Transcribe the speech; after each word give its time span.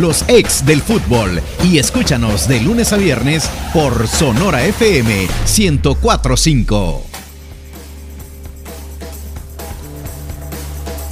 los 0.00 0.24
ex 0.28 0.64
del 0.64 0.80
fútbol. 0.80 1.40
Y 1.64 1.78
escúchanos 1.78 2.48
de 2.48 2.60
lunes 2.60 2.92
a 2.92 2.96
viernes 2.96 3.48
por 3.72 4.08
Sonora 4.08 4.64
FM 4.64 5.28
1045. 5.56 7.09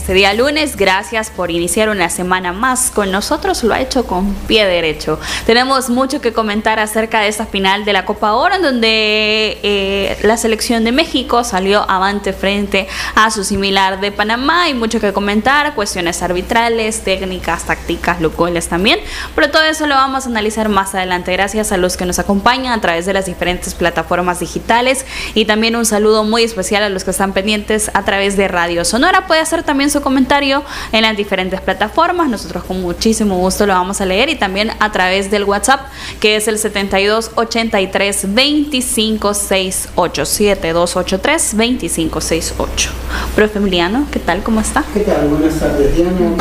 Este 0.09 0.17
día 0.17 0.33
lunes. 0.33 0.75
Gracias 0.75 1.29
por 1.29 1.51
iniciar 1.51 1.91
una 1.91 2.09
semana 2.09 2.55
más 2.55 2.91
con 2.91 3.13
nosotros. 3.13 3.63
Lo 3.63 3.75
ha 3.75 3.81
hecho 3.83 4.07
con 4.07 4.33
pie 4.47 4.65
derecho. 4.65 5.21
Tenemos 5.45 5.91
mucho 5.91 6.23
que 6.23 6.33
comentar 6.33 6.79
acerca 6.79 7.21
de 7.21 7.29
esta 7.29 7.45
final 7.45 7.85
de 7.85 7.93
la 7.93 8.07
Copa 8.07 8.33
Oro, 8.33 8.55
en 8.55 8.63
donde 8.63 9.59
eh, 9.63 10.19
la 10.23 10.39
selección 10.39 10.83
de 10.85 10.93
México 10.93 11.45
salió 11.45 11.85
avante 11.91 12.33
frente 12.33 12.89
a 13.17 13.31
su 13.31 13.45
similar 13.45 14.01
de 14.01 14.11
Panamá. 14.11 14.63
Hay 14.63 14.73
mucho 14.73 14.99
que 14.99 15.13
comentar, 15.13 15.75
cuestiones 15.75 16.23
arbitrales, 16.23 17.05
técnicas, 17.05 17.65
tácticas, 17.65 18.23
locales 18.23 18.67
también. 18.67 19.01
Pero 19.35 19.51
todo 19.51 19.65
eso 19.65 19.87
lo 19.87 19.95
vamos 19.95 20.25
a 20.25 20.31
analizar 20.31 20.71
más 20.71 20.95
adelante. 20.95 21.33
Gracias 21.33 21.71
a 21.71 21.77
los 21.77 21.99
que 21.99 22.07
nos 22.07 22.19
acompañan 22.19 22.73
a 22.73 22.81
través 22.81 23.05
de 23.05 23.13
las 23.13 23.27
diferentes 23.27 23.75
plataformas 23.75 24.41
digitales 24.41 25.05
y 25.35 25.45
también 25.45 25.77
un 25.77 25.85
saludo 25.85 26.25
muy 26.25 26.45
especial 26.45 26.83
a 26.83 26.89
los 26.89 27.05
que 27.05 27.11
están 27.11 27.35
pendientes 27.35 27.91
a 27.93 28.07
través 28.07 28.39
de 28.39 28.49
Radio 28.49 28.87
Sonora. 28.87 29.27
Puede 29.27 29.43
hacer 29.43 29.65
también 29.65 29.91
su 29.91 29.98
comentario 30.03 30.63
en 30.93 31.03
las 31.03 31.17
diferentes 31.17 31.61
plataformas. 31.61 32.29
Nosotros 32.29 32.65
con 32.65 32.81
muchísimo 32.81 33.37
gusto 33.39 33.67
lo 33.67 33.73
vamos 33.73 34.01
a 34.01 34.07
leer 34.07 34.29
y 34.29 34.37
también 34.37 34.71
a 34.79 34.93
través 34.93 35.31
del 35.31 35.45
WhatsApp 35.45 35.81
que 36.21 36.37
es 36.37 36.49
el 36.49 36.59
72 36.59 37.33
83 37.35 38.35
25 38.35 39.35
68 39.35 40.25
7283 40.27 41.57
2568. 41.57 42.91
Profe 43.35 43.59
Emiliano, 43.59 44.07
¿qué 44.11 44.19
tal? 44.19 44.43
¿Cómo 44.43 44.61
está? 44.61 44.85
¿Qué 44.93 45.01
tal? 45.01 45.29
Buenas 45.29 45.59
tardes, 45.59 45.95
Diana. 45.95 46.35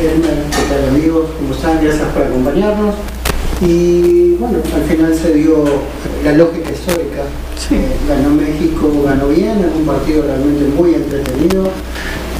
¿Qué 0.00 0.74
tal, 0.74 0.88
amigos? 0.88 1.26
¿Cómo 1.38 1.54
están? 1.54 1.82
Gracias 1.82 2.08
por 2.08 2.22
acompañarnos. 2.22 2.94
Y 3.60 4.36
bueno, 4.38 4.58
al 4.74 4.82
final 4.84 5.14
se 5.14 5.34
dio 5.34 5.64
la 6.24 6.32
lógica 6.32 6.70
histórica. 6.70 7.24
Eh, 7.70 7.96
ganó 8.08 8.30
México, 8.30 8.90
ganó 9.04 9.28
bien, 9.28 9.58
es 9.58 9.76
un 9.76 9.84
partido 9.84 10.22
realmente 10.22 10.64
muy 10.74 10.94
entretenido 10.94 11.70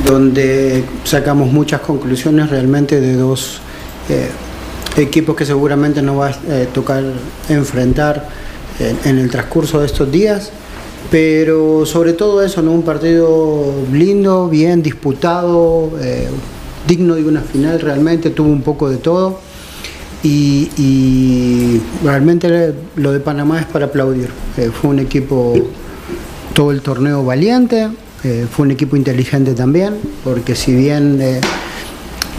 donde 0.06 0.84
sacamos 1.04 1.52
muchas 1.52 1.80
conclusiones 1.80 2.50
realmente 2.50 3.00
de 3.00 3.14
dos 3.14 3.60
eh, 4.08 4.28
equipos 4.96 5.36
que 5.36 5.46
seguramente 5.46 6.02
nos 6.02 6.18
va 6.18 6.28
a 6.28 6.30
eh, 6.48 6.68
tocar 6.72 7.04
enfrentar 7.48 8.28
en, 8.78 9.18
el 9.18 9.30
transcurso 9.30 9.80
de 9.80 9.86
estos 9.86 10.10
días. 10.10 10.50
Pero 11.10 11.84
sobre 11.86 12.12
todo 12.12 12.42
eso, 12.42 12.62
¿no? 12.62 12.72
un 12.72 12.82
partido 12.82 13.72
lindo, 13.92 14.48
bien 14.48 14.82
disputado, 14.82 15.90
eh, 16.00 16.28
digno 16.86 17.16
de 17.16 17.24
una 17.24 17.40
final 17.40 17.80
realmente, 17.80 18.30
tuvo 18.30 18.48
un 18.48 18.62
poco 18.62 18.88
de 18.88 18.98
todo. 18.98 19.40
Y, 20.22 20.70
y 20.76 21.80
realmente 22.04 22.74
lo 22.96 23.12
de 23.12 23.20
Panamá 23.20 23.60
es 23.60 23.66
para 23.66 23.86
aplaudir. 23.86 24.28
fue 24.80 24.90
un 24.90 24.98
equipo 24.98 25.54
todo 26.52 26.72
el 26.72 26.82
torneo 26.82 27.24
valiente, 27.24 27.88
eh, 28.22 28.46
fue 28.50 28.66
un 28.66 28.72
equipo 28.72 28.96
inteligente 28.96 29.54
también, 29.54 29.94
porque 30.24 30.54
si 30.54 30.74
bien 30.74 31.22
eh, 31.22 31.40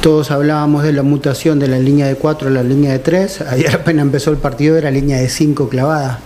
todos 0.01 0.29
hablábamos 0.29 0.83
de 0.83 0.93
la 0.93 1.01
mutación 1.01 1.57
de 1.57 1.67
la 1.67 1.79
línea 1.79 2.05
de 2.05 2.15
4 2.15 2.49
a 2.49 2.51
la 2.51 2.61
línea 2.61 2.91
de 2.91 2.99
3, 2.99 3.41
ayer 3.49 3.73
apenas 3.73 4.03
empezó 4.03 4.29
el 4.29 4.37
partido 4.37 4.77
era 4.77 4.91
línea 4.91 5.17
de 5.17 5.27
5 5.27 5.69
clavada, 5.69 6.19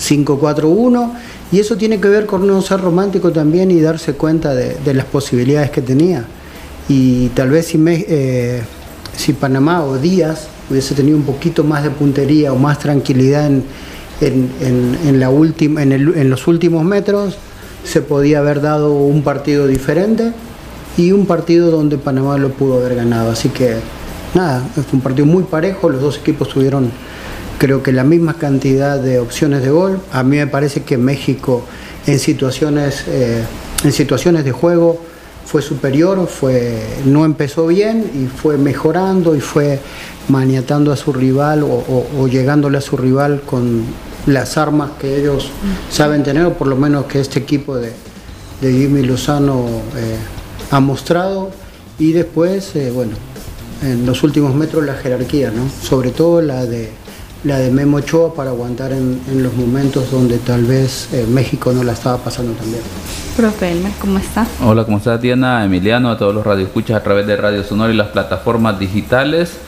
5-4-1, 0.00 1.12
y 1.52 1.60
eso 1.60 1.76
tiene 1.76 2.00
que 2.00 2.08
ver 2.08 2.24
con 2.24 2.46
no 2.46 2.62
ser 2.62 2.80
romántico 2.80 3.32
también 3.32 3.70
y 3.70 3.80
darse 3.80 4.14
cuenta 4.14 4.54
de, 4.54 4.94
las 4.94 5.04
posibilidades 5.04 5.70
que 5.70 5.82
tenía. 5.82 6.24
Y 6.88 7.28
tal 7.28 7.50
vez 7.50 7.66
si, 7.66 7.78
eh, 7.86 8.62
si 9.14 9.34
Panamá 9.34 9.84
o 9.84 9.98
Díaz 9.98 10.48
hubiese 10.70 10.94
tenido 10.94 11.18
un 11.18 11.24
poquito 11.24 11.62
más 11.62 11.82
de 11.82 11.90
puntería 11.90 12.54
o 12.54 12.56
más 12.56 12.78
tranquilidad 12.78 13.50
en 14.20 15.20
los 16.30 16.46
últimos 16.48 16.84
metros, 16.84 17.36
se 17.84 18.00
podía 18.00 18.38
haber 18.38 18.60
dado 18.60 18.92
un 18.92 19.22
partido 19.22 19.66
diferente 19.66 20.32
y 20.96 21.12
un 21.12 21.26
partido 21.26 21.70
donde 21.70 21.98
Panamá 21.98 22.38
lo 22.38 22.50
pudo 22.50 22.78
haber 22.78 22.94
ganado. 22.94 23.30
Así 23.30 23.48
que 23.48 23.76
nada, 24.34 24.62
fue 24.74 24.84
un 24.92 25.00
partido 25.00 25.26
muy 25.26 25.44
parejo, 25.44 25.88
los 25.88 26.00
dos 26.00 26.18
equipos 26.18 26.48
tuvieron 26.48 26.90
creo 27.58 27.82
que 27.82 27.92
la 27.92 28.02
misma 28.02 28.34
cantidad 28.34 28.98
de 28.98 29.20
opciones 29.20 29.62
de 29.62 29.70
gol. 29.70 30.00
A 30.12 30.24
mí 30.24 30.36
me 30.36 30.48
parece 30.48 30.82
que 30.82 30.98
México 30.98 31.62
en 32.08 32.18
situaciones, 32.18 33.04
eh, 33.06 33.44
en 33.84 33.92
situaciones 33.92 34.44
de 34.44 34.50
juego 34.50 35.00
fue 35.46 35.62
superior, 35.62 36.26
fue, 36.26 36.76
no 37.04 37.24
empezó 37.24 37.68
bien 37.68 38.10
y 38.14 38.26
fue 38.26 38.58
mejorando 38.58 39.36
y 39.36 39.40
fue 39.40 39.78
maniatando 40.28 40.92
a 40.92 40.96
su 40.96 41.12
rival 41.12 41.62
o 41.64 42.26
llegándole 42.26 42.78
a 42.78 42.80
su 42.80 42.96
rival 42.96 43.42
con 43.44 43.84
las 44.26 44.56
armas 44.56 44.92
que 45.00 45.20
ellos 45.20 45.50
saben 45.90 46.22
tener, 46.22 46.46
o 46.46 46.54
por 46.54 46.68
lo 46.68 46.76
menos 46.76 47.06
que 47.06 47.20
este 47.20 47.38
equipo 47.38 47.76
de, 47.76 47.92
Jimmy 48.60 49.02
Lozano 49.02 49.66
eh, 49.96 50.16
ha 50.70 50.80
mostrado. 50.80 51.50
Y 51.98 52.12
después, 52.12 52.74
eh, 52.76 52.90
bueno, 52.94 53.12
en 53.82 54.06
los 54.06 54.22
últimos 54.22 54.54
metros 54.54 54.84
la 54.84 54.94
jerarquía, 54.94 55.50
¿no? 55.50 55.68
Sobre 55.82 56.10
todo 56.10 56.40
la 56.40 56.64
de 56.64 56.90
la 57.44 57.58
de 57.58 57.70
Memo 57.72 57.96
Ochoa 57.96 58.34
para 58.34 58.50
aguantar 58.50 58.92
en, 58.92 59.20
los 59.42 59.52
momentos 59.54 60.10
donde 60.12 60.38
tal 60.38 60.64
vez 60.64 61.12
eh, 61.12 61.26
México 61.28 61.72
no 61.72 61.82
la 61.82 61.92
estaba 61.92 62.18
pasando 62.18 62.52
también. 62.52 62.82
Profe 63.36 63.72
Elmer, 63.72 63.92
¿cómo 64.00 64.18
está? 64.18 64.46
Hola, 64.64 64.84
¿cómo 64.84 64.98
está 64.98 65.18
Diana? 65.18 65.64
Emiliano, 65.64 66.10
a 66.10 66.18
todos 66.18 66.34
los 66.34 66.46
radioescuchas 66.46 66.96
a 66.96 67.02
través 67.02 67.26
de 67.26 67.36
Radio 67.36 67.64
Sonora 67.64 67.92
y 67.92 67.96
las 67.96 68.08
plataformas 68.08 68.78
digitales. 68.78 69.58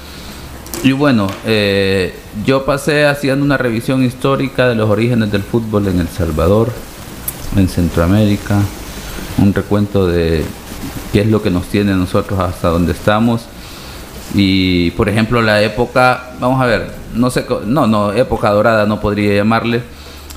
Y 0.84 0.92
bueno, 0.92 1.28
eh, 1.46 2.14
yo 2.44 2.66
pasé 2.66 3.06
haciendo 3.06 3.42
una 3.42 3.56
revisión 3.56 4.04
histórica 4.04 4.68
de 4.68 4.74
los 4.74 4.90
orígenes 4.90 5.32
del 5.32 5.42
fútbol 5.42 5.88
en 5.88 5.98
El 5.98 6.08
Salvador, 6.08 6.70
en 7.56 7.70
Centroamérica, 7.70 8.60
un 9.38 9.54
recuento 9.54 10.06
de 10.06 10.44
qué 11.10 11.22
es 11.22 11.28
lo 11.28 11.40
que 11.40 11.50
nos 11.50 11.64
tiene 11.68 11.94
nosotros 11.94 12.38
hasta 12.38 12.68
donde 12.68 12.92
estamos. 12.92 13.46
Y 14.34 14.90
por 14.90 15.08
ejemplo, 15.08 15.40
la 15.40 15.62
época, 15.62 16.34
vamos 16.38 16.60
a 16.60 16.66
ver, 16.66 16.90
no 17.14 17.30
sé, 17.30 17.46
no, 17.64 17.86
no, 17.86 18.12
época 18.12 18.50
dorada 18.50 18.84
no 18.84 19.00
podría 19.00 19.36
llamarle, 19.36 19.80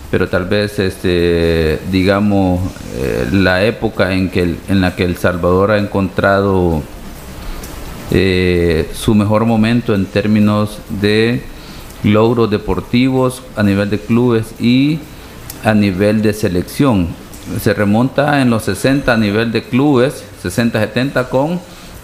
pero 0.09 0.29
tal 0.29 0.45
vez, 0.45 0.79
este, 0.79 1.77
digamos, 1.91 2.61
eh, 2.95 3.27
la 3.33 3.65
época 3.65 4.13
en, 4.13 4.29
que, 4.29 4.55
en 4.69 4.79
la 4.79 4.95
que 4.95 5.03
El 5.03 5.17
Salvador 5.17 5.71
ha 5.71 5.77
encontrado 5.77 6.83
eh, 8.12 8.90
su 8.94 9.16
mejor 9.16 9.45
momento 9.45 9.94
en 9.94 10.06
términos 10.06 10.79
de 11.01 11.41
logros 12.03 12.50
deportivos 12.50 13.44
a 13.56 13.63
nivel 13.63 13.90
de 13.90 14.00
clubes 14.00 14.53
y 14.59 15.00
a 15.63 15.73
nivel 15.73 16.22
de 16.22 16.34
selección. 16.34 17.07
Se 17.62 17.73
remonta 17.73 18.41
en 18.41 18.50
los 18.50 18.63
60 18.63 19.13
a 19.13 19.18
nivel 19.18 19.51
de 19.51 19.63
clubes, 19.63 20.23
60-70 20.44 21.29
con 21.29 21.59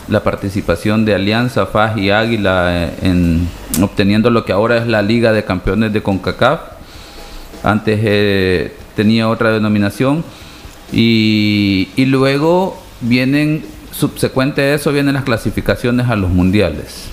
la 0.08 0.24
participación 0.24 1.06
de 1.06 1.16
Alianza, 1.16 1.66
FAJ 1.66 1.98
y 1.98 2.12
Águila 2.12 2.86
eh, 2.86 2.94
en 3.04 3.48
obteniendo 3.82 4.30
lo 4.30 4.44
que 4.46 4.52
ahora 4.52 4.78
es 4.78 4.88
la 4.88 5.02
Liga 5.02 5.32
de 5.32 5.46
Campeones 5.46 5.94
de 5.94 6.02
CONCACAF. 6.02 6.60
Antes 7.64 8.00
eh, 8.04 8.76
tenía 8.96 9.30
otra 9.30 9.52
denominación. 9.52 10.24
Y, 10.92 11.90
y 11.96 12.06
luego 12.06 12.78
vienen 13.02 13.64
subsecuente 13.94 14.62
a 14.62 14.74
eso 14.74 14.92
vienen 14.92 15.14
las 15.14 15.24
clasificaciones 15.24 16.10
a 16.10 16.16
los 16.16 16.30
mundiales. 16.30 17.10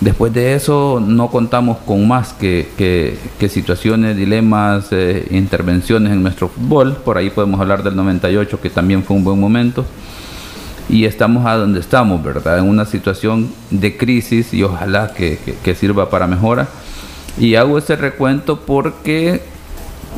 Después 0.00 0.32
de 0.32 0.54
eso 0.54 1.02
no 1.04 1.30
contamos 1.30 1.78
con 1.78 2.06
más 2.06 2.34
que, 2.34 3.16
situaciones, 3.48 4.16
dilemas, 4.16 4.88
eh, 4.90 5.26
intervenciones 5.30 6.12
en 6.12 6.22
nuestro 6.22 6.48
fútbol. 6.48 6.96
Por 6.96 7.16
ahí 7.16 7.30
podemos 7.30 7.60
hablar 7.60 7.82
del 7.82 7.96
98, 7.96 8.60
que 8.60 8.68
también 8.68 9.02
fue 9.02 9.16
un 9.16 9.24
buen 9.24 9.40
momento. 9.40 9.86
Y 10.88 11.06
estamos 11.06 11.46
a 11.46 11.56
donde 11.56 11.80
estamos, 11.80 12.22
¿verdad? 12.22 12.58
En 12.58 12.68
una 12.68 12.84
situación 12.84 13.50
de 13.70 13.96
crisis 13.96 14.52
y 14.52 14.62
ojalá 14.62 15.12
que, 15.14 15.74
sirva 15.74 16.10
para 16.10 16.26
mejora. 16.26 16.68
Y 17.38 17.54
hago 17.54 17.78
ese 17.78 17.96
recuento 17.96 18.60
porque, 18.60 19.40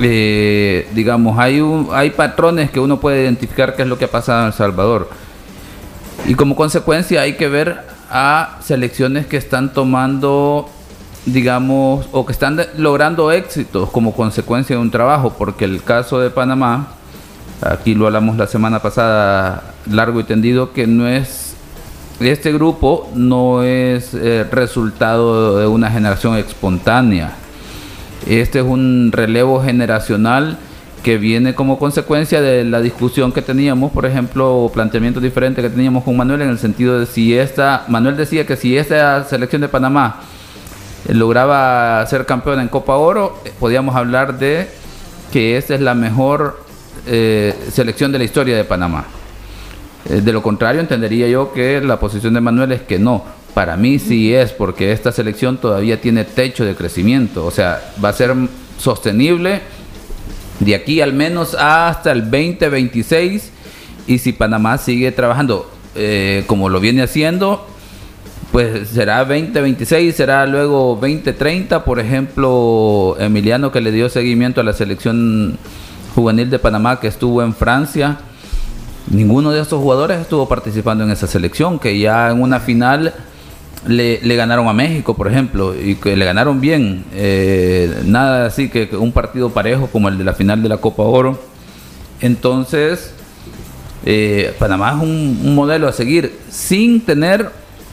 eh, 0.01 0.89
digamos, 0.93 1.39
hay, 1.39 1.63
hay 1.93 2.11
patrones 2.11 2.71
que 2.71 2.81
uno 2.81 2.99
puede 2.99 3.23
identificar 3.23 3.77
qué 3.77 3.83
es 3.83 3.89
lo 3.89 3.97
que 3.97 4.07
ha 4.07 4.11
pasado 4.11 4.41
en 4.41 4.47
El 4.49 4.53
Salvador 4.53 5.09
y 6.29 6.35
como 6.35 6.55
consecuencia 6.57 7.23
hay 7.23 7.37
que 7.37 7.49
ver 7.49 7.81
a 8.11 8.59
selecciones 8.61 9.27
que 9.27 9.39
están 9.39 9.73
tomando, 9.73 10.69
digamos, 11.25 12.07
o 12.13 12.27
que 12.27 12.33
están 12.33 12.61
logrando 12.77 13.33
éxitos 13.33 13.89
como 13.89 14.13
consecuencia 14.13 14.77
de 14.77 14.83
un 14.83 14.91
trabajo, 14.91 15.35
porque 15.39 15.65
el 15.65 15.83
caso 15.83 16.21
de 16.21 16.29
Panamá, 16.29 16.89
aquí 17.63 17.95
lo 17.95 18.07
hablamos 18.07 18.37
la 18.37 18.47
semana 18.47 18.81
pasada 18.81 19.73
largo 19.91 20.21
y 20.21 20.25
tendido, 20.25 20.75
que 20.75 20.87
no 20.87 21.09
es, 21.09 21.55
este 22.21 22.53
grupo 22.53 23.11
no 23.15 23.63
es 23.63 24.13
eh, 24.13 24.47
resultado 24.53 25.57
de 25.57 25.67
una 25.67 25.91
generación 25.91 26.37
espontánea. 26.37 27.33
Este 28.27 28.59
es 28.59 28.67
un 28.67 29.13
relevo 29.13 29.63
generacional 29.63 30.59
que 31.09 31.17
viene 31.17 31.55
como 31.55 31.79
consecuencia 31.79 32.43
de 32.43 32.65
la 32.65 32.83
discusión 32.83 33.33
que 33.33 33.41
teníamos, 33.41 33.91
por 33.93 34.05
ejemplo, 34.05 34.65
o 34.65 34.71
planteamientos 34.71 35.23
diferentes 35.23 35.65
que 35.65 35.71
teníamos 35.71 36.05
con 36.05 36.15
Manuel 36.15 36.43
en 36.43 36.51
el 36.51 36.59
sentido 36.59 37.01
de 37.01 37.07
si 37.07 37.35
esta, 37.35 37.87
Manuel 37.89 38.15
decía 38.15 38.45
que 38.45 38.57
si 38.57 38.77
esta 38.77 39.25
selección 39.25 39.63
de 39.63 39.69
Panamá 39.69 40.21
eh, 41.09 41.15
lograba 41.15 42.05
ser 42.05 42.27
campeona 42.27 42.61
en 42.61 42.69
Copa 42.69 42.97
Oro, 42.97 43.41
eh, 43.47 43.53
podíamos 43.59 43.97
hablar 43.97 44.39
de 44.39 44.69
que 45.33 45.57
esta 45.57 45.75
es 45.75 45.81
la 45.81 45.95
mejor 45.95 46.63
eh, 47.07 47.55
selección 47.73 48.13
de 48.13 48.19
la 48.19 48.25
historia 48.25 48.55
de 48.55 48.65
Panamá. 48.65 49.07
de 50.05 50.31
lo 50.31 50.43
contrario, 50.43 50.83
entendería 50.83 51.27
yo 51.27 51.55
que 51.55 51.81
la 51.81 51.99
posición 51.99 52.35
de 52.35 52.43
Manuel 52.43 52.73
es 52.73 52.83
que 52.83 52.99
no. 52.99 53.25
Para 53.55 53.79
mí 53.79 53.99
sí 53.99 54.35
es, 54.35 54.53
porque 54.53 54.93
esta 54.93 55.11
selección 55.11 55.57
todavía 55.57 56.03
tiene 56.03 56.25
techo 56.25 56.67
de 56.67 56.75
crecimiento, 56.75 57.47
o 57.47 57.51
sea, 57.51 57.81
va 58.05 58.11
a 58.11 58.13
ser 58.13 58.35
sostenible 58.77 59.63
de 60.61 60.75
aquí 60.75 61.01
al 61.01 61.13
menos 61.13 61.55
hasta 61.55 62.13
el 62.13 62.23
2026 62.23 63.53
y 64.07 64.19
si 64.19 64.33
Panamá 64.33 64.79
sigue 64.79 65.13
trabajando 65.13 65.71
eh, 65.95 66.45
como 66.47 66.69
lo 66.69 66.81
viene 66.81 67.03
haciendo, 67.03 67.67
pues 68.53 68.89
será 68.89 69.25
2026, 69.25 70.15
será 70.15 70.47
luego 70.47 70.99
2030, 71.01 71.85
por 71.85 72.01
ejemplo, 72.01 73.17
Emiliano 73.19 73.73
que 73.73 73.81
le 73.81 73.93
dio 73.93 74.09
seguimiento 74.09 74.61
a 74.61 74.65
la 74.65 74.73
selección 74.73 75.59
juvenil 76.15 76.51
de 76.51 76.59
Panamá 76.59 77.01
que 77.01 77.09
estuvo 77.09 77.43
en 77.43 77.55
Francia, 77.55 78.19
ninguno 79.11 79.51
de 79.51 79.61
estos 79.61 79.81
jugadores 79.81 80.21
estuvo 80.21 80.49
participando 80.49 81.05
en 81.05 81.11
esa 81.11 81.27
selección, 81.27 81.79
que 81.79 81.99
ya 81.99 82.31
en 82.31 82.41
una 82.43 82.61
final 82.61 83.15
le, 83.87 84.37
ganaron 84.37 84.69
a 84.69 84.73
México, 84.73 85.15
por 85.15 85.29
ejemplo, 85.29 85.75
y 85.75 85.95
que 85.97 86.17
le 86.17 86.25
ganaron 86.25 86.61
bien. 86.61 87.05
Eh, 87.15 88.03
nada 88.07 88.47
así 88.47 88.69
que 88.69 88.89
un 88.97 89.13
partido 89.13 89.51
parejo 89.51 89.87
como 89.89 90.09
el 90.09 90.19
de 90.19 90.25
la 90.25 90.33
final 90.33 90.63
de 90.63 90.69
la 90.69 90.79
Copa 90.79 91.03
Oro. 91.03 91.39
Entonces, 92.21 93.13
eh, 94.05 94.55
Panamá 94.59 94.95
es 94.97 95.03
un, 95.03 95.55
modelo 95.55 95.89
a 95.89 95.93
seguir 95.93 96.37
sin 96.51 97.01
tener 97.01 97.51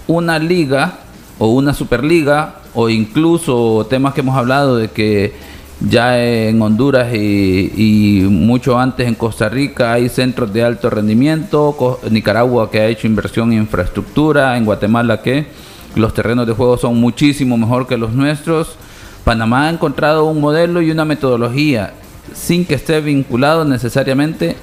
una 0.07 0.39
liga 0.39 0.99
o 1.37 1.49
una 1.49 1.73
superliga 1.73 2.55
o 2.73 2.89
incluso 2.89 3.85
temas 3.89 4.13
que 4.13 4.21
hemos 4.21 4.35
hablado 4.35 4.77
de 4.77 4.89
que 4.89 5.33
ya 5.81 6.23
en 6.23 6.61
Honduras 6.61 7.13
y, 7.13 7.71
y, 7.75 8.21
mucho 8.23 8.79
antes 8.79 9.07
en 9.07 9.15
Costa 9.15 9.49
Rica 9.49 9.93
hay 9.93 10.07
centros 10.07 10.53
de 10.53 10.63
alto 10.63 10.89
rendimiento, 10.89 11.99
Nicaragua 12.09 12.71
que 12.71 12.79
ha 12.79 12.87
hecho 12.87 13.07
inversión 13.07 13.51
en 13.51 13.59
infraestructura, 13.59 14.55
en 14.57 14.63
Guatemala 14.63 15.21
que 15.21 15.47
los 15.95 16.13
terrenos 16.13 16.45
de 16.47 16.53
juego 16.53 16.77
son 16.77 16.99
muchísimo 16.99 17.57
mejor 17.57 17.87
que 17.87 17.97
los 17.97 18.11
nuestros. 18.11 18.75
Panamá 19.23 19.67
ha 19.67 19.69
encontrado 19.69 20.25
un 20.25 20.39
modelo 20.39 20.81
y 20.81 20.91
una 20.91 21.05
metodología 21.05 21.93
sin 22.33 22.65
que 22.65 22.75
esté 22.75 23.01
vinculado 23.01 23.65
necesariamente 23.65 24.55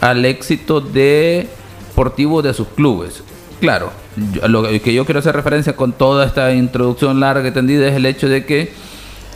al 0.00 0.24
éxito 0.24 0.80
deportivo 0.80 2.42
de 2.42 2.54
sus 2.54 2.68
clubes. 2.68 3.22
Claro, 3.60 3.90
lo 4.46 4.62
que 4.64 4.92
yo 4.92 5.04
quiero 5.04 5.20
hacer 5.20 5.34
referencia 5.34 5.76
con 5.76 5.92
toda 5.92 6.26
esta 6.26 6.52
introducción 6.52 7.20
larga 7.20 7.48
y 7.48 7.52
tendida 7.52 7.88
es 7.88 7.94
el 7.94 8.04
hecho 8.04 8.28
de 8.28 8.44
que 8.44 8.72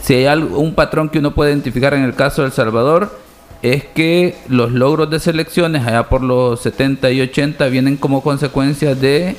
si 0.02 0.14
hay 0.14 0.26
algo, 0.26 0.58
un 0.58 0.75
patrón 0.75 1.08
que 1.08 1.19
uno 1.19 1.34
puede 1.34 1.52
identificar 1.52 1.94
en 1.94 2.02
el 2.02 2.14
caso 2.14 2.43
de 2.43 2.49
El 2.49 2.52
Salvador, 2.52 3.19
es 3.62 3.84
que 3.84 4.37
los 4.49 4.70
logros 4.73 5.11
de 5.11 5.19
selecciones 5.19 5.87
allá 5.87 6.08
por 6.08 6.23
los 6.23 6.61
70 6.61 7.11
y 7.11 7.20
80 7.23 7.67
vienen 7.69 7.96
como 7.96 8.23
consecuencia 8.23 8.94
de 8.94 9.37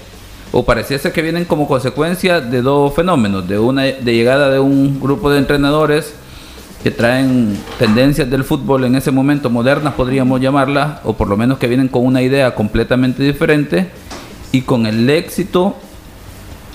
o 0.51 0.65
pareciese 0.65 1.11
que 1.11 1.21
vienen 1.21 1.45
como 1.45 1.67
consecuencia 1.67 2.41
de 2.41 2.61
dos 2.61 2.93
fenómenos, 2.93 3.47
de 3.47 3.59
una 3.59 3.85
llegada 3.85 4.49
de 4.49 4.59
un 4.59 4.99
grupo 4.99 5.29
de 5.29 5.39
entrenadores 5.39 6.13
que 6.83 6.91
traen 6.91 7.57
tendencias 7.77 8.29
del 8.29 8.43
fútbol 8.43 8.85
en 8.85 8.95
ese 8.95 9.11
momento 9.11 9.49
modernas 9.49 9.93
podríamos 9.95 10.39
llamarlas, 10.39 10.99
o 11.03 11.13
por 11.13 11.27
lo 11.27 11.35
menos 11.35 11.57
que 11.57 11.67
vienen 11.67 11.89
con 11.89 12.05
una 12.05 12.21
idea 12.21 12.55
completamente 12.55 13.21
diferente 13.21 13.89
y 14.51 14.61
con 14.61 14.85
el 14.85 15.09
éxito 15.09 15.75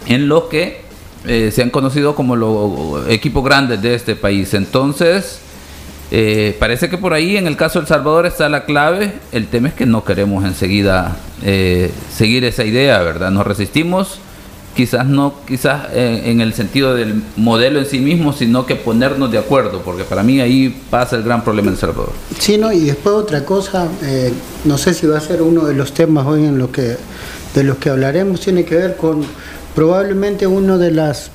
en 0.07 0.29
los 0.29 0.45
que 0.45 0.83
eh, 1.27 1.51
se 1.51 1.63
han 1.63 1.71
conocido 1.71 2.15
como 2.15 2.37
los 2.37 3.09
equipos 3.09 3.43
grandes 3.43 3.81
de 3.81 3.95
este 3.95 4.15
país. 4.15 4.53
Entonces, 4.53 5.41
eh, 6.11 6.57
parece 6.59 6.89
que 6.89 6.99
por 6.99 7.13
ahí 7.13 7.37
en 7.37 7.47
el 7.47 7.57
caso 7.57 7.81
de 7.81 7.87
Salvador 7.87 8.27
está 8.27 8.49
la 8.49 8.65
clave. 8.65 9.15
El 9.33 9.49
tema 9.49 9.69
es 9.69 9.75
que 9.75 9.87
no 9.87 10.05
queremos 10.05 10.45
enseguida 10.45 11.17
eh, 11.43 11.91
seguir 12.15 12.45
esa 12.45 12.65
idea, 12.65 13.01
¿verdad? 13.03 13.31
Nos 13.31 13.47
resistimos, 13.47 14.19
quizás 14.77 15.07
no, 15.07 15.35
quizás 15.47 15.89
eh, 15.93 16.23
en 16.27 16.41
el 16.41 16.53
sentido 16.55 16.95
del 16.95 17.23
modelo 17.37 17.79
en 17.79 17.87
sí 17.87 17.99
mismo, 17.99 18.33
sino 18.33 18.67
que 18.67 18.77
ponernos 18.77 19.31
de 19.33 19.39
acuerdo, 19.39 19.83
porque 19.83 20.05
para 20.05 20.23
mí 20.23 20.41
ahí 20.41 20.83
pasa 20.91 21.17
el 21.17 21.23
gran 21.23 21.43
problema 21.43 21.69
en 21.69 21.75
El 21.75 21.81
Salvador. 21.81 22.13
Sí, 22.39 22.59
no, 22.59 22.73
y 22.73 22.81
después 22.81 23.15
otra 23.15 23.45
cosa, 23.45 23.89
no 24.65 24.79
sé 24.79 24.95
si 24.95 25.07
va 25.07 25.19
a 25.19 25.21
ser 25.21 25.43
uno 25.43 25.65
de 25.65 25.75
los 25.75 25.95
temas 25.95 26.27
hoy 26.27 26.45
en 26.45 26.59
lo 26.59 26.71
que 26.71 26.97
de 27.55 27.63
los 27.63 27.79
que 27.79 27.89
hablaremos, 27.89 28.41
tiene 28.41 28.65
que 28.65 28.75
ver 28.75 28.97
con 28.97 29.25
probablemente 29.77 30.45
una 30.45 30.77
de 30.77 30.91
las 30.91 31.31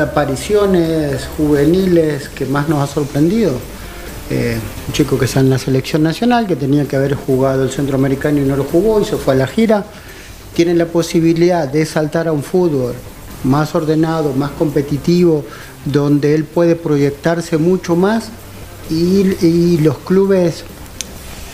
apariciones 0.00 1.28
juveniles 1.36 2.28
que 2.28 2.46
más 2.46 2.68
nos 2.68 2.80
ha 2.80 2.92
sorprendido 2.92 3.52
un 4.86 4.92
chico 4.92 5.18
que 5.18 5.26
está 5.26 5.40
en 5.40 5.50
la 5.50 5.58
selección 5.58 6.02
nacional, 6.02 6.46
que 6.46 6.56
tenía 6.56 6.86
que 6.86 6.96
haber 6.96 7.14
jugado 7.14 7.64
el 7.64 7.70
centroamericano 7.70 8.38
y 8.38 8.42
no 8.42 8.56
lo 8.56 8.64
jugó 8.64 9.00
y 9.00 9.04
se 9.04 9.16
fue 9.16 9.34
a 9.34 9.36
la 9.36 9.46
gira, 9.46 9.84
tiene 10.54 10.74
la 10.74 10.86
posibilidad 10.86 11.68
de 11.68 11.86
saltar 11.86 12.28
a 12.28 12.32
un 12.32 12.42
fútbol 12.42 12.94
más 13.44 13.74
ordenado, 13.74 14.32
más 14.34 14.50
competitivo, 14.52 15.44
donde 15.84 16.34
él 16.34 16.44
puede 16.44 16.76
proyectarse 16.76 17.58
mucho 17.58 17.96
más 17.96 18.28
y, 18.90 19.78
los 19.78 19.98
clubes 19.98 20.64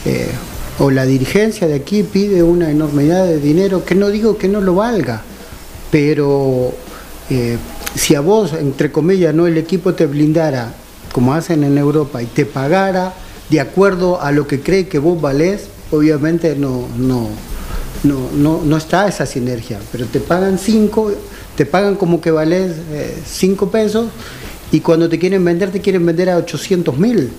eh, 0.05 0.31
o 0.79 0.91
la 0.91 1.07
dirigencia 1.07 1.67
de 1.67 1.75
aquí 1.75 2.03
pide 2.03 2.43
una 2.43 2.71
enormidad 2.71 3.25
de 3.27 3.39
dinero, 3.39 3.85
que 3.85 3.95
no 3.95 4.09
digo 4.09 4.37
que 4.37 4.49
no 4.49 4.61
lo 4.61 4.75
valga, 4.75 5.23
pero 5.91 6.73
eh, 7.31 7.57
si 7.95 8.15
a 8.15 8.21
vos, 8.21 8.53
entre 8.53 8.93
comillas, 8.93 9.35
no 9.35 9.47
el 9.47 9.57
equipo 9.57 9.95
te 9.95 10.07
blindara 10.07 10.75
como 11.13 11.35
hacen 11.35 11.65
en 11.65 11.79
Europa, 11.79 12.23
y 12.23 12.27
te 12.27 12.45
pagara 12.45 13.15
de 13.51 13.61
acuerdo 13.61 14.21
a 14.21 14.33
lo 14.33 14.47
que 14.47 14.61
cree 14.61 14.89
que 14.89 14.99
vos 14.99 15.21
valés, 15.21 15.69
obviamente 15.91 16.55
no, 16.55 16.87
no, 16.97 17.29
no, 18.03 18.63
no, 18.65 18.77
está 18.77 19.09
esa 19.09 19.27
sinergia, 19.27 19.79
pero 19.91 20.07
te 20.07 20.21
pagan 20.21 20.59
cinco, 20.59 21.13
te 21.57 21.67
pagan 21.67 21.97
como 21.97 22.21
que 22.21 22.31
valés 22.31 22.73
eh, 22.93 23.17
cinco 23.27 23.71
pesos 23.71 24.09
y 24.71 24.81
cuando 24.81 25.09
te 25.09 25.19
quieren 25.19 25.45
vender 25.45 25.71
te 25.71 25.81
quieren 25.81 26.05
vender 26.05 26.31
a 26.31 26.37
800 26.37 26.99
mil. 26.99 27.31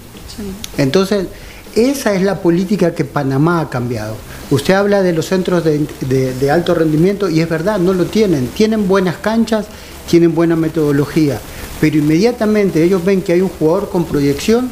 Entonces, 0.78 1.28
esa 1.76 2.14
es 2.14 2.22
la 2.24 2.42
política 2.42 2.96
que 2.96 3.06
Panamá 3.06 3.62
ha 3.62 3.70
cambiado. 3.70 4.16
Usted 4.50 4.74
habla 4.74 5.04
de 5.04 5.14
los 5.14 5.28
centros 5.28 5.64
de, 5.64 5.86
de, 6.34 6.52
alto 6.52 6.74
rendimiento 6.74 7.30
y 7.30 7.42
es 7.42 7.50
verdad, 7.50 7.78
no 7.78 7.94
lo 7.94 8.06
tienen. 8.06 8.48
Tienen 8.48 8.88
buenas 8.88 9.18
canchas, 9.18 9.66
tienen 10.10 10.34
buena 10.34 10.56
metodología, 10.56 11.40
pero 11.80 11.98
inmediatamente 11.98 12.84
ellos 12.84 13.04
ven 13.04 13.22
que 13.22 13.34
hay 13.34 13.42
un 13.42 13.50
jugador 13.50 13.90
con 13.90 14.06
proyección 14.06 14.70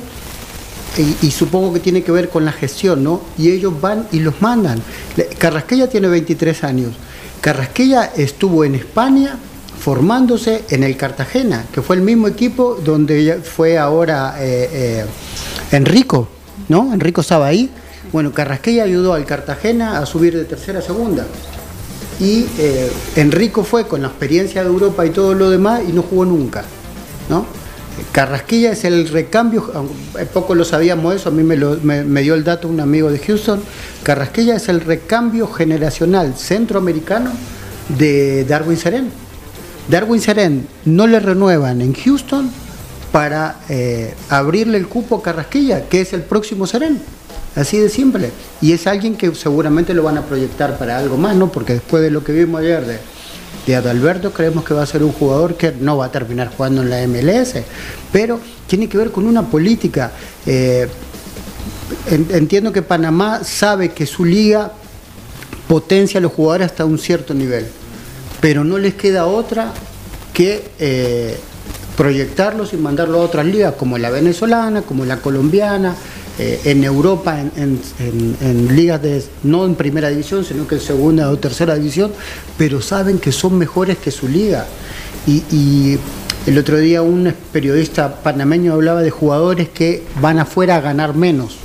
y, 1.22 1.30
supongo 1.30 1.74
que 1.74 1.80
tiene 1.80 2.02
que 2.02 2.12
ver 2.12 2.30
con 2.30 2.44
la 2.44 2.52
gestión, 2.52 3.04
¿no? 3.04 3.22
Y 3.38 3.52
ellos 3.52 3.80
van 3.80 4.08
y 4.12 4.20
los 4.20 4.42
mandan. 4.42 4.82
Carrasquilla 5.38 5.88
tiene 5.88 6.08
23 6.08 6.64
años. 6.64 6.94
Carrasquilla 7.40 8.06
estuvo 8.16 8.66
en 8.66 8.74
España 8.74 9.38
formándose 9.80 10.64
en 10.70 10.82
el 10.82 10.98
Cartagena, 10.98 11.66
que 11.72 11.84
fue 11.84 11.98
el 11.98 12.02
mismo 12.02 12.28
equipo 12.28 12.80
donde 12.84 13.40
fue 13.44 13.78
ahora 13.78 14.38
eh, 14.40 14.70
eh, 14.74 15.06
Enrico, 15.72 16.28
¿no? 16.68 16.92
Enrico 16.92 17.22
estaba 17.22 17.46
ahí. 17.46 17.70
Bueno, 18.12 18.34
Carrasquilla 18.34 18.84
ayudó 18.84 19.14
al 19.14 19.26
Cartagena 19.26 20.00
a 20.00 20.06
subir 20.08 20.36
de 20.36 20.46
tercera 20.46 20.80
a 20.80 20.82
segunda 20.82 21.28
y 22.20 22.48
eh, 22.58 22.92
Enrico 23.16 23.64
fue 23.64 23.88
con 23.88 24.02
la 24.02 24.08
experiencia 24.08 24.64
de 24.64 24.70
Europa 24.70 25.06
y 25.06 25.12
todo 25.12 25.34
lo 25.34 25.50
demás 25.50 25.82
y 25.88 25.92
no 25.92 26.02
jugó 26.02 26.26
nunca. 26.26 26.64
¿No? 27.30 27.46
Carrasquilla 28.12 28.72
es 28.72 28.84
el 28.84 29.08
recambio, 29.10 29.72
poco 30.34 30.54
lo 30.54 30.64
sabíamos 30.64 31.16
eso, 31.16 31.30
a 31.30 31.32
mí 31.32 31.44
me, 31.44 32.22
dio 32.22 32.36
el 32.36 32.44
dato 32.44 32.68
un 32.68 32.80
amigo 32.80 33.10
de 33.10 33.20
Houston, 33.20 33.62
Carrasquilla 34.04 34.56
es 34.56 34.70
el 34.70 34.82
recambio 34.82 35.48
generacional 35.48 36.36
centroamericano 36.38 37.32
de 37.98 38.46
Darwin 38.46 38.78
Serén. 38.78 39.10
Darwin 39.90 40.22
Serén 40.22 40.68
no 40.86 41.08
le 41.08 41.20
renuevan 41.20 41.82
en 41.82 41.94
Houston 41.94 42.52
para 43.12 43.62
eh, 43.70 44.14
abrirle 44.30 44.78
el 44.78 44.88
cupo 44.88 45.16
a 45.16 45.24
Carrasquilla, 45.24 45.88
que 45.90 46.02
es 46.02 46.14
el 46.14 46.22
próximo 46.22 46.68
Serén. 46.68 47.00
Así 47.56 47.78
de 47.78 47.90
simple. 47.90 48.30
Y 48.62 48.74
es 48.74 48.86
alguien 48.86 49.16
que 49.16 49.34
seguramente 49.34 49.94
lo 49.94 50.04
van 50.04 50.18
a 50.18 50.22
proyectar 50.22 50.78
para 50.78 51.00
algo 51.00 51.18
más, 51.18 51.36
¿no? 51.36 51.52
Porque 51.52 51.74
después 51.74 52.04
de 52.04 52.12
lo 52.12 52.24
que 52.24 52.32
vimos 52.32 52.62
ayer 52.62 52.86
de, 52.86 53.00
de 53.68 53.76
Adalberto, 53.76 54.32
creemos 54.32 54.64
que 54.64 54.74
va 54.74 54.84
a 54.84 54.86
ser 54.86 55.04
un 55.04 55.12
jugador 55.12 55.56
que 55.56 55.74
no 55.74 55.98
va 55.98 56.06
a 56.06 56.12
terminar 56.12 56.50
jugando 56.56 56.82
en 56.82 56.90
la 56.90 57.06
MLS, 57.06 57.56
pero 58.14 58.40
tiene 58.66 58.88
que 58.88 58.98
ver 58.98 59.12
con 59.12 59.28
una 59.28 59.44
política. 59.44 60.12
Eh, 60.46 60.88
entiendo 62.10 62.72
que 62.72 62.82
Panamá 62.82 63.44
sabe 63.44 63.90
que 63.90 64.06
su 64.06 64.24
liga 64.24 64.72
potencia 65.68 66.20
a 66.20 66.22
los 66.22 66.32
jugadores 66.32 66.68
hasta 66.68 66.86
un 66.86 66.98
cierto 66.98 67.34
nivel, 67.34 67.68
pero 68.40 68.64
no 68.64 68.78
les 68.78 68.94
queda 68.94 69.26
otra 69.26 69.74
que 70.34 70.70
eh, 70.80 71.38
proyectarlos 71.98 72.72
y 72.72 72.78
mandarlos 72.78 73.20
a 73.20 73.24
otras 73.24 73.46
ligas, 73.46 73.74
como 73.74 73.98
la 73.98 74.10
venezolana, 74.10 74.82
como 74.82 75.04
la 75.04 75.18
colombiana, 75.18 75.94
eh, 76.40 76.62
en 76.66 76.84
Europa, 76.84 77.40
en, 77.40 78.76
ligas 78.76 79.02
de, 79.02 79.24
no 79.42 79.66
en 79.66 79.74
primera 79.74 80.10
división, 80.10 80.46
sino 80.46 80.68
que 80.68 80.76
en 80.76 80.82
segunda 80.82 81.32
o 81.32 81.38
tercera 81.40 81.74
división, 81.76 82.12
pero 82.60 82.80
saben 82.80 83.18
que 83.18 83.32
son 83.32 83.58
mejores 83.58 83.98
que 83.98 84.12
su 84.12 84.28
liga. 84.28 84.68
Y, 85.26 85.98
el 86.46 86.58
otro 86.58 86.78
día 86.78 87.02
un 87.02 87.34
periodista 87.52 88.22
panameño 88.22 88.72
hablaba 88.72 89.02
de 89.02 89.10
jugadores 89.10 89.68
que 89.68 90.04
van 90.22 90.40
afuera 90.40 90.78
a 90.78 90.80
ganar 90.80 91.14
menos, 91.14 91.58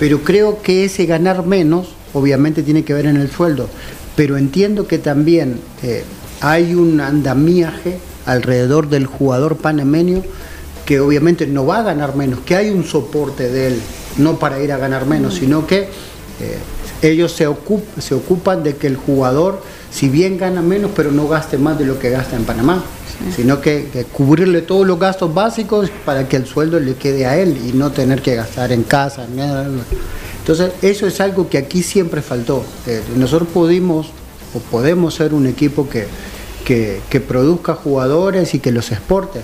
pero 0.00 0.24
creo 0.24 0.60
que 0.60 0.84
ese 0.84 1.06
ganar 1.06 1.46
menos 1.46 1.90
obviamente 2.14 2.64
tiene 2.64 2.82
que 2.82 2.94
ver 2.94 3.06
en 3.06 3.16
el 3.16 3.30
sueldo, 3.30 3.68
pero 4.16 4.36
entiendo 4.36 4.88
que 4.88 4.98
también 4.98 5.60
eh, 5.84 6.02
hay 6.40 6.74
un 6.74 7.00
andamiaje 7.00 8.00
alrededor 8.26 8.88
del 8.88 9.06
jugador 9.06 9.56
panameño 9.56 10.24
que 10.88 11.00
obviamente 11.00 11.46
no 11.46 11.66
va 11.66 11.80
a 11.80 11.82
ganar 11.82 12.16
menos, 12.16 12.40
que 12.46 12.56
hay 12.56 12.70
un 12.70 12.82
soporte 12.82 13.50
de 13.50 13.66
él, 13.66 13.80
no 14.16 14.38
para 14.38 14.62
ir 14.62 14.72
a 14.72 14.78
ganar 14.78 15.04
menos, 15.04 15.34
sino 15.34 15.66
que 15.66 15.80
eh, 15.80 16.58
ellos 17.02 17.30
se, 17.32 17.46
se 17.98 18.14
ocupan 18.14 18.62
de 18.62 18.76
que 18.76 18.86
el 18.86 18.96
jugador, 18.96 19.60
si 19.90 20.08
bien 20.08 20.38
gana 20.38 20.62
menos, 20.62 20.90
pero 20.96 21.12
no 21.12 21.28
gaste 21.28 21.58
más 21.58 21.78
de 21.78 21.84
lo 21.84 21.98
que 21.98 22.08
gasta 22.08 22.36
en 22.36 22.44
Panamá, 22.44 22.82
sino 23.36 23.60
que, 23.60 24.06
cubrirle 24.14 24.62
todos 24.62 24.86
los 24.86 24.98
gastos 24.98 25.34
básicos 25.34 25.90
para 26.06 26.26
que 26.26 26.36
el 26.36 26.46
sueldo 26.46 26.80
le 26.80 26.94
quede 26.94 27.26
a 27.26 27.36
él 27.36 27.58
y 27.68 27.76
no 27.76 27.92
tener 27.92 28.22
que 28.22 28.34
gastar 28.34 28.72
en 28.72 28.82
casa. 28.84 29.26
Entonces, 30.38 30.70
eso 30.80 31.06
es 31.06 31.20
algo 31.20 31.50
que 31.50 31.58
aquí 31.58 31.82
siempre 31.82 32.22
faltó. 32.22 32.64
Eh, 32.86 33.02
nosotros 33.14 33.50
pudimos 33.52 34.06
o 34.54 34.58
podemos 34.70 35.12
ser 35.16 35.34
un 35.34 35.48
equipo 35.48 35.86
que, 35.86 36.06
que, 36.64 37.02
que 37.10 37.20
produzca 37.20 37.74
jugadores 37.74 38.54
y 38.54 38.58
que 38.58 38.72
los 38.72 38.90
exporte 38.90 39.40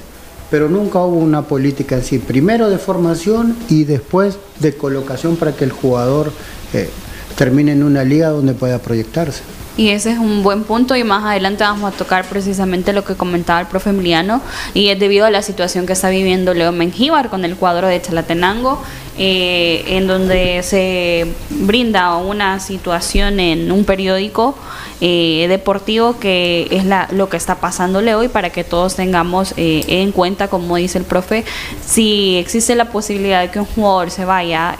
pero 0.50 0.68
nunca 0.68 1.00
hubo 1.00 1.16
una 1.16 1.42
política 1.42 1.96
en 1.96 2.04
sí, 2.04 2.18
primero 2.18 2.70
de 2.70 2.78
formación 2.78 3.56
y 3.68 3.84
después 3.84 4.38
de 4.60 4.74
colocación 4.76 5.36
para 5.36 5.52
que 5.52 5.64
el 5.64 5.72
jugador 5.72 6.32
eh, 6.72 6.90
termine 7.36 7.72
en 7.72 7.82
una 7.82 8.04
liga 8.04 8.28
donde 8.28 8.54
pueda 8.54 8.78
proyectarse. 8.78 9.42
Y 9.76 9.88
ese 9.88 10.12
es 10.12 10.18
un 10.18 10.44
buen 10.44 10.62
punto 10.62 10.94
y 10.94 11.02
más 11.02 11.24
adelante 11.24 11.64
vamos 11.64 11.92
a 11.92 11.96
tocar 11.96 12.24
precisamente 12.26 12.92
lo 12.92 13.04
que 13.04 13.16
comentaba 13.16 13.60
el 13.60 13.66
profe 13.66 13.90
Emiliano 13.90 14.40
y 14.72 14.88
es 14.88 15.00
debido 15.00 15.26
a 15.26 15.30
la 15.30 15.42
situación 15.42 15.84
que 15.84 15.94
está 15.94 16.10
viviendo 16.10 16.54
Leo 16.54 16.70
Mengíbar 16.70 17.28
con 17.28 17.44
el 17.44 17.56
cuadro 17.56 17.88
de 17.88 18.00
Chalatenango 18.00 18.80
eh, 19.16 19.84
en 19.96 20.08
donde 20.08 20.60
se 20.64 21.26
brinda 21.50 22.16
una 22.16 22.58
situación 22.58 23.38
en 23.38 23.70
un 23.70 23.84
periódico 23.84 24.56
eh, 25.00 25.46
deportivo 25.48 26.18
que 26.18 26.66
es 26.72 26.84
la, 26.84 27.08
lo 27.12 27.28
que 27.28 27.36
está 27.36 27.56
pasándole 27.56 28.16
hoy 28.16 28.26
para 28.26 28.50
que 28.50 28.64
todos 28.64 28.96
tengamos 28.96 29.54
eh, 29.56 29.84
en 29.86 30.10
cuenta, 30.10 30.48
como 30.48 30.76
dice 30.76 30.98
el 30.98 31.04
profe, 31.04 31.44
si 31.86 32.36
existe 32.38 32.74
la 32.74 32.86
posibilidad 32.86 33.42
de 33.42 33.50
que 33.52 33.60
un 33.60 33.66
jugador 33.66 34.10
se 34.10 34.24
vaya 34.24 34.76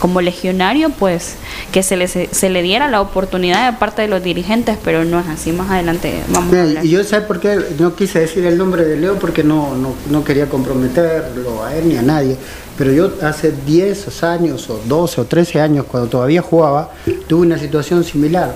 como 0.00 0.20
legionario, 0.20 0.90
pues 0.90 1.36
que 1.70 1.84
se 1.84 1.96
le, 1.96 2.08
se 2.08 2.50
le 2.50 2.62
diera 2.62 2.88
la 2.88 3.00
oportunidad 3.00 3.70
de 3.70 3.78
parte 3.78 4.02
de 4.02 4.08
los 4.08 4.24
dirigentes, 4.24 4.76
pero 4.82 5.04
no 5.04 5.20
es 5.20 5.28
así. 5.28 5.52
Más 5.52 5.70
adelante 5.70 6.20
vamos 6.30 6.52
a 6.52 6.62
hablar. 6.62 6.84
Y 6.84 6.90
yo 6.90 7.04
sé 7.04 7.20
por 7.20 7.38
qué 7.38 7.58
no 7.78 7.94
quise 7.94 8.20
decir 8.20 8.44
el 8.44 8.58
nombre 8.58 8.84
de 8.84 8.96
Leo 8.96 9.18
porque 9.20 9.44
no, 9.44 9.76
no, 9.76 9.94
no 10.10 10.24
quería 10.24 10.48
comprometerlo 10.48 11.64
a 11.64 11.76
él 11.76 11.88
ni 11.88 11.96
a 11.96 12.02
nadie 12.02 12.36
pero 12.76 12.92
yo 12.92 13.10
hace 13.22 13.52
10 13.52 14.22
años 14.24 14.68
o 14.70 14.80
12 14.86 15.20
o 15.20 15.24
13 15.24 15.60
años, 15.60 15.86
cuando 15.86 16.08
todavía 16.08 16.42
jugaba, 16.42 16.90
tuve 17.26 17.46
una 17.46 17.58
situación 17.58 18.04
similar. 18.04 18.54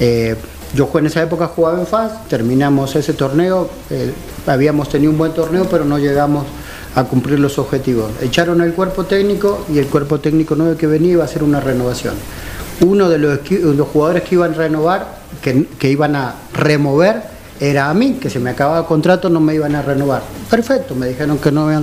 Eh, 0.00 0.36
yo 0.74 0.90
en 0.94 1.06
esa 1.06 1.22
época 1.22 1.48
jugaba 1.48 1.78
en 1.78 1.86
FAS, 1.86 2.28
terminamos 2.28 2.96
ese 2.96 3.12
torneo, 3.12 3.68
eh, 3.90 4.12
habíamos 4.46 4.88
tenido 4.88 5.12
un 5.12 5.18
buen 5.18 5.32
torneo, 5.32 5.66
pero 5.70 5.84
no 5.84 5.98
llegamos 5.98 6.46
a 6.94 7.04
cumplir 7.04 7.38
los 7.40 7.58
objetivos. 7.58 8.10
Echaron 8.22 8.62
el 8.62 8.72
cuerpo 8.72 9.04
técnico 9.04 9.66
y 9.72 9.78
el 9.78 9.86
cuerpo 9.86 10.20
técnico 10.20 10.56
nuevo 10.56 10.76
que 10.76 10.86
venía 10.86 11.12
iba 11.12 11.22
a 11.22 11.26
hacer 11.26 11.42
una 11.42 11.60
renovación. 11.60 12.14
Uno 12.80 13.10
de 13.10 13.18
los, 13.18 13.40
jugadores 13.92 14.22
que 14.22 14.34
iban 14.34 14.54
a 14.54 14.56
renovar, 14.56 15.06
que, 15.42 15.66
que 15.78 15.90
iban 15.90 16.16
a 16.16 16.34
remover, 16.54 17.22
era 17.60 17.90
a 17.90 17.94
mí, 17.94 18.14
que 18.14 18.30
se 18.30 18.40
me 18.40 18.50
acababa 18.50 18.80
el 18.80 18.86
contrato, 18.86 19.28
no 19.28 19.40
me 19.40 19.54
iban 19.54 19.74
a 19.74 19.82
renovar. 19.82 20.22
Perfecto, 20.50 20.94
me 20.94 21.06
dijeron 21.06 21.38
que 21.38 21.52
no 21.52 21.66
me 21.66 21.76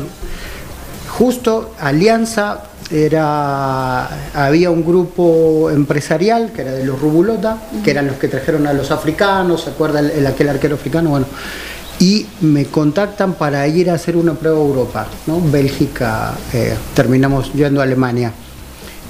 Justo 1.19 1.73
Alianza 1.81 2.61
era 2.89 4.07
había 4.33 4.71
un 4.71 4.85
grupo 4.85 5.69
empresarial 5.69 6.53
que 6.53 6.61
era 6.61 6.71
de 6.71 6.85
los 6.85 6.97
Rubulota, 6.97 7.57
que 7.83 7.91
eran 7.91 8.07
los 8.07 8.15
que 8.15 8.29
trajeron 8.29 8.65
a 8.67 8.71
los 8.71 8.89
africanos, 8.89 9.63
¿se 9.63 9.71
acuerda 9.71 9.99
el, 9.99 10.25
aquel 10.25 10.47
arquero 10.47 10.75
africano? 10.75 11.09
Bueno, 11.09 11.25
y 11.99 12.25
me 12.39 12.67
contactan 12.67 13.33
para 13.33 13.67
ir 13.67 13.89
a 13.89 13.95
hacer 13.95 14.15
una 14.15 14.33
prueba 14.33 14.59
a 14.59 14.61
Europa, 14.61 15.07
¿no? 15.27 15.41
Bélgica, 15.41 16.35
eh, 16.53 16.73
terminamos 16.93 17.51
yendo 17.51 17.81
a 17.81 17.83
Alemania. 17.83 18.31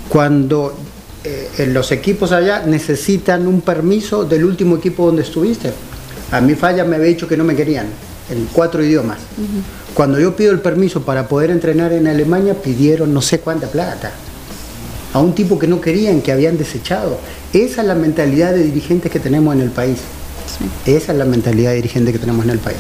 Cuando 0.10 0.76
eh, 1.24 1.70
los 1.72 1.92
equipos 1.92 2.32
allá 2.32 2.64
necesitan 2.66 3.46
un 3.46 3.62
permiso 3.62 4.26
del 4.26 4.46
último 4.46 4.78
equipo 4.78 5.06
donde 5.06 5.22
estuviste. 5.22 5.72
A 6.32 6.42
mi 6.42 6.56
falla 6.56 6.84
me 6.86 6.96
había 6.96 7.10
dicho 7.10 7.28
que 7.28 7.38
no 7.38 7.44
me 7.44 7.56
querían, 7.56 7.86
en 8.30 8.48
cuatro 8.52 8.84
idiomas. 8.84 9.20
Cuando 9.94 10.20
yo 10.20 10.36
pido 10.36 10.52
el 10.52 10.60
permiso 10.60 11.02
para 11.02 11.28
poder 11.28 11.52
entrenar 11.52 11.94
en 11.94 12.08
Alemania, 12.08 12.54
pidieron 12.54 13.14
no 13.14 13.22
sé 13.22 13.40
cuánta 13.40 13.68
plata. 13.68 14.12
A 15.14 15.20
un 15.20 15.34
tipo 15.34 15.58
que 15.58 15.68
no 15.68 15.82
querían, 15.82 16.22
que 16.22 16.32
habían 16.32 16.58
desechado. 16.58 17.20
Esa 17.54 17.82
es 17.82 17.88
la 17.88 17.96
mentalidad 17.96 18.52
de 18.52 18.64
dirigentes 18.64 19.12
que 19.12 19.20
tenemos 19.20 19.56
en 19.56 19.62
el 19.62 19.72
país. 19.72 19.98
Esa 20.86 21.12
es 21.12 21.18
la 21.18 21.26
mentalidad 21.26 21.72
de 21.72 21.78
dirigentes 21.78 22.14
que 22.14 22.20
tenemos 22.20 22.46
en 22.46 22.52
el 22.52 22.60
país. 22.60 22.80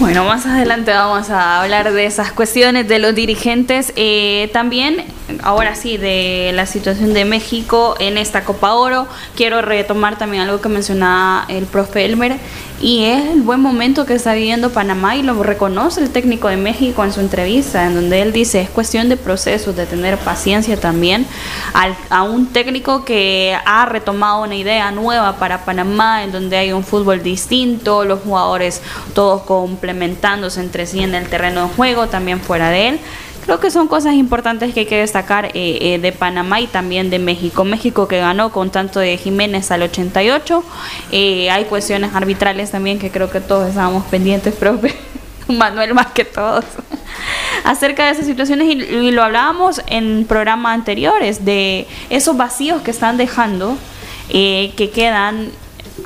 Bueno, 0.00 0.24
más 0.24 0.46
adelante 0.46 0.92
vamos 0.92 1.28
a 1.28 1.60
hablar 1.60 1.92
de 1.92 2.06
esas 2.06 2.30
cuestiones 2.30 2.86
de 2.86 3.00
los 3.00 3.16
dirigentes. 3.16 3.92
Eh, 3.96 4.48
también, 4.52 5.04
ahora 5.42 5.74
sí, 5.74 5.96
de 5.96 6.52
la 6.54 6.66
situación 6.66 7.14
de 7.14 7.24
México 7.24 7.96
en 7.98 8.16
esta 8.16 8.44
Copa 8.44 8.74
Oro. 8.74 9.08
Quiero 9.34 9.60
retomar 9.60 10.16
también 10.16 10.44
algo 10.44 10.60
que 10.60 10.68
mencionaba 10.68 11.46
el 11.48 11.64
profe 11.64 12.04
Elmer 12.04 12.36
y 12.80 13.04
es 13.04 13.30
el 13.30 13.42
buen 13.42 13.60
momento 13.60 14.06
que 14.06 14.14
está 14.14 14.34
viviendo 14.34 14.70
Panamá 14.70 15.16
y 15.16 15.22
lo 15.22 15.42
reconoce 15.42 16.00
el 16.00 16.10
técnico 16.10 16.48
de 16.48 16.56
México 16.56 17.02
en 17.04 17.12
su 17.12 17.20
entrevista, 17.20 17.86
en 17.86 17.94
donde 17.94 18.22
él 18.22 18.32
dice 18.32 18.60
es 18.60 18.70
cuestión 18.70 19.08
de 19.08 19.16
procesos, 19.16 19.74
de 19.74 19.84
tener 19.84 20.16
paciencia 20.18 20.78
también 20.78 21.26
a 22.10 22.22
un 22.22 22.46
técnico 22.46 23.04
que 23.04 23.56
ha 23.64 23.86
retomado 23.86 24.44
una 24.44 24.54
idea 24.54 24.92
nueva 24.92 25.36
para 25.36 25.64
Panamá, 25.64 26.22
en 26.22 26.30
donde 26.30 26.56
hay 26.56 26.72
un 26.72 26.84
fútbol 26.84 27.22
distinto, 27.22 28.04
los 28.04 28.20
jugadores 28.20 28.80
todos 29.12 29.42
complementándose 29.42 30.60
entre 30.60 30.86
sí 30.86 31.00
en 31.00 31.14
el 31.14 31.28
terreno 31.28 31.68
de 31.68 31.74
juego, 31.74 32.06
también 32.06 32.40
fuera 32.40 32.70
de 32.70 32.88
él. 32.88 33.00
Creo 33.48 33.60
que 33.60 33.70
son 33.70 33.88
cosas 33.88 34.12
importantes 34.12 34.74
que 34.74 34.80
hay 34.80 34.86
que 34.86 34.98
destacar 34.98 35.46
eh, 35.46 35.52
eh, 35.54 35.98
de 35.98 36.12
Panamá 36.12 36.60
y 36.60 36.66
también 36.66 37.08
de 37.08 37.18
México. 37.18 37.64
México 37.64 38.06
que 38.06 38.18
ganó 38.18 38.52
con 38.52 38.68
tanto 38.68 39.00
de 39.00 39.16
Jiménez 39.16 39.70
al 39.70 39.84
88. 39.84 40.62
Eh, 41.12 41.50
hay 41.50 41.64
cuestiones 41.64 42.14
arbitrales 42.14 42.70
también 42.72 42.98
que 42.98 43.10
creo 43.10 43.30
que 43.30 43.40
todos 43.40 43.70
estábamos 43.70 44.04
pendientes, 44.04 44.54
profe. 44.60 44.94
Manuel 45.48 45.94
más 45.94 46.08
que 46.08 46.26
todos. 46.26 46.66
acerca 47.64 48.04
de 48.04 48.10
esas 48.10 48.26
situaciones 48.26 48.68
y, 48.68 49.10
lo 49.12 49.22
hablábamos 49.22 49.80
en 49.86 50.26
programas 50.28 50.74
anteriores 50.74 51.46
de 51.46 51.86
esos 52.10 52.36
vacíos 52.36 52.82
que 52.82 52.90
están 52.90 53.16
dejando 53.16 53.78
que 54.28 54.90
quedan 54.94 55.48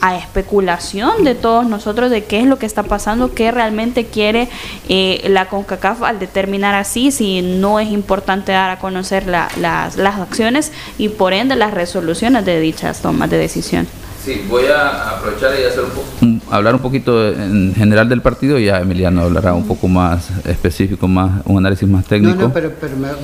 a 0.03 0.17
especulación 0.17 1.23
de 1.25 1.37
todos 1.37 1.65
nosotros 1.65 2.11
de 2.11 2.25
qué 2.25 2.41
es 2.41 2.47
lo 2.47 2.59
que 2.59 2.67
está 2.67 2.83
pasando, 2.83 3.35
qué 3.35 3.53
realmente 3.53 4.05
quiere 4.05 4.49
eh, 4.89 5.25
la 5.29 5.49
CONCACAF 5.49 6.03
al 6.03 6.19
determinar 6.19 6.75
así, 6.75 7.13
si 7.13 7.41
no 7.41 7.79
es 7.79 7.89
importante 7.89 8.51
dar 8.51 8.71
a 8.71 8.79
conocer 8.81 9.29
las, 9.29 9.57
las 9.57 10.19
acciones 10.19 10.73
y 10.99 11.09
por 11.09 11.33
ende 11.33 11.55
las 11.55 11.73
resoluciones 11.73 12.45
de 12.45 12.61
dichas 12.61 13.01
tomas 13.01 13.31
de 13.31 13.39
decisión. 13.39 13.87
Sí, 14.25 14.45
voy 14.49 14.67
a 14.67 15.17
aprovechar 15.17 15.51
y 15.59 15.65
hacer 15.65 15.83
un 16.21 16.41
hablar 16.49 16.75
un 16.75 16.81
poquito 16.81 17.29
en 17.29 17.75
general 17.75 18.09
del 18.09 18.21
partido 18.21 18.59
y 18.59 18.67
ya 18.67 18.79
Emiliano 18.81 19.23
hablará 19.23 19.53
un 19.53 19.67
poco 19.67 19.89
más 19.89 20.29
específico, 20.47 21.09
más 21.09 21.41
un 21.45 21.59
análisis 21.59 21.89
más 21.89 22.05
técnico. 22.05 22.37
No, 22.37 22.43
no, 22.49 22.53
pero, 22.53 22.71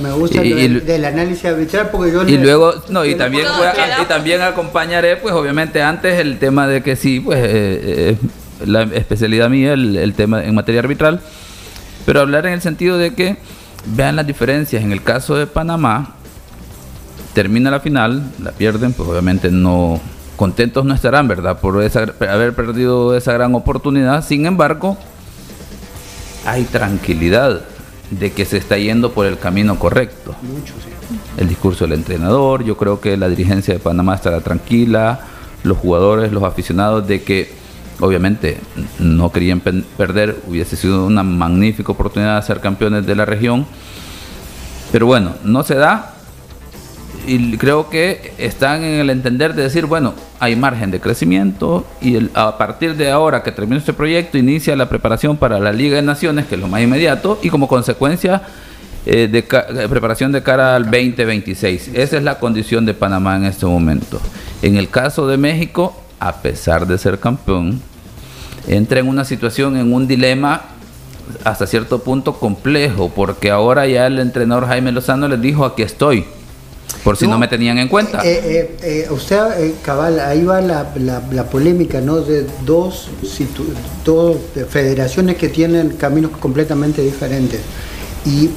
me, 0.01 0.11
gusta 0.11 0.41
el 0.41 0.85
del 0.85 1.05
análisis 1.05 1.45
arbitral 1.45 1.89
porque 1.89 2.11
yo... 2.11 2.27
Y 2.27 2.37
luego, 2.37 2.73
no, 2.89 3.05
y 3.05 3.15
también, 3.15 3.45
y 4.01 4.05
también 4.05 4.41
acompañaré, 4.41 5.15
pues 5.15 5.33
obviamente 5.33 5.81
antes 5.81 6.19
el 6.19 6.37
tema 6.37 6.67
de 6.67 6.83
que 6.83 6.97
sí, 6.97 7.21
pues 7.21 7.37
eh, 7.39 7.47
eh, 7.51 8.17
la 8.65 8.83
especialidad 8.83 9.49
mía, 9.49 9.73
el, 9.73 9.95
el 9.95 10.13
tema 10.15 10.43
en 10.43 10.53
materia 10.53 10.81
arbitral, 10.81 11.21
pero 12.05 12.19
hablar 12.19 12.45
en 12.45 12.53
el 12.53 12.61
sentido 12.61 12.97
de 12.97 13.13
que 13.13 13.37
vean 13.85 14.17
las 14.17 14.27
diferencias. 14.27 14.83
En 14.83 14.91
el 14.91 15.03
caso 15.03 15.35
de 15.35 15.47
Panamá, 15.47 16.15
termina 17.33 17.71
la 17.71 17.79
final, 17.79 18.23
la 18.43 18.51
pierden, 18.51 18.91
pues 18.91 19.07
obviamente 19.07 19.49
no 19.49 20.01
contentos 20.39 20.85
no 20.85 20.93
estarán, 20.93 21.27
¿verdad? 21.27 21.59
Por 21.59 21.83
haber 21.83 22.55
perdido 22.55 23.13
esa 23.17 23.33
gran 23.33 23.55
oportunidad. 23.55 24.25
Sin 24.25 24.45
embargo, 24.45 24.97
hay 26.45 26.63
tranquilidad 26.63 27.59
de 28.09 28.31
que 28.31 28.45
se 28.45 28.55
está 28.55 28.77
yendo 28.77 29.11
por 29.11 29.25
el 29.25 29.37
camino 29.37 29.77
correcto. 29.77 30.33
Mucho, 30.41 30.75
sí. 30.75 30.91
El 31.35 31.49
discurso 31.49 31.83
del 31.83 31.95
entrenador, 31.95 32.63
yo 32.63 32.77
creo 32.77 33.01
que 33.01 33.17
la 33.17 33.27
dirigencia 33.27 33.73
de 33.73 33.81
Panamá 33.81 34.15
estará 34.15 34.39
tranquila, 34.39 35.19
los 35.63 35.77
jugadores, 35.77 36.31
los 36.31 36.43
aficionados, 36.43 37.05
de 37.05 37.21
que 37.21 37.51
obviamente 37.99 38.59
no 38.97 39.33
querían 39.33 39.59
perder, 39.59 40.37
hubiese 40.47 40.77
sido 40.77 41.05
una 41.05 41.21
magnífica 41.21 41.91
oportunidad 41.91 42.39
de 42.39 42.47
ser 42.47 42.61
campeones 42.61 43.05
de 43.05 43.13
la 43.13 43.25
región 43.25 43.65
Pero 44.93 45.05
bueno, 45.05 45.33
no 45.43 45.63
se 45.63 45.75
da 45.75 46.13
y 47.29 47.57
creo 47.57 47.91
que 47.91 48.33
están 48.39 48.83
en 48.83 48.99
el 49.01 49.11
entender 49.11 49.53
de 49.53 49.61
decir, 49.61 49.85
bueno, 49.85 50.15
hay 50.39 50.55
margen 50.55 50.89
de 50.89 50.99
crecimiento 50.99 51.85
y 52.01 52.17
a 52.33 52.57
partir 52.57 52.97
de 52.97 53.11
ahora 53.11 53.43
que 53.43 53.51
termina 53.51 53.77
este 53.77 53.93
proyecto 53.93 54.39
inicia 54.39 54.75
la 54.75 54.89
preparación 54.89 55.37
para 55.37 55.59
la 55.59 55.71
Liga 55.71 55.97
de 55.97 56.01
Naciones, 56.01 56.47
que 56.47 56.55
es 56.55 56.61
lo 56.61 56.67
más 56.67 56.81
inmediato, 56.81 57.39
y 57.43 57.49
como 57.49 57.67
consecuencia 57.67 58.41
eh, 59.05 59.27
de, 59.27 59.43
preparación 59.87 60.31
de 60.31 60.41
cara 60.41 60.75
al 60.75 60.85
2026. 60.85 61.91
Esa 61.93 62.17
es 62.17 62.23
la 62.23 62.39
condición 62.39 62.87
de 62.87 62.95
Panamá 62.95 63.35
en 63.37 63.45
este 63.45 63.67
momento. 63.67 64.19
En 64.63 64.75
el 64.75 64.89
caso 64.89 65.27
de 65.27 65.37
México, 65.37 65.95
a 66.19 66.41
pesar 66.41 66.87
de 66.87 66.97
ser 66.97 67.19
campeón, 67.19 67.79
entra 68.67 69.01
en 69.01 69.07
una 69.07 69.23
situación, 69.23 69.77
en 69.77 69.93
un 69.93 70.07
dilema 70.07 70.63
hasta 71.43 71.67
cierto 71.67 71.99
punto 71.99 72.39
complejo, 72.39 73.11
porque 73.15 73.51
ahora 73.51 73.85
ya 73.85 74.07
el 74.07 74.17
entrenador 74.17 74.65
Jaime 74.65 74.91
Lozano 74.91 75.27
les 75.27 75.39
dijo, 75.39 75.63
aquí 75.63 75.83
estoy 75.83 76.25
por 77.03 77.17
si 77.17 77.27
no, 77.27 77.39
me 77.39 77.47
tenían 77.47 77.77
en 77.77 77.87
cuenta. 77.87 78.21
Eh, 78.23 78.41
eh, 78.43 78.77
eh 78.81 79.07
usted, 79.09 79.73
cabal, 79.83 80.19
ahí 80.19 80.43
va 80.43 80.61
la, 80.61 80.91
la, 81.31 81.45
polémica, 81.45 82.01
¿no? 82.01 82.21
De 82.21 82.45
dos, 82.65 83.09
dos 84.03 84.37
federaciones 84.69 85.37
que 85.37 85.49
tienen 85.49 85.91
caminos 85.91 86.31
completamente 86.39 87.01
diferentes. 87.01 87.61
Y 88.25 88.49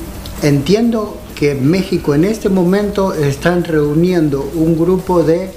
entiendo 0.42 1.18
que 1.34 1.54
México 1.54 2.14
en 2.14 2.24
este 2.24 2.48
momento 2.48 3.14
están 3.14 3.64
reuniendo 3.64 4.50
un 4.54 4.78
grupo 4.78 5.22
de 5.22 5.50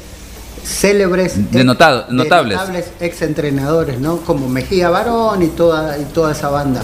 célebres 0.63 1.51
de, 1.51 1.63
notables. 1.63 2.09
notables 2.09 2.85
exentrenadores, 2.99 3.99
¿no? 3.99 4.17
Como 4.17 4.47
Mejía 4.49 4.89
Barón 4.89 5.43
y 5.43 5.47
toda, 5.47 5.97
y 5.97 6.05
toda 6.05 6.31
esa 6.31 6.49
banda. 6.49 6.83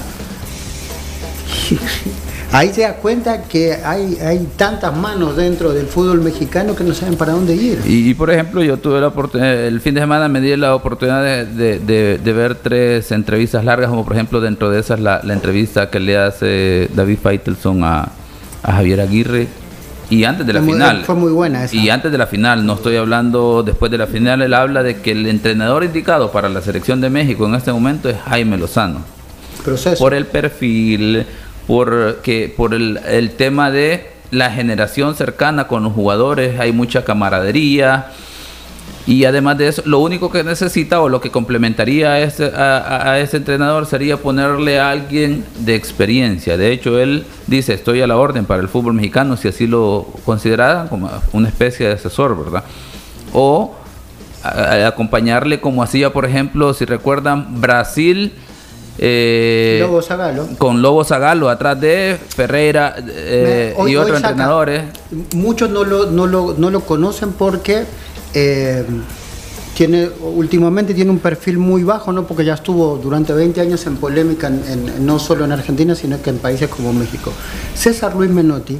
ahí 2.51 2.73
se 2.73 2.81
da 2.81 2.95
cuenta 2.95 3.43
que 3.43 3.73
hay, 3.73 4.17
hay 4.19 4.47
tantas 4.57 4.95
manos 4.95 5.35
dentro 5.35 5.73
del 5.73 5.87
fútbol 5.87 6.21
mexicano 6.21 6.75
que 6.75 6.83
no 6.83 6.93
saben 6.93 7.15
para 7.15 7.33
dónde 7.33 7.55
ir. 7.55 7.81
Y, 7.85 8.13
por 8.13 8.29
ejemplo, 8.29 8.61
yo 8.63 8.77
tuve 8.77 8.99
la 8.99 9.07
oportunidad, 9.07 9.53
el 9.53 9.79
fin 9.81 9.95
de 9.95 10.01
semana 10.01 10.27
me 10.27 10.41
di 10.41 10.55
la 10.55 10.75
oportunidad 10.75 11.23
de, 11.45 12.19
ver 12.23 12.55
tres 12.55 13.11
entrevistas 13.11 13.63
largas, 13.63 13.89
como 13.89 14.03
por 14.03 14.13
ejemplo 14.13 14.41
dentro 14.41 14.69
de 14.69 14.79
esas 14.79 14.99
la, 14.99 15.21
entrevista 15.31 15.89
que 15.89 15.99
le 15.99 16.17
hace 16.17 16.89
David 16.93 17.19
Feitelson 17.21 17.83
a, 17.83 18.09
Javier 18.63 19.01
Aguirre. 19.01 19.47
Y 20.09 20.25
antes 20.25 20.45
de 20.45 20.51
la 20.51 20.61
final. 20.61 21.03
Fue 21.05 21.15
muy 21.15 21.31
buena 21.31 21.63
esa. 21.63 21.73
Y 21.73 21.89
antes 21.89 22.11
de 22.11 22.17
la 22.17 22.27
final, 22.27 22.65
no 22.65 22.73
estoy 22.73 22.97
hablando 22.97 23.63
después 23.63 23.89
de 23.89 23.97
la 23.97 24.07
final, 24.07 24.41
él 24.41 24.53
habla 24.53 24.83
de 24.83 24.99
que 24.99 25.11
el 25.11 25.25
entrenador 25.25 25.85
indicado 25.85 26.33
para 26.33 26.49
la 26.49 26.61
selección 26.61 26.99
de 26.99 27.09
México 27.09 27.45
en 27.47 27.55
este 27.55 27.71
momento 27.71 28.09
es 28.09 28.17
Jaime 28.17 28.57
Lozano. 28.57 28.99
Proceso. 29.63 30.03
Por 30.03 30.13
el 30.13 30.25
perfil, 30.25 31.25
por, 31.71 32.17
que, 32.17 32.53
por 32.53 32.73
el, 32.73 32.99
el 33.07 33.31
tema 33.31 33.71
de 33.71 34.09
la 34.29 34.51
generación 34.51 35.15
cercana 35.15 35.69
con 35.69 35.83
los 35.83 35.93
jugadores, 35.93 36.59
hay 36.59 36.73
mucha 36.73 37.05
camaradería. 37.05 38.07
Y 39.07 39.23
además 39.23 39.57
de 39.57 39.69
eso, 39.69 39.81
lo 39.85 39.99
único 39.99 40.29
que 40.29 40.43
necesita 40.43 40.99
o 40.99 41.07
lo 41.07 41.21
que 41.21 41.31
complementaría 41.31 42.11
a 42.11 42.19
ese, 42.19 42.51
a, 42.53 43.17
ese, 43.19 43.37
entrenador 43.37 43.85
sería 43.85 44.17
ponerle 44.17 44.81
a 44.81 44.91
alguien 44.91 45.45
de 45.59 45.75
experiencia. 45.75 46.57
De 46.57 46.73
hecho, 46.73 46.99
él 46.99 47.25
dice, 47.47 47.73
estoy 47.73 48.01
a 48.01 48.07
la 48.07 48.17
orden 48.17 48.43
para 48.43 48.61
el 48.61 48.67
fútbol 48.67 48.93
mexicano, 48.93 49.37
si 49.37 49.47
así 49.47 49.65
lo 49.65 50.07
consideraran, 50.25 50.89
como 50.89 51.09
una 51.31 51.47
especie 51.47 51.87
de 51.87 51.93
asesor, 51.93 52.37
¿verdad? 52.37 52.65
O 53.31 53.77
acompañarle 54.43 55.61
como 55.61 55.83
hacía, 55.83 56.11
por 56.11 56.25
ejemplo, 56.25 56.73
si 56.73 56.83
recuerdan, 56.83 57.61
Brasil 57.61 58.33
eh, 59.03 59.79
Lobo 59.81 59.99
Zagalo. 60.03 60.47
Con 60.59 60.83
Lobo 60.83 61.03
Zagalo 61.03 61.49
atrás 61.49 61.81
de 61.81 62.19
Ferreira 62.35 62.95
eh, 62.99 63.75
y 63.87 63.95
otros 63.95 64.17
entrenadores. 64.17 64.83
Muchos 65.33 65.71
no 65.71 65.83
lo, 65.83 66.11
no 66.11 66.27
lo, 66.27 66.53
no 66.55 66.69
lo 66.69 66.81
conocen 66.81 67.31
porque 67.31 67.85
eh, 68.35 68.85
tiene, 69.75 70.07
últimamente 70.21 70.93
tiene 70.93 71.09
un 71.09 71.17
perfil 71.17 71.57
muy 71.57 71.83
bajo, 71.83 72.13
¿no? 72.13 72.27
porque 72.27 72.45
ya 72.45 72.53
estuvo 72.53 72.97
durante 72.97 73.33
20 73.33 73.59
años 73.61 73.87
en 73.87 73.97
polémica, 73.97 74.51
no 74.99 75.17
solo 75.17 75.45
en 75.45 75.51
Argentina, 75.51 75.95
sino 75.95 76.21
que 76.21 76.29
en 76.29 76.37
países 76.37 76.69
como 76.69 76.93
México. 76.93 77.33
César 77.73 78.15
Luis 78.15 78.29
Menotti, 78.29 78.77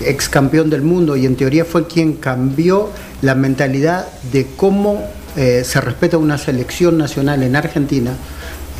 ex 0.00 0.30
campeón 0.30 0.70
del 0.70 0.80
mundo 0.80 1.14
y 1.14 1.26
en 1.26 1.36
teoría 1.36 1.66
fue 1.66 1.86
quien 1.86 2.14
cambió 2.14 2.88
la 3.20 3.34
mentalidad 3.34 4.06
de 4.32 4.46
cómo 4.56 5.06
se 5.34 5.80
respeta 5.80 6.16
una 6.16 6.38
selección 6.38 6.96
nacional 6.96 7.42
en 7.42 7.56
Argentina 7.56 8.12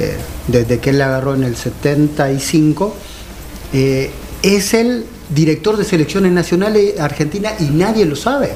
eh, 0.00 0.16
desde 0.48 0.78
que 0.78 0.90
él 0.90 0.98
la 0.98 1.07
agarró 1.07 1.35
en 1.35 1.44
el 1.44 1.57
75, 1.57 2.94
eh, 3.72 4.11
es 4.42 4.74
el 4.74 5.07
director 5.28 5.76
de 5.76 5.85
selecciones 5.85 6.33
nacionales 6.33 6.98
Argentina 6.98 7.52
y 7.61 7.64
nadie 7.64 8.04
lo 8.04 8.16
sabe. 8.16 8.50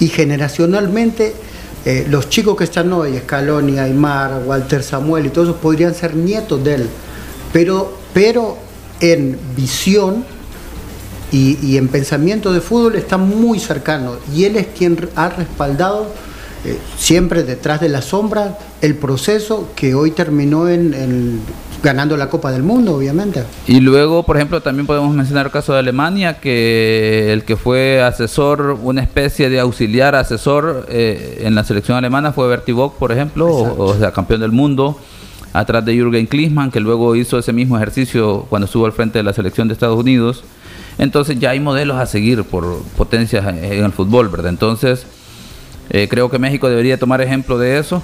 Y 0.00 0.08
generacionalmente 0.08 1.32
eh, 1.84 2.06
los 2.08 2.28
chicos 2.28 2.56
que 2.56 2.64
están 2.64 2.92
hoy, 2.92 3.16
Scaloni, 3.18 3.78
Aymar, 3.78 4.42
Walter 4.44 4.82
Samuel 4.82 5.26
y 5.26 5.28
todos 5.30 5.48
esos 5.48 5.60
podrían 5.60 5.94
ser 5.94 6.14
nietos 6.14 6.62
de 6.64 6.74
él. 6.74 6.88
Pero, 7.52 7.96
pero 8.12 8.58
en 9.00 9.38
visión 9.56 10.24
y, 11.30 11.56
y 11.62 11.76
en 11.76 11.86
pensamiento 11.88 12.52
de 12.52 12.60
fútbol 12.60 12.96
está 12.96 13.16
muy 13.16 13.60
cercano. 13.60 14.16
Y 14.34 14.44
él 14.44 14.56
es 14.56 14.66
quien 14.76 15.08
ha 15.14 15.28
respaldado 15.28 16.08
eh, 16.62 16.78
siempre 16.98 17.42
detrás 17.42 17.80
de 17.80 17.88
la 17.88 18.02
sombra 18.02 18.58
el 18.82 18.94
proceso 18.94 19.70
que 19.74 19.94
hoy 19.94 20.10
terminó 20.10 20.68
en, 20.68 21.40
ganando 21.82 22.18
la 22.18 22.28
Copa 22.28 22.52
del 22.52 22.62
Mundo, 22.62 22.96
obviamente. 22.96 23.44
Y 23.66 23.80
luego, 23.80 24.24
por 24.24 24.36
ejemplo, 24.36 24.60
también 24.60 24.86
podemos 24.86 25.14
mencionar 25.14 25.46
el 25.46 25.52
caso 25.52 25.72
de 25.72 25.78
Alemania, 25.78 26.38
que 26.38 27.32
el 27.32 27.44
que 27.44 27.56
fue 27.56 28.02
asesor, 28.02 28.78
una 28.82 29.00
especie 29.00 29.48
de 29.48 29.58
auxiliar 29.58 30.14
asesor 30.14 30.86
eh, 30.90 31.42
en 31.44 31.54
la 31.54 31.64
selección 31.64 31.96
alemana 31.96 32.32
fue 32.32 32.46
Bertie 32.46 32.74
Bock, 32.74 32.96
por 32.96 33.10
ejemplo, 33.10 33.48
o, 33.48 33.94
sea, 33.98 34.12
campeón 34.12 34.40
del 34.40 34.52
mundo, 34.52 35.00
atrás 35.54 35.82
de 35.86 35.94
Jürgen 35.94 36.26
Klinsmann, 36.26 36.70
que 36.70 36.80
luego 36.80 37.16
hizo 37.16 37.38
ese 37.38 37.54
mismo 37.54 37.78
ejercicio 37.78 38.44
cuando 38.50 38.66
estuvo 38.66 38.84
al 38.84 38.92
frente 38.92 39.18
de 39.18 39.22
la 39.22 39.32
selección 39.32 39.66
de 39.68 39.72
Estados 39.72 39.98
Unidos. 39.98 40.44
Entonces 40.98 41.38
ya 41.40 41.50
hay 41.50 41.60
modelos 41.60 41.96
a 41.96 42.04
seguir 42.04 42.44
por 42.44 42.82
potencias 42.98 43.46
en 43.46 43.82
el 43.84 43.92
fútbol, 43.92 44.28
¿verdad? 44.28 44.50
Entonces 44.50 45.06
eh, 45.90 46.08
creo 46.08 46.30
que 46.30 46.38
México 46.38 46.68
debería 46.68 46.98
tomar 46.98 47.20
ejemplo 47.20 47.58
de 47.58 47.78
eso. 47.78 48.02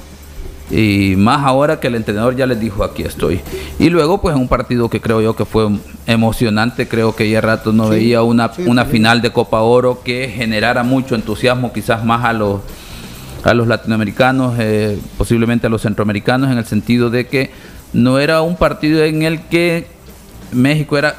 Y 0.69 1.15
más 1.17 1.45
ahora 1.45 1.79
que 1.79 1.87
el 1.87 1.95
entrenador 1.95 2.35
ya 2.35 2.45
les 2.45 2.59
dijo 2.59 2.83
aquí 2.83 3.03
estoy. 3.03 3.41
Y 3.79 3.89
luego 3.89 4.21
pues 4.21 4.35
un 4.35 4.49
partido 4.49 4.91
que 4.91 5.01
creo 5.01 5.21
yo 5.21 5.37
que 5.37 5.45
fue 5.45 5.69
emocionante, 6.07 6.89
creo 6.89 7.15
que 7.15 7.31
ya 7.31 7.41
rato 7.41 7.73
no 7.73 7.89
veía 7.89 8.23
una, 8.23 8.51
una 8.67 8.85
final 8.85 9.23
de 9.23 9.31
Copa 9.31 9.61
Oro 9.61 10.01
que 10.03 10.29
generara 10.29 10.83
mucho 10.83 11.15
entusiasmo 11.15 11.73
quizás 11.73 12.05
más 12.05 12.25
a 12.25 12.33
los, 12.33 12.63
a 13.45 13.55
los 13.55 13.69
latinoamericanos, 13.69 14.57
eh, 14.59 14.99
posiblemente 15.17 15.69
a 15.69 15.71
los 15.71 15.83
centroamericanos, 15.83 16.51
en 16.51 16.59
el 16.59 16.65
sentido 16.65 17.11
de 17.11 17.29
que 17.29 17.51
no 17.93 18.19
era 18.19 18.43
un 18.43 18.57
partido 18.57 19.05
en 19.05 19.23
el 19.23 19.43
que 19.43 19.87
México 20.51 20.99
era 20.99 21.15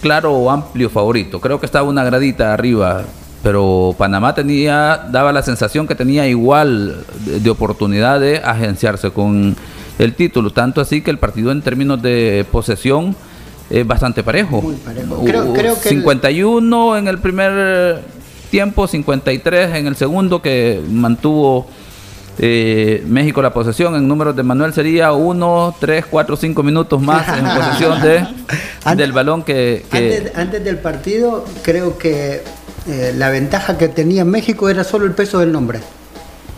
claro 0.00 0.32
o 0.32 0.50
amplio 0.50 0.88
favorito. 0.88 1.40
Creo 1.40 1.58
que 1.58 1.66
estaba 1.66 1.88
una 1.88 2.04
gradita 2.04 2.52
arriba 2.54 3.02
pero 3.44 3.94
Panamá 3.98 4.34
tenía, 4.34 5.06
daba 5.10 5.30
la 5.30 5.42
sensación 5.42 5.86
que 5.86 5.94
tenía 5.94 6.26
igual 6.26 7.04
de, 7.26 7.50
oportunidad 7.50 8.18
de 8.18 8.38
agenciarse 8.38 9.10
con 9.10 9.54
el 9.98 10.14
título, 10.14 10.50
tanto 10.50 10.80
así 10.80 11.02
que 11.02 11.10
el 11.10 11.18
partido 11.18 11.52
en 11.52 11.60
términos 11.60 12.00
de 12.00 12.46
posesión 12.50 13.14
es 13.68 13.86
bastante 13.86 14.22
parejo. 14.22 14.62
Muy 14.62 14.76
parejo. 14.76 15.22
Creo, 15.52 15.76
51 15.76 16.96
en 16.96 17.06
el 17.06 17.18
primer 17.18 18.00
tiempo, 18.50 18.86
53 18.86 19.76
en 19.76 19.88
el 19.88 19.96
segundo 19.96 20.40
que 20.40 20.80
mantuvo 20.90 21.66
eh, 22.38 23.04
México 23.06 23.42
la 23.42 23.52
posesión. 23.52 23.94
En 23.94 24.08
números 24.08 24.34
de 24.34 24.42
Manuel 24.42 24.72
sería 24.72 25.12
1, 25.12 25.76
3, 25.78 26.06
4, 26.10 26.36
5 26.36 26.62
minutos 26.62 27.02
más 27.02 27.28
en 27.36 27.44
posesión 27.56 28.00
de, 28.00 28.26
del 28.96 29.12
balón 29.12 29.42
que... 29.42 29.84
antes 30.34 30.64
del 30.64 30.78
partido 30.78 31.44
creo 31.62 31.98
que 31.98 32.42
eh, 32.86 33.14
la 33.16 33.30
ventaja 33.30 33.78
que 33.78 33.88
tenía 33.88 34.26
México 34.26 34.68
era 34.68 34.84
solo 34.84 35.06
el 35.06 35.12
peso 35.12 35.38
del 35.38 35.52
nombre. 35.52 35.80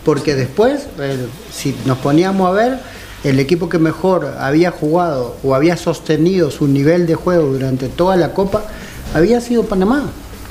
Porque 0.03 0.35
después, 0.35 0.87
eh, 0.99 1.27
si 1.51 1.75
nos 1.85 1.97
poníamos 1.99 2.49
a 2.49 2.51
ver, 2.51 2.79
el 3.23 3.39
equipo 3.39 3.69
que 3.69 3.79
mejor 3.79 4.35
había 4.39 4.71
jugado 4.71 5.37
o 5.43 5.55
había 5.55 5.77
sostenido 5.77 6.51
su 6.51 6.67
nivel 6.67 7.07
de 7.07 7.15
juego 7.15 7.53
durante 7.53 7.87
toda 7.87 8.15
la 8.15 8.33
Copa 8.33 8.63
había 9.13 9.39
sido 9.41 9.63
Panamá. 9.63 10.09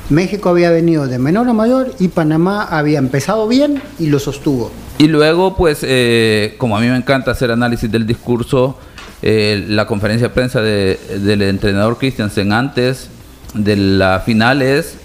México 0.08 0.48
había 0.48 0.70
venido 0.70 1.06
de 1.06 1.18
menor 1.18 1.48
a 1.48 1.52
mayor 1.52 1.94
y 1.98 2.08
Panamá 2.08 2.62
había 2.62 2.98
empezado 2.98 3.46
bien 3.48 3.82
y 3.98 4.06
lo 4.06 4.18
sostuvo. 4.18 4.70
Y 4.98 5.08
luego, 5.08 5.56
pues, 5.56 5.80
eh, 5.82 6.54
como 6.58 6.76
a 6.76 6.80
mí 6.80 6.86
me 6.86 6.96
encanta 6.96 7.32
hacer 7.32 7.50
análisis 7.50 7.90
del 7.90 8.06
discurso, 8.06 8.78
la 9.22 9.86
conferencia 9.86 10.28
de 10.28 10.34
prensa 10.34 10.60
del 10.60 11.42
entrenador 11.42 11.98
Christiansen 11.98 12.52
antes 12.52 13.08
de 13.54 13.74
la 13.74 14.20
final 14.20 14.62
es 14.62 14.98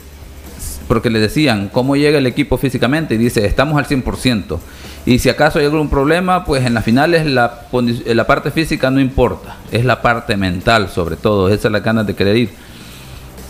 porque 0.92 1.10
le 1.10 1.22
decían 1.22 1.70
cómo 1.72 1.96
llega 1.96 2.18
el 2.18 2.28
equipo 2.28 2.58
físicamente 2.58 3.16
y 3.16 3.18
dice, 3.18 3.46
estamos 3.46 3.78
al 3.78 3.86
100%. 3.88 4.60
Y 5.06 5.20
si 5.20 5.30
acaso 5.30 5.58
hay 5.58 5.64
algún 5.64 5.90
problema, 5.90 6.44
pues 6.44 6.66
en 6.66 6.74
las 6.74 6.84
finales 6.84 7.26
la, 7.26 7.62
la 8.08 8.28
parte 8.28 8.52
física 8.52 8.92
no 8.92 9.00
importa, 9.00 9.56
es 9.72 9.86
la 9.86 10.02
parte 10.02 10.36
mental 10.36 10.90
sobre 10.90 11.16
todo, 11.16 11.48
esa 11.48 11.70
es 11.70 11.72
la 11.72 11.80
ganas 11.80 12.06
de 12.08 12.14
querer 12.14 12.50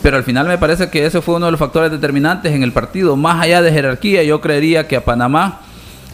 pero 0.04 0.18
al 0.18 0.24
final 0.24 0.48
me 0.48 0.60
parece 0.60 0.92
que 0.92 1.04
ese 1.04 1.20
fue 1.24 1.34
uno 1.34 1.48
de 1.48 1.52
los 1.52 1.60
factores 1.60 1.90
determinantes 1.90 2.54
en 2.54 2.62
el 2.62 2.74
partido. 2.74 3.16
Más 3.16 3.42
allá 3.42 3.64
de 3.64 3.72
jerarquía, 3.72 4.22
yo 4.22 4.40
creería 4.40 4.88
que 4.88 4.98
a 4.98 5.04
Panamá 5.04 5.62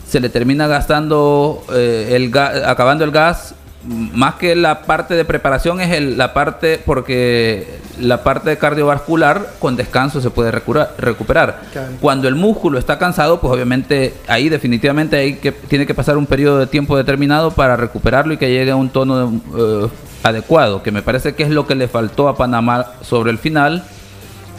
se 0.07 0.21
le 0.21 0.29
termina 0.29 0.65
gastando 0.67 1.61
eh, 1.73 2.13
el 2.15 2.31
acabando 2.37 3.03
el 3.03 3.11
gas 3.11 3.53
más 3.87 4.35
que 4.35 4.55
la 4.55 4.81
parte 4.81 5.13
de 5.13 5.23
preparación 5.23 5.79
es 5.79 6.01
la 6.01 6.33
parte 6.33 6.81
porque 6.85 7.79
la 7.99 8.23
parte 8.23 8.49
de 8.49 8.57
cardiovascular 8.57 9.53
con 9.59 9.75
descanso 9.75 10.19
se 10.21 10.29
puede 10.29 10.51
recuperar. 10.51 11.61
Cuando 12.01 12.27
el 12.27 12.35
músculo 12.35 12.79
está 12.79 12.99
cansado, 12.99 13.39
pues 13.39 13.53
obviamente 13.53 14.13
ahí 14.27 14.49
definitivamente 14.49 15.15
hay 15.15 15.35
que 15.35 15.51
tiene 15.51 15.85
que 15.85 15.93
pasar 15.93 16.17
un 16.17 16.25
periodo 16.25 16.59
de 16.59 16.67
tiempo 16.67 16.97
determinado 16.97 17.51
para 17.51 17.77
recuperarlo 17.77 18.33
y 18.33 18.37
que 18.37 18.51
llegue 18.51 18.71
a 18.71 18.75
un 18.75 18.89
tono 18.89 19.41
eh, 19.57 19.87
adecuado, 20.23 20.83
que 20.83 20.91
me 20.91 21.01
parece 21.01 21.33
que 21.35 21.43
es 21.43 21.49
lo 21.49 21.65
que 21.65 21.75
le 21.75 21.87
faltó 21.87 22.27
a 22.27 22.35
Panamá 22.35 22.87
sobre 23.01 23.31
el 23.31 23.37
final, 23.37 23.83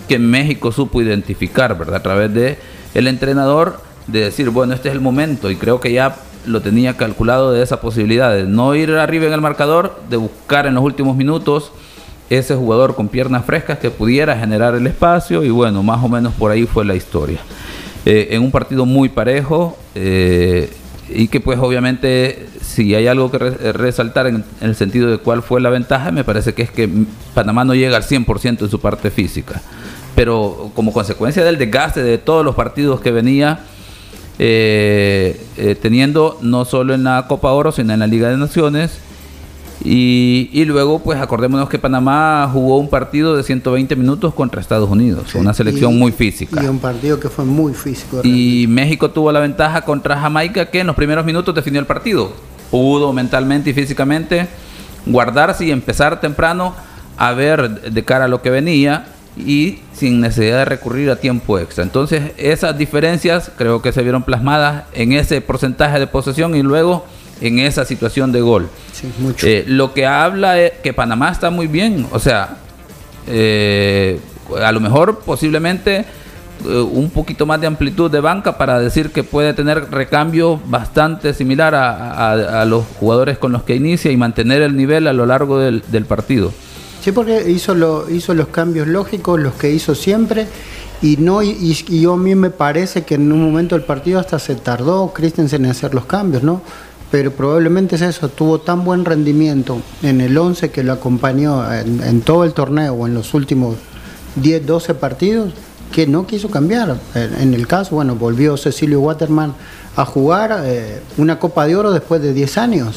que 0.09 0.19
México 0.19 0.73
supo 0.73 1.03
identificar, 1.03 1.77
¿verdad? 1.77 1.97
A 1.97 2.03
través 2.03 2.33
de 2.33 2.59
el 2.95 3.07
entrenador 3.07 3.81
de 4.07 4.21
decir, 4.21 4.49
bueno, 4.49 4.73
este 4.73 4.89
es 4.89 4.95
el 4.95 5.03
momento 5.03 5.51
y 5.51 5.57
creo 5.57 5.81
que 5.81 5.93
ya 5.93 6.17
lo 6.49 6.61
tenía 6.61 6.97
calculado 6.97 7.53
de 7.53 7.63
esa 7.63 7.81
posibilidad 7.81 8.35
de 8.35 8.45
no 8.45 8.75
ir 8.75 8.93
arriba 8.93 9.27
en 9.27 9.33
el 9.33 9.41
marcador, 9.41 10.01
de 10.09 10.17
buscar 10.17 10.67
en 10.67 10.75
los 10.75 10.85
últimos 10.85 11.17
minutos 11.17 11.73
ese 12.31 12.55
jugador 12.55 12.95
con 12.95 13.09
piernas 13.09 13.45
frescas 13.45 13.79
que 13.79 13.91
pudiera 13.91 14.39
generar 14.39 14.75
el 14.75 14.87
espacio 14.87 15.45
y 15.45 15.51
bueno, 15.51 15.83
más 15.83 16.03
o 16.03 16.09
menos 16.09 16.35
por 16.35 16.51
ahí 16.51 16.67
fue 16.67 16.85
la 16.85 16.95
historia. 16.95 17.39
Eh, 18.05 18.29
en 18.33 18.43
un 18.43 18.51
partido 18.51 18.87
muy 18.87 19.09
parejo 19.09 19.77
eh, 19.95 20.71
y 21.09 21.29
que 21.29 21.41
pues 21.41 21.59
obviamente 21.59 22.47
si 22.61 22.95
hay 22.95 23.07
algo 23.07 23.31
que 23.31 23.39
resaltar 23.39 24.27
en, 24.27 24.45
el 24.61 24.75
sentido 24.77 25.11
de 25.11 25.19
cuál 25.19 25.43
fue 25.43 25.61
la 25.61 25.71
ventaja, 25.71 26.13
me 26.13 26.23
parece 26.23 26.53
que 26.55 26.63
es 26.63 26.71
que 26.71 26.89
Panamá 27.35 27.65
no 27.65 27.75
llega 27.75 27.97
al 27.97 28.03
100% 28.03 28.63
en 28.63 28.71
su 28.71 28.81
parte 28.81 29.11
física. 29.11 29.61
Pero 30.15 30.71
como 30.75 30.93
consecuencia 30.93 31.45
del 31.45 31.59
desgaste 31.59 32.03
de 32.03 32.19
todos 32.19 32.45
los 32.45 32.55
partidos 32.55 33.01
que 33.01 33.11
venía, 33.11 33.61
eh, 34.39 35.41
eh, 35.57 35.75
teniendo 35.81 36.39
no 36.43 36.65
solo 36.65 36.95
en 36.95 37.05
la 37.05 37.27
Copa 37.27 37.51
Oro, 37.53 37.73
sino 37.73 37.93
en 37.93 38.01
la 38.01 38.07
Liga 38.07 38.29
de 38.29 38.37
Naciones. 38.37 39.01
Y, 39.85 40.65
luego, 40.65 40.99
pues 40.99 41.21
acordémonos 41.21 41.69
que 41.69 41.79
Panamá 41.79 42.51
jugó 42.53 42.79
un 42.79 42.89
partido 42.89 43.37
de 43.37 43.45
120 43.45 43.95
minutos 43.95 44.35
contra 44.35 44.61
Estados 44.61 44.91
Unidos, 44.91 45.35
una 45.37 45.55
selección 45.55 45.97
muy 45.97 46.11
física. 46.11 46.63
Y 46.63 46.67
un 46.67 46.81
partido 46.81 47.21
que 47.21 47.29
fue 47.29 47.45
muy 47.45 47.75
físico. 47.75 48.21
Y 48.25 48.67
México 48.69 49.11
tuvo 49.11 49.31
la 49.31 49.39
ventaja 49.39 49.83
contra 49.83 50.19
Jamaica 50.19 50.67
que 50.67 50.81
en 50.81 50.89
los 50.89 50.97
primeros 50.97 51.25
minutos 51.25 51.55
definió 51.55 51.81
el 51.81 51.87
partido. 51.87 52.33
Pudo 52.73 53.13
mentalmente 53.13 53.71
y 53.71 53.73
físicamente 53.73 54.49
guardarse 55.07 55.67
y 55.67 55.71
empezar 55.71 56.21
temprano 56.21 56.75
a 57.17 57.33
ver 57.33 57.93
de 57.93 58.05
cara 58.05 58.27
a 58.27 58.29
lo 58.29 58.43
que 58.43 58.51
venía 58.51 59.07
y 59.39 59.79
sin 59.93 60.21
necesidad 60.21 60.59
de 60.59 60.65
recurrir 60.65 61.11
a 61.11 61.17
tiempo 61.17 61.59
extra. 61.59 61.85
Entonces 61.85 62.33
esas 62.37 62.77
diferencias 62.77 63.51
creo 63.57 63.83
que 63.83 63.93
se 63.93 64.03
vieron 64.03 64.23
plasmadas 64.23 64.85
en 64.93 65.13
ese 65.13 65.41
porcentaje 65.41 65.99
de 65.99 66.07
posesión 66.07 66.55
y 66.55 66.63
luego 66.63 67.05
en 67.41 67.59
esa 67.59 67.85
situación 67.85 68.33
de 68.33 68.41
gol. 68.41 68.69
Eh, 69.43 69.65
lo 69.67 69.95
que 69.95 70.07
habla 70.07 70.59
es 70.61 70.73
que 70.83 70.93
Panamá 70.93 71.31
está 71.31 71.51
muy 71.51 71.67
bien, 71.67 72.07
o 72.11 72.19
sea, 72.19 72.57
eh, 73.27 74.21
a 74.61 74.73
lo 74.73 74.81
mejor 74.81 75.21
posiblemente 75.21 76.05
eh, 76.67 76.81
un 76.81 77.11
poquito 77.11 77.47
más 77.47 77.61
de 77.61 77.69
amplitud 77.69 78.11
de 78.11 78.21
banca 78.21 78.59
para 78.59 78.81
decir 78.81 79.11
que 79.11 79.23
puede 79.23 79.55
tener 79.55 79.91
recambio 79.91 80.61
bastante 80.67 81.33
similar 81.33 81.75
a, 81.75 82.65
los 82.65 82.85
jugadores 82.99 83.39
con 83.39 83.53
los 83.53 83.63
que 83.63 83.77
inicia 83.77 84.11
y 84.11 84.17
mantener 84.17 84.63
el 84.63 84.77
nivel 84.77 85.07
a 85.07 85.13
lo 85.13 85.27
largo 85.27 85.61
del 85.61 86.05
partido. 86.09 86.53
Sí, 87.03 87.13
porque 87.13 87.51
hizo, 87.51 87.75
lo, 87.75 88.11
hizo 88.11 88.35
los 88.35 88.49
cambios 88.49 88.89
lógicos, 88.89 89.39
los 89.41 89.55
que 89.55 89.71
hizo 89.71 89.95
siempre, 89.95 90.47
y, 91.01 91.17
no, 91.17 91.43
y, 91.43 91.75
yo 92.01 92.15
a 92.15 92.17
mí 92.17 92.35
me 92.35 92.51
parece 92.51 93.05
que 93.05 93.15
en 93.15 93.31
un 93.31 93.41
momento 93.41 93.77
del 93.77 93.85
partido 93.85 94.19
hasta 94.19 94.39
se 94.39 94.57
tardó 94.57 95.13
Christensen 95.13 95.65
en 95.65 95.71
hacer 95.71 95.95
los 95.95 96.07
cambios, 96.07 96.43
¿no? 96.43 96.61
Pero 97.11 97.31
probablemente 97.31 97.97
es 97.97 98.03
eso, 98.03 98.29
tuvo 98.29 98.59
tan 98.59 98.85
buen 98.85 99.05
rendimiento 99.05 99.81
en 100.03 100.21
el 100.21 100.37
11 100.37 100.71
que 100.71 100.83
lo 100.83 100.93
acompañó 100.93 101.73
en, 101.73 102.21
todo 102.21 102.45
el 102.45 102.53
torneo 102.53 102.95
o 102.95 103.07
en 103.07 103.15
los 103.15 103.33
últimos 103.33 103.77
10, 104.37 104.67
12 104.67 104.95
partidos, 104.95 105.53
que 105.93 106.07
no 106.07 106.27
quiso 106.27 106.51
cambiar. 106.51 106.99
En, 107.15 107.55
el 107.55 107.67
caso, 107.67 107.95
bueno, 107.95 108.17
volvió 108.17 108.57
Cecilio 108.57 109.01
Waterman 109.01 109.55
a 109.97 110.05
jugar 110.05 110.63
eh, 110.65 111.01
una 111.17 111.39
Copa 111.39 111.67
de 111.67 111.77
Oro 111.77 111.93
después 111.93 112.21
de 112.21 112.35
10 112.35 112.59
años 112.59 112.97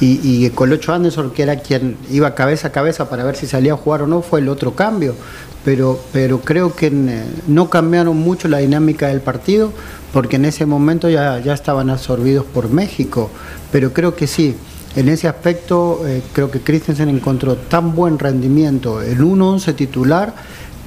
y, 0.00 0.46
y 0.46 0.50
Colocho 0.50 0.94
Anderson, 0.94 1.30
que 1.30 1.42
era 1.42 1.56
quien 1.56 1.96
iba 2.10 2.34
cabeza 2.34 2.68
a 2.68 2.72
cabeza 2.72 3.08
para 3.10 3.24
ver 3.24 3.36
si 3.36 3.46
salía 3.46 3.74
a 3.74 3.76
jugar 3.76 4.02
o 4.02 4.06
no, 4.06 4.22
fue 4.22 4.40
el 4.40 4.48
otro 4.48 4.74
cambio. 4.74 5.14
Pero, 5.64 6.00
pero 6.10 6.40
creo 6.40 6.74
que 6.74 6.90
no 7.46 7.68
cambiaron 7.68 8.16
mucho 8.16 8.48
la 8.48 8.58
dinámica 8.58 9.08
del 9.08 9.20
partido, 9.20 9.72
porque 10.12 10.36
en 10.36 10.46
ese 10.46 10.64
momento 10.64 11.10
ya, 11.10 11.38
ya 11.40 11.52
estaban 11.52 11.90
absorbidos 11.90 12.46
por 12.46 12.70
México. 12.70 13.30
Pero 13.70 13.92
creo 13.92 14.16
que 14.16 14.26
sí, 14.26 14.56
en 14.96 15.08
ese 15.08 15.28
aspecto 15.28 16.00
eh, 16.06 16.22
creo 16.32 16.50
que 16.50 16.60
Christensen 16.60 17.10
encontró 17.10 17.56
tan 17.56 17.94
buen 17.94 18.18
rendimiento, 18.18 19.02
el 19.02 19.18
1-11 19.20 19.74
titular, 19.74 20.34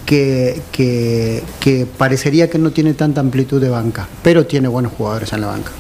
que, 0.07 0.61
que, 0.71 1.43
que, 1.59 1.85
parecería 1.85 2.49
que 2.49 2.57
no 2.57 2.71
tiene 2.71 2.93
tanta 2.93 3.21
amplitud 3.21 3.61
de 3.61 3.69
banca, 3.69 4.07
pero 4.21 4.45
tiene 4.45 4.67
buenos 4.67 4.91
jugadores 4.91 5.31
en 5.31 5.41
la 5.41 5.47
banca. 5.47 5.71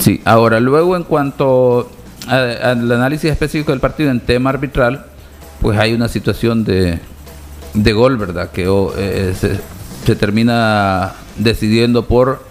Sí, 0.00 0.20
ahora 0.24 0.60
luego 0.60 0.96
en 0.96 1.04
cuanto 1.04 1.88
al 2.30 2.92
análisis 2.92 3.30
específico 3.30 3.72
del 3.72 3.80
partido 3.80 4.10
en 4.10 4.20
tema 4.20 4.50
arbitral, 4.50 5.06
pues 5.60 5.78
hay 5.78 5.92
una 5.92 6.08
situación 6.08 6.64
de, 6.64 6.98
de 7.74 7.92
gol, 7.92 8.16
¿verdad? 8.16 8.50
Que 8.50 8.68
oh, 8.68 8.92
eh, 8.96 9.34
se, 9.38 9.58
termina 10.14 11.12
decidiendo 11.36 12.06
por 12.06 12.42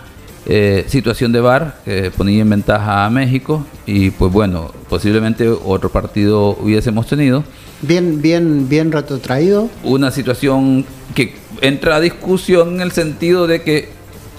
eh, 0.46 0.86
situación 0.88 1.32
de 1.32 1.42
VAR, 1.42 1.76
que 1.84 2.12
ponía 2.12 2.42
en 2.42 2.50
ventaja 2.50 3.06
a 3.06 3.10
México 3.10 3.66
y 3.86 4.12
pues 4.12 4.32
bueno, 4.32 4.72
posiblemente 4.88 5.50
otro 5.50 5.90
partido 5.90 6.58
hubiésemos 6.62 7.08
tenido. 7.08 7.44
Bien, 7.82 8.22
bien, 8.22 8.70
bien 8.70 8.92
retrotraído. 8.92 9.70
Una 9.84 10.12
situación 10.12 10.86
que 11.16 11.36
entra 11.62 11.98
a 11.98 12.00
discusión 12.00 12.76
en 12.76 12.82
el 12.82 12.92
sentido 12.92 13.48
de 13.48 13.62
que 13.62 13.90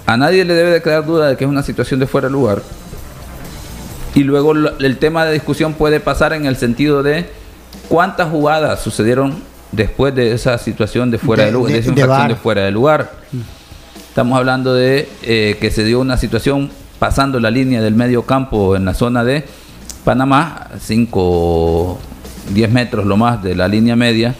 a 0.06 0.16
nadie 0.16 0.44
le 0.44 0.54
debe 0.54 0.70
de 0.70 0.82
quedar 0.82 1.04
duda 1.04 1.28
de 1.28 1.36
que 1.36 1.44
es 1.44 1.50
una 1.50 1.62
situación 1.62 2.00
de 2.00 2.06
fuera 2.06 2.28
de 2.28 2.32
lugar 2.32 2.62
y 4.14 4.24
luego 4.24 4.52
el 4.52 4.98
tema 4.98 5.24
de 5.24 5.32
discusión 5.32 5.74
puede 5.74 6.00
pasar 6.00 6.32
en 6.32 6.46
el 6.46 6.56
sentido 6.56 7.02
de 7.02 7.26
cuántas 7.88 8.30
jugadas 8.30 8.80
sucedieron 8.80 9.42
después 9.72 10.14
de 10.14 10.32
esa 10.32 10.58
situación 10.58 11.10
de 11.10 11.18
fuera 11.18 11.44
de, 11.44 11.52
lugar, 11.52 12.28
de, 12.28 12.36
fuera 12.36 12.62
de 12.62 12.70
lugar. 12.70 13.12
Estamos 14.08 14.36
hablando 14.36 14.74
de 14.74 15.08
eh, 15.22 15.56
que 15.60 15.70
se 15.70 15.84
dio 15.84 16.00
una 16.00 16.16
situación 16.16 16.70
pasando 16.98 17.38
la 17.40 17.50
línea 17.50 17.80
del 17.80 17.94
medio 17.94 18.22
campo 18.22 18.74
en 18.76 18.84
la 18.84 18.94
zona 18.94 19.24
de 19.24 19.44
Panamá, 20.04 20.68
5, 20.80 21.98
10 22.52 22.70
metros 22.70 23.06
lo 23.06 23.16
más 23.16 23.42
de 23.42 23.54
la 23.54 23.68
línea 23.68 23.96
media, 23.96 24.34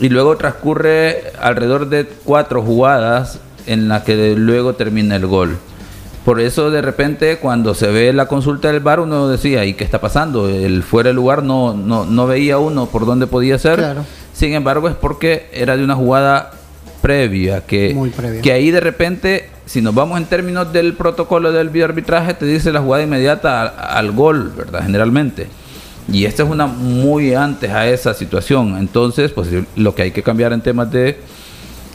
y 0.00 0.08
luego 0.08 0.36
transcurre 0.36 1.32
alrededor 1.40 1.88
de 1.88 2.06
cuatro 2.24 2.62
jugadas 2.62 3.40
en 3.66 3.88
la 3.88 4.02
que 4.04 4.34
luego 4.36 4.74
termina 4.74 5.16
el 5.16 5.26
gol. 5.26 5.58
Por 6.28 6.40
eso 6.40 6.70
de 6.70 6.82
repente 6.82 7.38
cuando 7.38 7.74
se 7.74 7.86
ve 7.86 8.12
la 8.12 8.26
consulta 8.26 8.70
del 8.70 8.80
bar 8.80 9.00
uno 9.00 9.28
decía, 9.28 9.64
¿y 9.64 9.72
qué 9.72 9.82
está 9.82 9.98
pasando? 9.98 10.46
El 10.46 10.82
fuera 10.82 11.08
de 11.08 11.14
lugar 11.14 11.42
no, 11.42 11.72
no, 11.72 12.04
no 12.04 12.26
veía 12.26 12.58
uno 12.58 12.84
por 12.84 13.06
dónde 13.06 13.26
podía 13.26 13.58
ser. 13.58 13.96
Sin 14.34 14.52
embargo 14.52 14.90
es 14.90 14.94
porque 14.94 15.48
era 15.54 15.74
de 15.78 15.84
una 15.84 15.94
jugada 15.94 16.50
previa, 17.00 17.62
que, 17.62 17.96
que 18.42 18.52
ahí 18.52 18.70
de 18.70 18.80
repente, 18.80 19.48
si 19.64 19.80
nos 19.80 19.94
vamos 19.94 20.18
en 20.18 20.26
términos 20.26 20.70
del 20.70 20.92
protocolo 20.92 21.50
del 21.50 21.82
arbitraje, 21.82 22.34
te 22.34 22.44
dice 22.44 22.72
la 22.72 22.82
jugada 22.82 23.04
inmediata 23.04 23.66
al, 23.66 24.12
gol, 24.12 24.52
¿verdad? 24.54 24.82
Generalmente. 24.82 25.46
Y 26.12 26.26
esta 26.26 26.42
es 26.42 26.50
una 26.50 26.66
muy 26.66 27.32
antes 27.32 27.70
a 27.70 27.88
esa 27.88 28.12
situación. 28.12 28.76
Entonces, 28.76 29.32
pues 29.32 29.48
lo 29.76 29.94
que 29.94 30.02
hay 30.02 30.10
que 30.10 30.22
cambiar 30.22 30.52
en 30.52 30.60
temas 30.60 30.92
de 30.92 31.16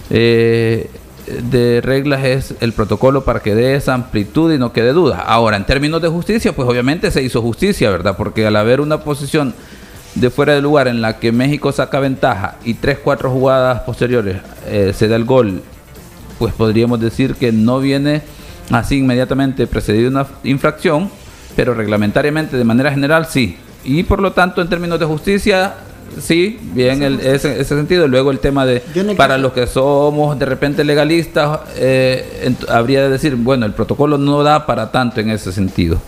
eh, 0.10 0.90
de 1.28 1.82
reglas 1.82 2.24
es 2.26 2.56
el 2.60 2.74
protocolo 2.74 3.24
para 3.24 3.40
que 3.40 3.56
dé 3.56 3.76
esa 3.76 3.94
amplitud 3.94 4.54
y 4.54 4.58
no 4.58 4.74
quede 4.74 4.94
duda. 4.94 5.20
Ahora, 5.20 5.58
en 5.58 5.66
términos 5.66 6.02
de 6.02 6.10
justicia, 6.10 6.54
pues 6.54 6.68
obviamente 6.68 7.12
se 7.12 7.24
hizo 7.24 7.42
justicia, 7.42 7.90
¿verdad? 7.90 8.16
Porque 8.18 8.46
al 8.46 8.56
haber 8.56 8.82
una 8.82 9.00
posición 9.00 9.54
de 10.16 10.30
fuera 10.30 10.54
de 10.54 10.62
lugar 10.62 10.88
en 10.88 11.02
la 11.02 11.20
que 11.20 11.32
México 11.32 11.72
saca 11.72 12.00
ventaja 12.00 12.58
y 12.64 12.76
tres, 12.76 13.00
cuatro 13.04 13.32
jugadas 13.32 13.82
posteriores 13.82 14.38
eh, 14.68 14.94
se 14.96 15.08
da 15.08 15.16
el 15.16 15.26
gol, 15.26 15.64
pues 16.38 16.54
podríamos 16.54 17.00
decir 17.00 17.36
que 17.36 17.52
no 17.52 17.80
viene 17.80 18.22
así 18.70 18.98
inmediatamente 18.98 19.66
precedida 19.66 20.10
una 20.10 20.28
infracción, 20.44 21.10
pero 21.56 21.74
reglamentariamente 21.74 22.58
de 22.58 22.64
manera 22.64 22.92
general 22.92 23.26
sí. 23.26 23.58
Y 23.84 24.04
por 24.04 24.22
lo 24.22 24.32
tanto, 24.32 24.62
en 24.62 24.70
términos 24.70 25.00
de 25.00 25.06
justicia, 25.06 25.76
Sí, 26.22 26.60
bien, 26.74 27.02
el, 27.02 27.20
ese, 27.20 27.60
ese, 27.60 27.76
sentido. 27.76 28.08
Luego 28.08 28.32
el 28.32 28.40
tema 28.40 28.66
de, 28.66 28.82
para 29.18 29.38
los 29.38 29.54
que 29.54 29.68
somos 29.68 30.38
de 30.38 30.46
repente 30.46 30.84
legalistas, 30.84 31.62
eh, 31.76 32.54
habría 32.70 33.04
de 33.04 33.10
decir, 33.10 33.36
bueno, 33.36 33.66
el 33.66 33.74
protocolo 33.74 34.18
no 34.18 34.44
da 34.44 34.66
para 34.66 34.92
tanto 34.92 35.20
en 35.20 35.30
ese 35.30 35.52
sentido. 35.52 36.00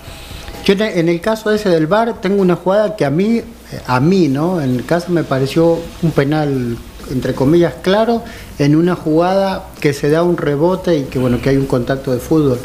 Yo 0.65 0.73
en 0.73 1.09
el 1.09 1.21
caso 1.21 1.51
ese 1.51 1.69
del 1.69 1.85
VAR 1.85 2.21
tengo 2.21 2.41
una 2.41 2.55
jugada 2.55 2.95
que 2.95 3.05
a 3.05 3.11
mí, 3.11 3.41
a 3.85 3.99
mí, 3.99 4.27
¿no? 4.27 4.61
En 4.61 4.71
el 4.75 4.85
caso 4.85 5.11
me 5.11 5.23
pareció 5.23 5.79
un 6.01 6.11
penal 6.11 6.77
entre 7.11 7.33
comillas, 7.33 7.73
claro 7.81 8.23
en 8.59 8.75
una 8.75 8.95
jugada 8.95 9.67
que 9.79 9.93
se 9.93 10.09
da 10.09 10.23
un 10.23 10.37
rebote 10.37 10.97
y 10.97 11.03
que, 11.03 11.19
bueno, 11.19 11.41
que 11.41 11.49
hay 11.49 11.57
un 11.57 11.65
contacto 11.65 12.11
de 12.11 12.19
fútbol. 12.19 12.59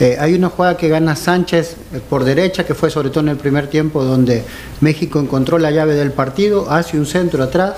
Eh, 0.00 0.16
hay 0.18 0.34
una 0.34 0.48
jugada 0.48 0.76
que 0.76 0.88
gana 0.88 1.14
Sánchez 1.14 1.76
eh, 1.92 2.00
por 2.08 2.24
derecha, 2.24 2.64
que 2.64 2.74
fue 2.74 2.90
sobre 2.90 3.10
todo 3.10 3.20
en 3.20 3.28
el 3.28 3.36
primer 3.36 3.68
tiempo, 3.68 4.02
donde 4.04 4.42
México 4.80 5.20
encontró 5.20 5.58
la 5.58 5.70
llave 5.70 5.94
del 5.94 6.12
partido, 6.12 6.70
hace 6.70 6.98
un 6.98 7.06
centro 7.06 7.44
atrás, 7.44 7.74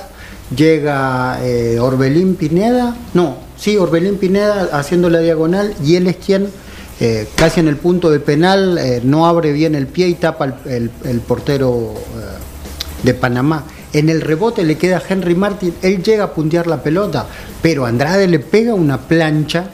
llega 0.54 1.38
eh, 1.42 1.78
Orbelín 1.80 2.36
Pineda, 2.36 2.96
no, 3.14 3.36
sí, 3.56 3.76
Orbelín 3.76 4.16
Pineda 4.16 4.68
haciendo 4.72 5.10
la 5.10 5.18
diagonal 5.18 5.74
y 5.84 5.96
él 5.96 6.06
es 6.06 6.16
quien 6.16 6.48
casi 7.34 7.60
en 7.60 7.68
el 7.68 7.76
punto 7.76 8.08
de 8.08 8.20
penal, 8.20 8.80
no 9.04 9.26
abre 9.26 9.52
bien 9.52 9.74
el 9.74 9.86
pie 9.86 10.08
y 10.08 10.14
tapa 10.14 10.56
el, 10.64 11.20
portero 11.28 11.92
de 13.02 13.12
Panamá. 13.12 13.64
En 13.92 14.08
el 14.08 14.20
rebote 14.20 14.64
le 14.64 14.76
queda 14.76 14.98
a 14.98 15.02
Henry 15.08 15.34
Martin, 15.34 15.74
él 15.82 16.02
llega 16.02 16.24
a 16.24 16.32
puntear 16.32 16.66
la 16.66 16.82
pelota, 16.82 17.26
pero 17.62 17.86
Andrade 17.86 18.26
le 18.28 18.38
pega 18.38 18.74
una 18.74 18.98
plancha 18.98 19.70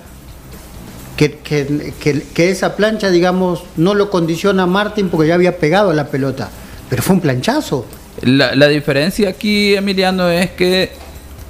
que, 1.17 1.39
que, 1.39 2.51
esa 2.51 2.75
plancha, 2.77 3.11
digamos, 3.11 3.65
no 3.77 3.95
lo 3.95 4.11
condiciona 4.11 4.65
a 4.65 4.67
Martin 4.67 5.09
porque 5.09 5.29
ya 5.29 5.35
había 5.35 5.59
pegado 5.59 5.93
la 5.93 6.09
pelota, 6.09 6.51
pero 6.89 7.03
fue 7.03 7.15
un 7.17 7.21
planchazo. 7.21 7.87
La, 8.23 8.55
la 8.55 8.69
diferencia 8.69 9.29
aquí, 9.29 9.75
Emiliano, 9.75 10.29
es 10.29 10.51
que 10.51 10.93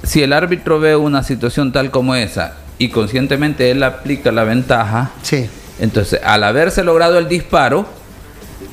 si 0.03 0.21
el 0.21 0.33
árbitro 0.33 0.79
ve 0.79 0.95
una 0.95 1.23
situación 1.23 1.71
tal 1.71 1.91
como 1.91 2.15
esa 2.15 2.55
y 2.77 2.89
conscientemente 2.89 3.71
él 3.71 3.81
aplica 3.83 4.31
la 4.31 4.43
ventaja, 4.43 5.11
sí 5.23 5.49
entonces, 5.79 6.19
al 6.23 6.43
haberse 6.43 6.83
logrado 6.83 7.17
el 7.17 7.27
disparo, 7.27 7.85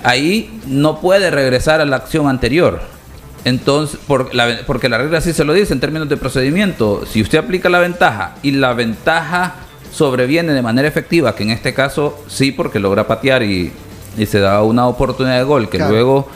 ahí 0.02 0.60
no 0.66 1.00
puede 1.00 1.30
regresar 1.30 1.80
a 1.80 1.84
la 1.84 1.96
acción 1.96 2.28
anterior. 2.28 2.82
Entonces, 3.44 3.98
porque 4.06 4.88
la 4.88 4.98
regla 4.98 5.18
así 5.18 5.32
se 5.32 5.44
lo 5.44 5.52
dice 5.52 5.72
en 5.72 5.80
términos 5.80 6.08
de 6.08 6.16
procedimiento, 6.16 7.04
si 7.06 7.22
usted 7.22 7.38
aplica 7.38 7.68
la 7.68 7.78
ventaja 7.78 8.36
y 8.42 8.52
la 8.52 8.74
ventaja 8.74 9.54
sobreviene 9.92 10.52
de 10.52 10.62
manera 10.62 10.88
efectiva, 10.88 11.34
que 11.34 11.42
en 11.42 11.50
este 11.50 11.74
caso 11.74 12.22
sí, 12.28 12.52
porque 12.52 12.78
logra 12.78 13.06
patear 13.06 13.42
y, 13.42 13.72
se 14.26 14.40
da 14.40 14.62
una 14.62 14.86
oportunidad 14.86 15.38
de 15.38 15.44
gol, 15.44 15.68
que 15.68 15.78
luego 15.78 16.28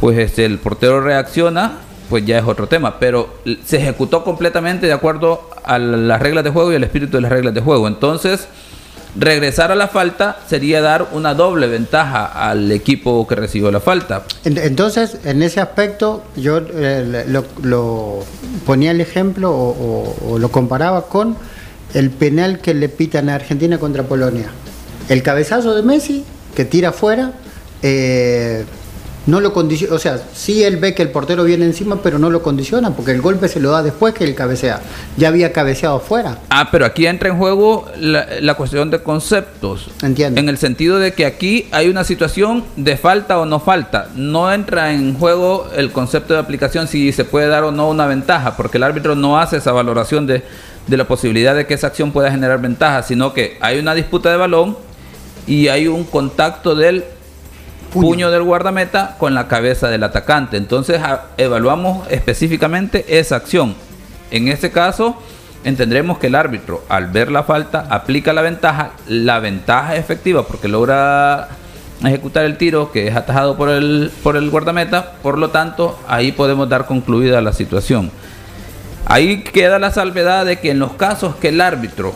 pues 0.00 0.16
este, 0.18 0.44
el 0.44 0.58
portero 0.58 1.00
reacciona, 1.00 1.78
pues 2.08 2.24
ya 2.24 2.38
es 2.38 2.44
otro 2.44 2.68
tema, 2.68 2.98
pero 2.98 3.34
se 3.64 3.78
ejecutó 3.78 4.24
completamente 4.24 4.86
de 4.86 4.92
acuerdo 4.92 5.50
a 5.64 5.78
las 5.78 6.22
reglas 6.22 6.44
de 6.44 6.50
juego 6.50 6.72
y 6.72 6.76
al 6.76 6.84
espíritu 6.84 7.16
de 7.16 7.22
las 7.22 7.32
reglas 7.32 7.52
de 7.52 7.60
juego. 7.60 7.88
Entonces, 7.88 8.48
regresar 9.16 9.72
a 9.72 9.74
la 9.74 9.88
falta 9.88 10.38
sería 10.46 10.80
dar 10.80 11.08
una 11.12 11.34
doble 11.34 11.66
ventaja 11.66 12.26
al 12.26 12.70
equipo 12.72 13.26
que 13.26 13.34
recibió 13.34 13.70
la 13.70 13.80
falta. 13.80 14.24
Entonces, 14.44 15.18
en 15.24 15.42
ese 15.42 15.60
aspecto, 15.60 16.24
yo 16.36 16.58
eh, 16.58 17.24
lo, 17.62 18.24
ponía 18.66 18.90
el 18.90 19.00
ejemplo 19.00 19.50
o, 19.52 20.38
lo 20.38 20.50
comparaba 20.50 21.06
con 21.06 21.36
el 21.94 22.10
penal 22.10 22.60
que 22.60 22.74
le 22.74 22.88
pitan 22.88 23.28
a 23.28 23.36
Argentina 23.36 23.78
contra 23.78 24.02
Polonia. 24.02 24.50
El 25.08 25.22
cabezazo 25.22 25.74
de 25.74 25.82
Messi, 25.82 26.24
que 26.54 26.64
tira 26.64 26.90
afuera, 26.90 27.32
eh, 27.82 28.64
no 29.28 29.40
lo 29.40 29.52
condiciona, 29.52 29.94
o 29.94 29.98
sea, 29.98 30.18
sí 30.32 30.64
él 30.64 30.78
ve 30.78 30.94
que 30.94 31.02
el 31.02 31.10
portero 31.10 31.44
viene 31.44 31.66
encima, 31.66 32.00
pero 32.02 32.18
no 32.18 32.30
lo 32.30 32.42
condiciona, 32.42 32.92
porque 32.92 33.12
el 33.12 33.20
golpe 33.20 33.46
se 33.48 33.60
lo 33.60 33.70
da 33.70 33.82
después 33.82 34.14
que 34.14 34.24
el 34.24 34.34
cabecea. 34.34 34.80
Ya 35.18 35.28
había 35.28 35.52
cabeceado 35.52 36.00
fuera. 36.00 36.38
Ah, 36.48 36.70
pero 36.72 36.86
aquí 36.86 37.06
entra 37.06 37.28
en 37.28 37.36
juego 37.36 37.86
la, 37.98 38.54
cuestión 38.54 38.90
de 38.90 39.02
conceptos. 39.02 39.90
Entiendo. 40.02 40.40
En 40.40 40.48
el 40.48 40.56
sentido 40.56 40.98
de 40.98 41.12
que 41.12 41.26
aquí 41.26 41.68
hay 41.72 41.90
una 41.90 42.04
situación 42.04 42.64
de 42.76 42.96
falta 42.96 43.38
o 43.38 43.44
no 43.44 43.60
falta. 43.60 44.08
No 44.14 44.50
entra 44.50 44.94
en 44.94 45.18
juego 45.18 45.68
el 45.76 45.92
concepto 45.92 46.32
de 46.32 46.40
aplicación 46.40 46.88
si 46.88 47.12
se 47.12 47.26
puede 47.26 47.48
dar 47.48 47.64
o 47.64 47.70
no 47.70 47.90
una 47.90 48.06
ventaja, 48.06 48.56
porque 48.56 48.78
el 48.78 48.82
árbitro 48.82 49.14
no 49.14 49.38
hace 49.38 49.58
esa 49.58 49.72
valoración 49.72 50.26
de, 50.26 50.42
de 50.86 50.96
la 50.96 51.06
posibilidad 51.06 51.54
de 51.54 51.66
que 51.66 51.74
esa 51.74 51.88
acción 51.88 52.12
pueda 52.12 52.30
generar 52.30 52.62
ventaja, 52.62 53.02
sino 53.02 53.34
que 53.34 53.58
hay 53.60 53.78
una 53.78 53.94
disputa 53.94 54.30
de 54.30 54.38
balón 54.38 54.78
y 55.46 55.68
hay 55.68 55.86
un 55.86 56.04
contacto 56.04 56.74
del 56.74 57.04
puño. 57.92 58.30
del 58.30 58.42
guardameta 58.42 59.16
con 59.18 59.34
la 59.34 59.48
cabeza 59.48 59.88
del 59.88 60.02
atacante. 60.02 60.56
Entonces 60.56 61.00
evaluamos 61.36 62.06
específicamente 62.10 63.18
esa 63.18 63.36
acción. 63.36 63.74
En 64.30 64.48
este 64.48 64.70
caso, 64.70 65.16
entendremos 65.64 66.18
que 66.18 66.28
el 66.28 66.34
árbitro, 66.34 66.84
al 66.88 67.06
ver 67.06 67.30
la 67.30 67.44
falta, 67.44 67.86
aplica 67.90 68.32
la 68.32 68.42
ventaja, 68.42 68.92
la 69.06 69.38
ventaja 69.40 69.96
efectiva 69.96 70.46
porque 70.46 70.68
logra 70.68 71.48
ejecutar 72.04 72.44
el 72.44 72.56
tiro 72.56 72.92
que 72.92 73.08
es 73.08 73.16
atajado 73.16 73.56
por 73.56 73.70
el, 73.70 74.12
por 74.22 74.36
el 74.36 74.50
guardameta, 74.50 75.12
por 75.22 75.38
lo 75.38 75.50
tanto, 75.50 75.98
ahí 76.06 76.32
podemos 76.32 76.68
dar 76.68 76.86
concluida 76.86 77.40
la 77.40 77.52
situación. 77.52 78.10
Ahí 79.06 79.42
queda 79.42 79.78
la 79.78 79.90
salvedad 79.90 80.44
de 80.44 80.58
que 80.58 80.70
en 80.70 80.78
los 80.78 80.92
casos 80.92 81.36
que 81.36 81.48
el 81.48 81.60
árbitro 81.60 82.12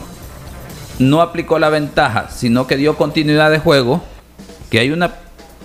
no 0.99 1.21
aplicó 1.21 1.57
la 1.59 1.69
ventaja, 1.69 2.29
sino 2.29 2.67
que 2.67 2.77
dio 2.77 2.95
continuidad 2.95 3.49
de 3.49 3.59
juego, 3.59 4.03
que 4.69 4.79
hay 4.79 4.91
una 4.91 5.22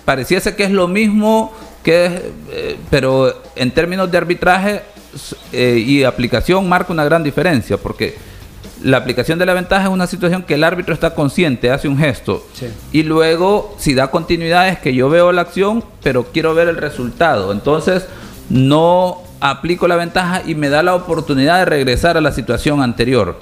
pareciese 0.09 0.55
que 0.55 0.63
es 0.63 0.71
lo 0.71 0.87
mismo 0.87 1.53
que, 1.83 2.31
eh, 2.49 2.77
pero 2.89 3.43
en 3.55 3.69
términos 3.69 4.09
de 4.09 4.17
arbitraje 4.17 4.81
eh, 5.53 5.83
y 5.85 6.03
aplicación 6.03 6.67
marca 6.67 6.91
una 6.91 7.05
gran 7.05 7.21
diferencia, 7.21 7.77
porque 7.77 8.17
la 8.83 8.97
aplicación 8.97 9.37
de 9.37 9.45
la 9.45 9.53
ventaja 9.53 9.83
es 9.83 9.89
una 9.89 10.07
situación 10.07 10.41
que 10.41 10.55
el 10.55 10.63
árbitro 10.63 10.95
está 10.95 11.13
consciente, 11.13 11.69
hace 11.69 11.87
un 11.87 11.95
gesto, 11.95 12.43
y 12.91 13.03
luego 13.03 13.75
si 13.77 13.93
da 13.93 14.09
continuidad 14.09 14.69
es 14.69 14.79
que 14.79 14.95
yo 14.95 15.11
veo 15.11 15.31
la 15.31 15.41
acción, 15.41 15.83
pero 16.01 16.23
quiero 16.33 16.55
ver 16.55 16.69
el 16.69 16.77
resultado, 16.77 17.51
entonces 17.51 18.07
no 18.49 19.21
aplico 19.41 19.87
la 19.87 19.95
ventaja 19.95 20.41
y 20.43 20.55
me 20.55 20.69
da 20.69 20.81
la 20.81 20.95
oportunidad 20.95 21.59
de 21.59 21.65
regresar 21.65 22.17
a 22.17 22.21
la 22.21 22.31
situación 22.31 22.81
anterior. 22.81 23.39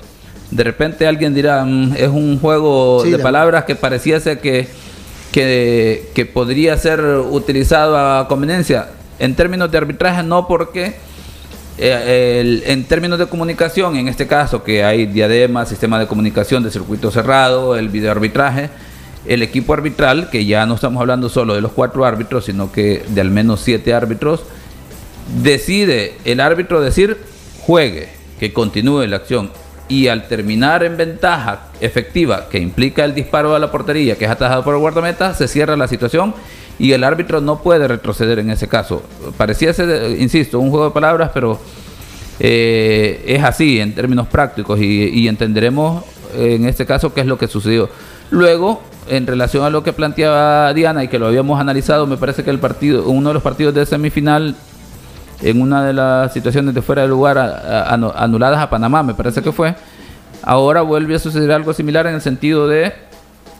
De 0.51 0.65
repente 0.65 1.07
alguien 1.07 1.33
dirá, 1.33 1.63
mm, 1.63 1.93
es 1.95 2.09
un 2.09 2.37
juego 2.41 3.03
de, 3.05 3.19
palabras 3.19 3.63
que 3.63 3.75
pareciese 3.75 4.39
que 4.39 4.67
que, 5.31 6.29
podría 6.33 6.77
ser 6.77 7.01
utilizado 7.01 7.97
a 7.97 8.27
conveniencia. 8.27 8.89
En 9.19 9.35
términos 9.35 9.71
de 9.71 9.77
arbitraje, 9.77 10.23
no 10.23 10.47
porque 10.47 10.95
eh, 11.77 12.63
en 12.65 12.83
términos 12.85 13.19
de 13.19 13.27
comunicación, 13.27 13.95
en 13.95 14.07
este 14.07 14.27
caso 14.27 14.63
que 14.63 14.83
hay 14.83 15.05
diadema, 15.05 15.65
sistema 15.65 15.99
de 15.99 16.07
comunicación 16.07 16.63
de 16.63 16.71
circuito 16.71 17.11
cerrado, 17.11 17.75
el 17.75 17.89
videoarbitraje, 17.89 18.69
el 19.25 19.41
equipo 19.41 19.73
arbitral, 19.73 20.29
que 20.29 20.45
ya 20.45 20.65
no 20.65 20.75
estamos 20.75 21.01
hablando 21.01 21.29
solo 21.29 21.55
de 21.55 21.61
los 21.61 21.71
cuatro 21.71 22.05
árbitros, 22.05 22.45
sino 22.45 22.71
que 22.71 23.03
de 23.07 23.21
al 23.21 23.31
menos 23.31 23.61
siete 23.61 23.93
árbitros, 23.93 24.43
decide 25.41 26.15
el 26.25 26.39
árbitro 26.39 26.81
decir 26.81 27.17
juegue, 27.61 28.09
que 28.39 28.53
continúe 28.53 29.05
la 29.07 29.17
acción 29.17 29.51
y 29.89 30.07
al 30.07 30.27
terminar 30.27 30.83
en 30.83 30.97
ventaja 30.97 31.67
efectiva 31.79 32.49
que 32.49 32.59
implica 32.59 33.05
el 33.05 33.13
disparo 33.13 33.55
a 33.55 33.59
la 33.59 33.71
portería 33.71 34.15
que 34.17 34.25
es 34.25 34.31
atajado 34.31 34.63
por 34.63 34.73
el 34.73 34.79
guardameta, 34.79 35.33
se 35.33 35.47
cierra 35.47 35.77
la 35.77 35.87
situación 35.87 36.33
y 36.79 36.91
el 36.91 37.03
árbitro 37.03 37.41
no 37.41 37.61
puede 37.61 37.87
retroceder 37.87 38.39
en 38.39 38.49
ese 38.49 38.67
caso. 38.67 39.03
Parecía 39.37 39.73
ser, 39.73 40.19
insisto, 40.19 40.59
un 40.59 40.69
juego 40.69 40.85
de 40.85 40.91
palabras, 40.91 41.31
pero 41.33 41.59
eh, 42.39 43.23
es 43.25 43.43
así 43.43 43.79
en 43.79 43.93
términos 43.95 44.27
prácticos 44.27 44.79
y, 44.79 45.27
entenderemos 45.27 46.03
en 46.35 46.65
este 46.65 46.85
caso 46.85 47.13
qué 47.13 47.21
es 47.21 47.27
lo 47.27 47.37
que 47.37 47.47
sucedió. 47.47 47.89
Luego, 48.29 48.81
en 49.09 49.25
relación 49.25 49.63
a 49.63 49.69
lo 49.69 49.83
que 49.83 49.93
planteaba 49.93 50.73
Diana 50.73 51.03
y 51.03 51.07
que 51.07 51.17
lo 51.17 51.27
habíamos 51.27 51.59
analizado, 51.59 52.05
me 52.05 52.17
parece 52.17 52.43
que 52.43 52.49
el 52.49 52.59
partido, 52.59 53.07
uno 53.09 53.29
de 53.29 53.33
los 53.33 53.43
partidos 53.43 53.73
de 53.73 53.85
semifinal 53.85 54.55
en 55.41 55.61
una 55.61 55.83
de 55.85 55.93
las 55.93 56.33
situaciones 56.33 56.73
de 56.73 56.81
fuera 56.81 57.03
de 57.03 57.07
lugar 57.07 57.37
anuladas 58.15 58.59
a 58.59 58.69
Panamá, 58.69 59.03
me 59.03 59.13
parece 59.13 59.41
que 59.41 59.51
fue. 59.51 59.75
Ahora 60.41 60.81
vuelve 60.81 61.15
a 61.15 61.19
suceder 61.19 61.51
algo 61.51 61.73
similar 61.73 62.07
en 62.07 62.15
el 62.15 62.21
sentido 62.21 62.67
de, 62.67 62.93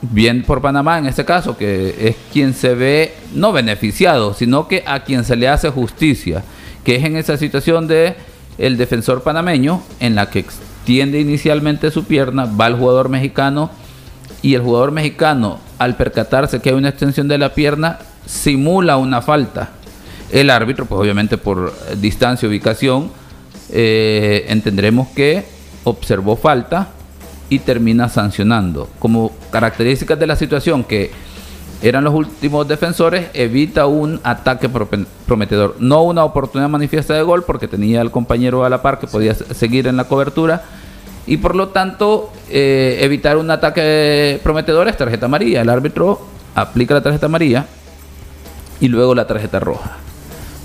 bien 0.01 0.43
por 0.43 0.61
Panamá 0.61 0.97
en 0.97 1.05
este 1.05 1.25
caso, 1.25 1.57
que 1.57 2.07
es 2.07 2.15
quien 2.31 2.53
se 2.53 2.73
ve 2.75 3.13
no 3.33 3.51
beneficiado, 3.51 4.33
sino 4.33 4.67
que 4.67 4.83
a 4.85 5.01
quien 5.01 5.23
se 5.23 5.35
le 5.35 5.47
hace 5.47 5.69
justicia, 5.69 6.43
que 6.83 6.95
es 6.95 7.03
en 7.03 7.15
esa 7.17 7.37
situación 7.37 7.87
de 7.87 8.15
el 8.57 8.77
defensor 8.77 9.21
panameño, 9.21 9.81
en 9.99 10.15
la 10.15 10.29
que 10.29 10.39
extiende 10.39 11.19
inicialmente 11.19 11.91
su 11.91 12.05
pierna, 12.05 12.45
va 12.45 12.67
el 12.67 12.75
jugador 12.75 13.09
mexicano 13.09 13.69
y 14.41 14.55
el 14.55 14.61
jugador 14.61 14.91
mexicano, 14.91 15.59
al 15.77 15.95
percatarse 15.95 16.59
que 16.59 16.69
hay 16.69 16.75
una 16.75 16.89
extensión 16.89 17.27
de 17.27 17.37
la 17.37 17.53
pierna, 17.53 17.99
simula 18.25 18.97
una 18.97 19.21
falta 19.21 19.71
el 20.31 20.49
árbitro, 20.49 20.85
pues 20.85 20.99
obviamente 20.99 21.37
por 21.37 21.73
distancia, 21.99 22.47
ubicación, 22.47 23.11
eh, 23.69 24.61
que 25.15 25.45
observó 25.83 26.35
falta 26.35 26.89
y 27.49 27.59
termina 27.59 28.09
sancionando. 28.09 28.89
Como 28.99 29.31
características 29.51 30.19
de 30.19 30.27
la 30.27 30.35
situación 30.35 30.83
que 30.83 31.11
eran 31.81 32.03
los 32.03 32.13
últimos 32.13 32.67
defensores, 32.67 33.27
evita 33.33 33.85
un 33.85 34.19
ataque 34.23 34.69
prometedor. 35.27 35.75
No 35.79 36.03
una 36.03 36.23
oportunidad 36.23 36.69
manifiesta 36.69 37.13
de 37.13 37.21
gol 37.21 37.43
porque 37.43 37.67
tenía 37.67 38.01
al 38.01 38.11
compañero 38.11 38.65
a 38.65 38.69
la 38.69 38.81
par 38.81 38.99
que 38.99 39.07
podía 39.07 39.33
seguir 39.35 39.87
en 39.87 39.95
la 39.95 40.05
cobertura. 40.05 40.63
Y 41.27 41.37
por 41.37 41.55
lo 41.55 41.69
tanto, 41.69 42.31
eh, 42.49 42.99
evitar 43.01 43.37
un 43.37 43.51
ataque 43.51 44.39
prometedor 44.43 44.87
es 44.87 44.97
tarjeta 44.97 45.27
amarilla. 45.27 45.61
El 45.61 45.69
árbitro 45.69 46.21
aplica 46.55 46.95
la 46.95 47.01
tarjeta 47.01 47.27
amarilla 47.27 47.65
y 48.79 48.87
luego 48.87 49.13
la 49.13 49.27
tarjeta 49.27 49.59
roja. 49.59 49.97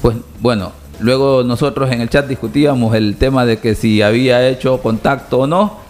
Pues 0.03 0.17
bueno, 0.41 0.73
luego 0.99 1.45
nosotros 1.45 1.93
en 1.93 2.01
el 2.01 2.11
chat 2.11 2.27
discutíamos 2.27 2.95
el 2.97 3.17
tema 3.17 3.47
de 3.47 3.59
que 3.59 3.77
si 3.77 4.03
había 4.03 4.49
hecho 4.49 4.79
contacto 4.83 5.39
o 5.39 5.47
no. 5.47 5.81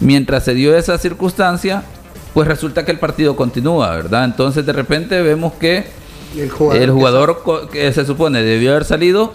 Mientras 0.00 0.44
se 0.44 0.54
dio 0.54 0.76
esa 0.76 0.98
circunstancia, 0.98 1.84
pues 2.34 2.48
resulta 2.48 2.84
que 2.84 2.90
el 2.90 2.98
partido 2.98 3.36
continúa, 3.36 3.90
¿verdad? 3.90 4.24
Entonces 4.24 4.66
de 4.66 4.72
repente 4.72 5.22
vemos 5.22 5.52
que 5.54 5.84
el 6.36 6.90
jugador, 6.90 7.42
que, 7.70 7.92
se 7.92 8.04
supone 8.04 8.42
debió 8.42 8.72
haber 8.72 8.84
salido, 8.84 9.32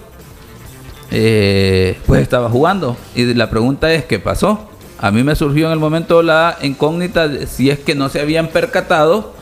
eh, 1.12 1.98
pues 2.06 2.22
estaba 2.22 2.50
jugando. 2.50 2.98
Y 3.16 3.34
la 3.34 3.50
pregunta 3.50 3.94
es, 3.94 4.04
¿qué 4.06 4.20
pasó? 4.20 4.68
A 4.98 5.12
mí 5.12 5.24
me 5.24 5.36
surgió 5.36 5.68
en 5.68 5.74
el 5.74 5.80
momento 5.80 6.22
la 6.22 6.58
incógnita 6.62 7.28
de 7.28 7.48
si 7.48 7.70
es 7.70 7.80
que 7.80 7.96
no 7.96 8.10
se 8.10 8.20
habían 8.20 8.48
percatado 8.48 9.34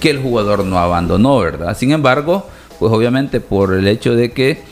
que 0.00 0.10
el 0.10 0.20
jugador 0.20 0.64
no 0.64 0.78
abandonó, 0.78 1.38
¿verdad? 1.38 1.76
Sin 1.76 1.92
embargo, 1.92 2.46
pues 2.80 2.92
obviamente 2.92 3.40
por 3.40 3.74
el 3.74 3.86
hecho 3.86 4.16
de 4.16 4.32
que 4.32 4.62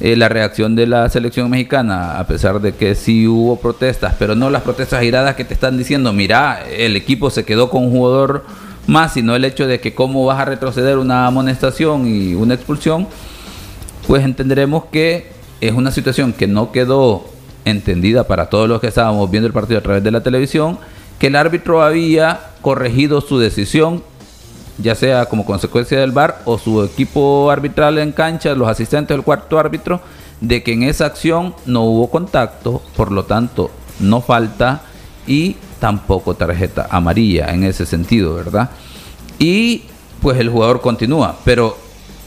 eh, 0.00 0.16
la 0.16 0.30
reacción 0.30 0.74
de 0.74 0.86
la 0.86 1.08
selección 1.10 1.50
mexicana, 1.50 2.18
a 2.18 2.26
pesar 2.26 2.60
de 2.62 2.72
que 2.72 2.94
sí 2.94 3.28
hubo 3.28 3.56
protestas, 3.56 4.14
pero 4.18 4.34
no 4.34 4.48
las 4.48 4.62
protestas 4.62 5.00
airadas 5.00 5.36
que 5.36 5.44
te 5.44 5.52
están 5.52 5.76
diciendo, 5.76 6.14
mira, 6.14 6.64
el 6.66 6.96
equipo 6.96 7.28
se 7.28 7.44
quedó 7.44 7.68
con 7.68 7.84
un 7.84 7.90
jugador 7.92 8.46
más, 8.86 9.12
sino 9.12 9.36
el 9.36 9.44
hecho 9.44 9.66
de 9.66 9.80
que 9.80 9.94
cómo 9.94 10.24
vas 10.24 10.40
a 10.40 10.46
retroceder 10.46 10.96
una 10.96 11.26
amonestación 11.26 12.06
y 12.08 12.34
una 12.34 12.54
expulsión, 12.54 13.06
pues 14.08 14.24
entenderemos 14.24 14.86
que 14.86 15.26
es 15.60 15.72
una 15.72 15.92
situación 15.92 16.32
que 16.32 16.46
no 16.46 16.72
quedó 16.72 17.26
entendida 17.66 18.26
para 18.26 18.46
todos 18.46 18.66
los 18.66 18.80
que 18.80 18.88
estábamos 18.88 19.30
viendo 19.30 19.46
el 19.46 19.52
partido 19.52 19.78
a 19.78 19.82
través 19.82 20.02
de 20.02 20.10
la 20.10 20.22
televisión, 20.22 20.78
que 21.18 21.26
el 21.26 21.36
árbitro 21.36 21.82
había 21.82 22.40
corregido 22.62 23.20
su 23.20 23.38
decisión, 23.38 24.02
ya 24.78 24.94
sea 24.94 25.26
como 25.26 25.44
consecuencia 25.44 26.00
del 26.00 26.12
VAR 26.12 26.40
o 26.44 26.58
su 26.58 26.82
equipo 26.82 27.50
arbitral 27.50 27.98
en 27.98 28.12
cancha, 28.12 28.54
los 28.54 28.68
asistentes 28.68 29.14
del 29.16 29.24
cuarto 29.24 29.58
árbitro, 29.58 30.00
de 30.40 30.62
que 30.62 30.72
en 30.72 30.82
esa 30.82 31.06
acción 31.06 31.54
no 31.66 31.82
hubo 31.82 32.10
contacto, 32.10 32.82
por 32.96 33.12
lo 33.12 33.24
tanto 33.24 33.70
no 34.00 34.20
falta 34.20 34.82
y 35.26 35.56
tampoco 35.78 36.34
tarjeta 36.34 36.86
amarilla 36.90 37.52
en 37.52 37.64
ese 37.64 37.86
sentido, 37.86 38.34
¿verdad? 38.34 38.70
Y 39.38 39.84
pues 40.20 40.38
el 40.38 40.48
jugador 40.48 40.80
continúa, 40.80 41.36
pero 41.44 41.76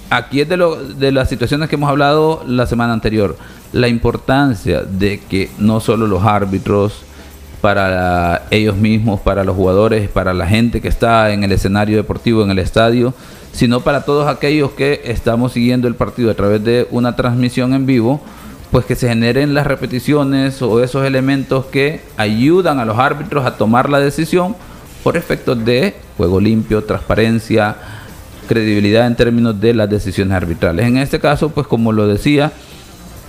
aquí 0.10 0.42
es 0.42 0.50
de, 0.50 0.58
lo, 0.58 0.76
de 0.76 1.12
las 1.12 1.30
situaciones 1.30 1.70
que 1.70 1.76
hemos 1.76 1.90
hablado 1.90 2.44
la 2.46 2.68
semana 2.68 2.94
anterior, 2.94 3.38
la 3.72 3.88
importancia 3.88 4.82
de 4.84 5.20
que 5.20 5.50
no 5.58 5.80
solo 5.80 6.08
los 6.08 6.24
árbitros, 6.24 7.05
para 7.66 8.44
ellos 8.52 8.78
mismos, 8.78 9.22
para 9.22 9.44
los 9.44 9.56
jugadores, 9.56 10.08
para 10.08 10.36
la 10.36 10.46
gente 10.46 10.82
que 10.82 10.88
está 10.88 11.32
en 11.32 11.44
el 11.44 11.52
escenario 11.52 11.98
deportivo, 11.98 12.44
en 12.44 12.52
el 12.52 12.60
estadio, 12.60 13.16
sino 13.54 13.80
para 13.80 14.06
todos 14.06 14.28
aquellos 14.28 14.70
que 14.74 15.02
estamos 15.06 15.54
siguiendo 15.54 15.88
el 15.88 15.96
partido 15.96 16.30
a 16.30 16.36
través 16.36 16.64
de 16.64 16.88
una 16.92 17.16
transmisión 17.16 17.74
en 17.74 17.88
vivo, 17.88 18.22
pues 18.70 18.86
que 18.86 18.94
se 18.94 19.10
generen 19.10 19.56
las 19.56 19.66
repeticiones 19.66 20.62
o 20.62 20.84
esos 20.84 21.08
elementos 21.08 21.66
que 21.66 22.02
ayudan 22.18 22.78
a 22.78 22.86
los 22.86 23.00
árbitros 23.00 23.48
a 23.48 23.58
tomar 23.58 23.90
la 23.90 24.00
decisión 24.00 24.56
por 25.04 25.18
efectos 25.18 25.66
de 25.66 25.96
juego 26.18 26.40
limpio, 26.40 26.84
transparencia, 26.84 27.78
credibilidad 28.48 29.08
en 29.08 29.16
términos 29.16 29.60
de 29.60 29.74
las 29.74 29.90
decisiones 29.90 30.38
arbitrales. 30.38 30.86
En 30.86 30.98
este 30.98 31.20
caso, 31.20 31.50
pues 31.50 31.66
como 31.66 31.92
lo 31.92 32.08
decía, 32.08 32.52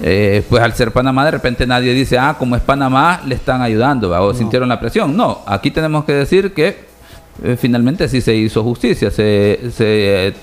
eh, 0.03 0.43
pues 0.49 0.63
al 0.63 0.75
ser 0.75 0.93
Panamá 0.93 1.25
de 1.25 1.31
repente 1.31 1.67
nadie 1.67 1.93
dice, 1.95 2.19
ah, 2.19 2.37
como 2.39 2.57
es 2.57 2.63
Panamá, 2.63 3.21
le 3.27 3.35
están 3.35 3.63
ayudando 3.63 4.11
o 4.11 4.35
sintieron 4.35 4.69
la 4.69 4.79
presión. 4.79 5.17
No, 5.17 5.43
aquí 5.47 5.71
tenemos 5.71 6.05
que 6.05 6.13
decir 6.13 6.53
que 6.53 6.87
eh, 7.43 7.57
finalmente 7.59 8.09
sí 8.09 8.21
se 8.21 8.35
hizo 8.35 8.63
justicia, 8.63 9.11
se, 9.11 9.61
se 9.73 10.35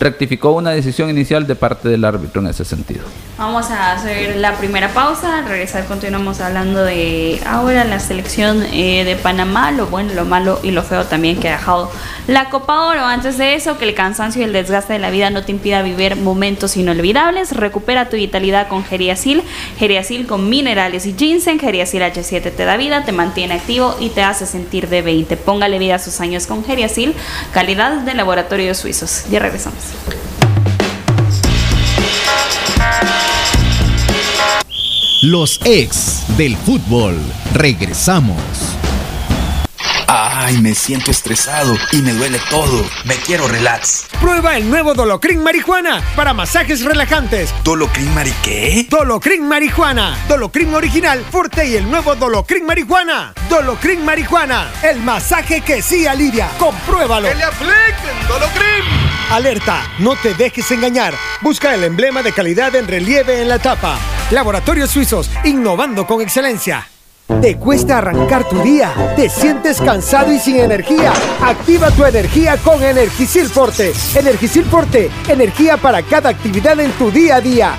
rectificó 0.00 0.52
una 0.52 0.70
decisión 0.70 1.10
inicial 1.10 1.46
de 1.46 1.54
parte 1.54 1.88
del 1.88 2.04
árbitro 2.04 2.40
en 2.40 2.48
ese 2.48 2.64
sentido. 2.64 3.04
Vamos 3.38 3.70
a 3.70 3.92
hacer 3.92 4.36
la 4.36 4.56
primera 4.56 4.88
pausa, 4.88 5.38
al 5.38 5.46
regresar 5.46 5.84
continuamos 5.86 6.40
hablando 6.40 6.84
de 6.84 7.40
ahora 7.46 7.84
la 7.84 7.98
selección 7.98 8.62
eh, 8.72 9.04
de 9.04 9.16
Panamá, 9.16 9.72
lo 9.72 9.86
bueno, 9.86 10.12
lo 10.14 10.24
malo 10.24 10.60
y 10.62 10.70
lo 10.70 10.82
feo 10.82 11.04
también 11.04 11.40
que 11.40 11.48
ha 11.48 11.52
dejado 11.52 11.90
la 12.28 12.50
Copa 12.50 12.86
Oro. 12.86 13.04
Antes 13.04 13.38
de 13.38 13.54
eso, 13.54 13.78
que 13.78 13.88
el 13.88 13.94
cansancio 13.94 14.42
y 14.42 14.44
el 14.44 14.52
desgaste 14.52 14.92
de 14.92 14.98
la 14.98 15.10
vida 15.10 15.30
no 15.30 15.44
te 15.44 15.52
impida 15.52 15.82
vivir 15.82 16.16
momentos 16.16 16.76
inolvidables, 16.76 17.52
recupera 17.52 18.08
tu 18.08 18.16
vitalidad 18.16 18.68
con 18.68 18.84
Geriasil, 18.84 19.42
Geriasil 19.78 20.26
con 20.26 20.48
minerales 20.48 21.06
y 21.06 21.14
ginseng, 21.14 21.58
Geriasil 21.58 22.02
H7 22.02 22.52
te 22.54 22.64
da 22.64 22.76
vida, 22.76 23.04
te 23.04 23.12
mantiene 23.12 23.54
activo 23.54 23.96
y 23.98 24.10
te 24.10 24.22
hace 24.22 24.46
sentir 24.46 24.88
de 24.88 25.02
20. 25.02 25.36
Póngale 25.38 25.78
vida 25.78 25.96
a 25.96 25.98
sus 25.98 26.20
años 26.20 26.46
con 26.46 26.64
Geriasil, 26.64 27.14
calidad 27.52 28.02
de 28.02 28.14
laboratorios 28.14 28.78
suizos. 28.78 29.24
Ya 29.30 29.40
regresamos. 29.40 29.81
Los 35.22 35.60
ex 35.64 36.24
del 36.36 36.56
fútbol. 36.56 37.16
Regresamos. 37.54 38.36
Ay, 40.08 40.58
me 40.58 40.74
siento 40.74 41.10
estresado 41.10 41.74
y 41.92 42.02
me 42.02 42.12
duele 42.12 42.40
todo. 42.50 42.84
Me 43.04 43.14
quiero 43.14 43.46
relax. 43.48 44.06
Prueba 44.20 44.56
el 44.56 44.68
nuevo 44.68 44.94
Dolocrin 44.94 45.42
Marihuana 45.42 46.02
para 46.16 46.34
masajes 46.34 46.84
relajantes. 46.84 47.54
¿Dolocrin 47.64 48.12
Mari 48.12 48.34
qué? 48.42 48.86
Dolocrin 48.90 49.46
Marihuana. 49.48 50.18
Dolocrin 50.28 50.74
original, 50.74 51.24
fuerte 51.30 51.66
y 51.66 51.76
el 51.76 51.88
nuevo 51.88 52.14
Dolocrin 52.16 52.66
Marihuana. 52.66 53.32
Dolocrin 53.48 54.04
Marihuana. 54.04 54.70
El 54.82 55.00
masaje 55.00 55.60
que 55.60 55.80
sí 55.80 56.06
alivia. 56.06 56.50
Compruébalo. 56.58 57.28
¡Que 57.28 57.34
le 57.36 57.44
apliquen 57.44 58.28
Dolocrin! 58.28 59.01
Alerta, 59.32 59.80
no 59.98 60.14
te 60.14 60.34
dejes 60.34 60.70
engañar. 60.72 61.14
Busca 61.40 61.74
el 61.74 61.84
emblema 61.84 62.22
de 62.22 62.32
calidad 62.32 62.74
en 62.76 62.86
relieve 62.86 63.40
en 63.40 63.48
la 63.48 63.58
tapa. 63.58 63.98
Laboratorios 64.30 64.90
Suizos, 64.90 65.30
innovando 65.44 66.06
con 66.06 66.20
excelencia. 66.20 66.86
¿Te 67.40 67.56
cuesta 67.56 67.96
arrancar 67.96 68.46
tu 68.46 68.62
día? 68.62 68.92
¿Te 69.16 69.30
sientes 69.30 69.80
cansado 69.80 70.30
y 70.34 70.38
sin 70.38 70.56
energía? 70.56 71.14
Activa 71.40 71.90
tu 71.92 72.04
energía 72.04 72.58
con 72.58 72.82
Energisil 72.82 73.48
Forte. 73.48 73.94
Energisil 74.14 74.66
Forte, 74.66 75.10
energía 75.26 75.78
para 75.78 76.02
cada 76.02 76.28
actividad 76.28 76.78
en 76.80 76.92
tu 76.92 77.10
día 77.10 77.36
a 77.36 77.40
día. 77.40 77.78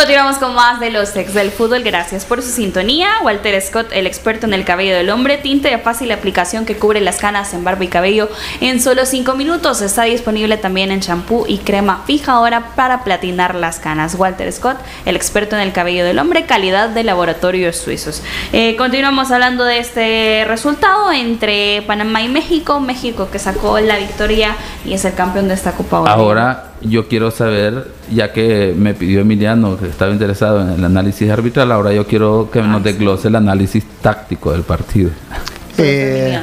Continuamos 0.00 0.38
con 0.38 0.54
más 0.54 0.80
de 0.80 0.88
los 0.88 1.14
ex 1.14 1.34
del 1.34 1.50
fútbol. 1.50 1.82
Gracias 1.82 2.24
por 2.24 2.40
su 2.40 2.48
sintonía. 2.48 3.10
Walter 3.22 3.60
Scott, 3.60 3.88
el 3.92 4.06
experto 4.06 4.46
en 4.46 4.54
el 4.54 4.64
cabello 4.64 4.96
del 4.96 5.10
hombre, 5.10 5.36
tinte 5.36 5.68
de 5.68 5.76
fácil 5.76 6.10
aplicación 6.10 6.64
que 6.64 6.78
cubre 6.78 7.02
las 7.02 7.18
canas 7.18 7.52
en 7.52 7.64
barba 7.64 7.84
y 7.84 7.88
cabello 7.88 8.30
en 8.62 8.80
solo 8.80 9.04
5 9.04 9.34
minutos. 9.34 9.82
Está 9.82 10.04
disponible 10.04 10.56
también 10.56 10.90
en 10.90 11.00
champú 11.00 11.44
y 11.46 11.58
crema 11.58 12.02
fijadora 12.06 12.70
para 12.76 13.04
platinar 13.04 13.54
las 13.54 13.78
canas. 13.78 14.14
Walter 14.14 14.50
Scott, 14.50 14.78
el 15.04 15.16
experto 15.16 15.54
en 15.54 15.60
el 15.60 15.72
cabello 15.74 16.02
del 16.06 16.18
hombre, 16.18 16.46
calidad 16.46 16.88
de 16.88 17.04
laboratorios 17.04 17.76
suizos. 17.76 18.22
Eh, 18.54 18.76
continuamos 18.76 19.30
hablando 19.30 19.64
de 19.64 19.80
este 19.80 20.46
resultado 20.48 21.12
entre 21.12 21.82
Panamá 21.82 22.22
y 22.22 22.28
México. 22.28 22.80
México 22.80 23.28
que 23.30 23.38
sacó 23.38 23.78
la 23.80 23.98
victoria 23.98 24.56
y 24.86 24.94
es 24.94 25.04
el 25.04 25.12
campeón 25.12 25.48
de 25.48 25.54
esta 25.54 25.72
Copa. 25.72 26.10
Ahora 26.10 26.69
yo 26.82 27.08
quiero 27.08 27.30
saber, 27.30 27.88
ya 28.12 28.32
que 28.32 28.74
me 28.76 28.94
pidió 28.94 29.20
Emiliano 29.20 29.78
que 29.78 29.86
estaba 29.86 30.12
interesado 30.12 30.62
en 30.62 30.70
el 30.70 30.84
análisis 30.84 31.30
arbitral, 31.30 31.72
ahora 31.72 31.92
yo 31.92 32.06
quiero 32.06 32.50
que 32.50 32.62
nos 32.62 32.80
ah, 32.80 32.84
desglose 32.84 33.28
el 33.28 33.36
análisis 33.36 33.84
táctico 34.00 34.52
del 34.52 34.62
partido. 34.62 35.10
Eh, 35.78 36.38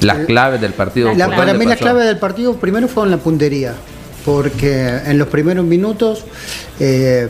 las 0.00 0.18
claves 0.26 0.60
del 0.60 0.72
partido. 0.72 1.12
para 1.14 1.54
mí 1.54 1.64
la 1.64 1.76
clave 1.76 2.04
del 2.04 2.18
partido 2.18 2.54
primero 2.56 2.88
fue 2.88 3.04
en 3.04 3.10
la 3.10 3.16
puntería, 3.16 3.74
porque 4.24 5.00
en 5.06 5.18
los 5.18 5.28
primeros 5.28 5.64
minutos, 5.64 6.24
eh, 6.78 7.28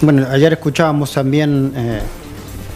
bueno, 0.00 0.26
ayer 0.30 0.52
escuchábamos 0.52 1.12
también 1.12 1.72
eh, 1.76 2.00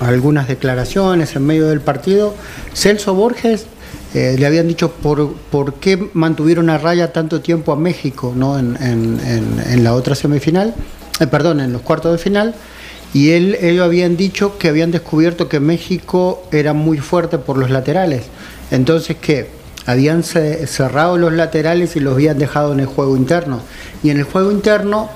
algunas 0.01 0.49
declaraciones 0.49 1.35
en 1.37 1.47
medio 1.47 1.69
del 1.69 1.81
partido. 1.81 2.35
Celso 2.75 3.15
Borges 3.15 3.67
eh, 4.15 4.37
le 4.39 4.47
habían 4.47 4.69
dicho 4.69 4.91
por, 4.91 5.33
por 5.51 5.75
qué 5.75 6.11
mantuvieron 6.13 6.71
a 6.71 6.79
raya 6.79 7.13
tanto 7.13 7.41
tiempo 7.41 7.73
a 7.73 7.77
México 7.77 8.33
¿no? 8.37 8.59
en, 8.59 9.85
la 9.85 9.95
otra 9.95 10.15
semifinal, 10.15 10.75
eh, 11.21 11.27
perdón, 11.27 11.61
en 11.61 11.73
los 11.73 11.83
cuartos 11.83 12.13
de 12.13 12.19
final, 12.19 12.55
y 13.15 13.31
él, 13.31 13.57
ellos 13.61 13.85
habían 13.85 14.17
dicho 14.17 14.59
que 14.59 14.69
habían 14.69 14.91
descubierto 14.91 15.49
que 15.49 15.61
México 15.61 16.43
era 16.53 16.73
muy 16.73 16.99
fuerte 16.99 17.39
por 17.39 17.59
los 17.59 17.71
laterales, 17.71 18.23
entonces 18.71 19.17
que 19.17 19.49
habían 19.87 20.23
cerrado 20.23 21.19
los 21.19 21.33
laterales 21.33 21.97
y 21.97 22.01
los 22.01 22.15
habían 22.15 22.39
dejado 22.39 22.73
en 22.73 22.81
el 22.81 22.87
juego 22.87 23.17
interno, 23.17 23.61
y 24.03 24.11
en 24.11 24.19
el 24.19 24.25
juego 24.25 24.53
interno 24.53 25.09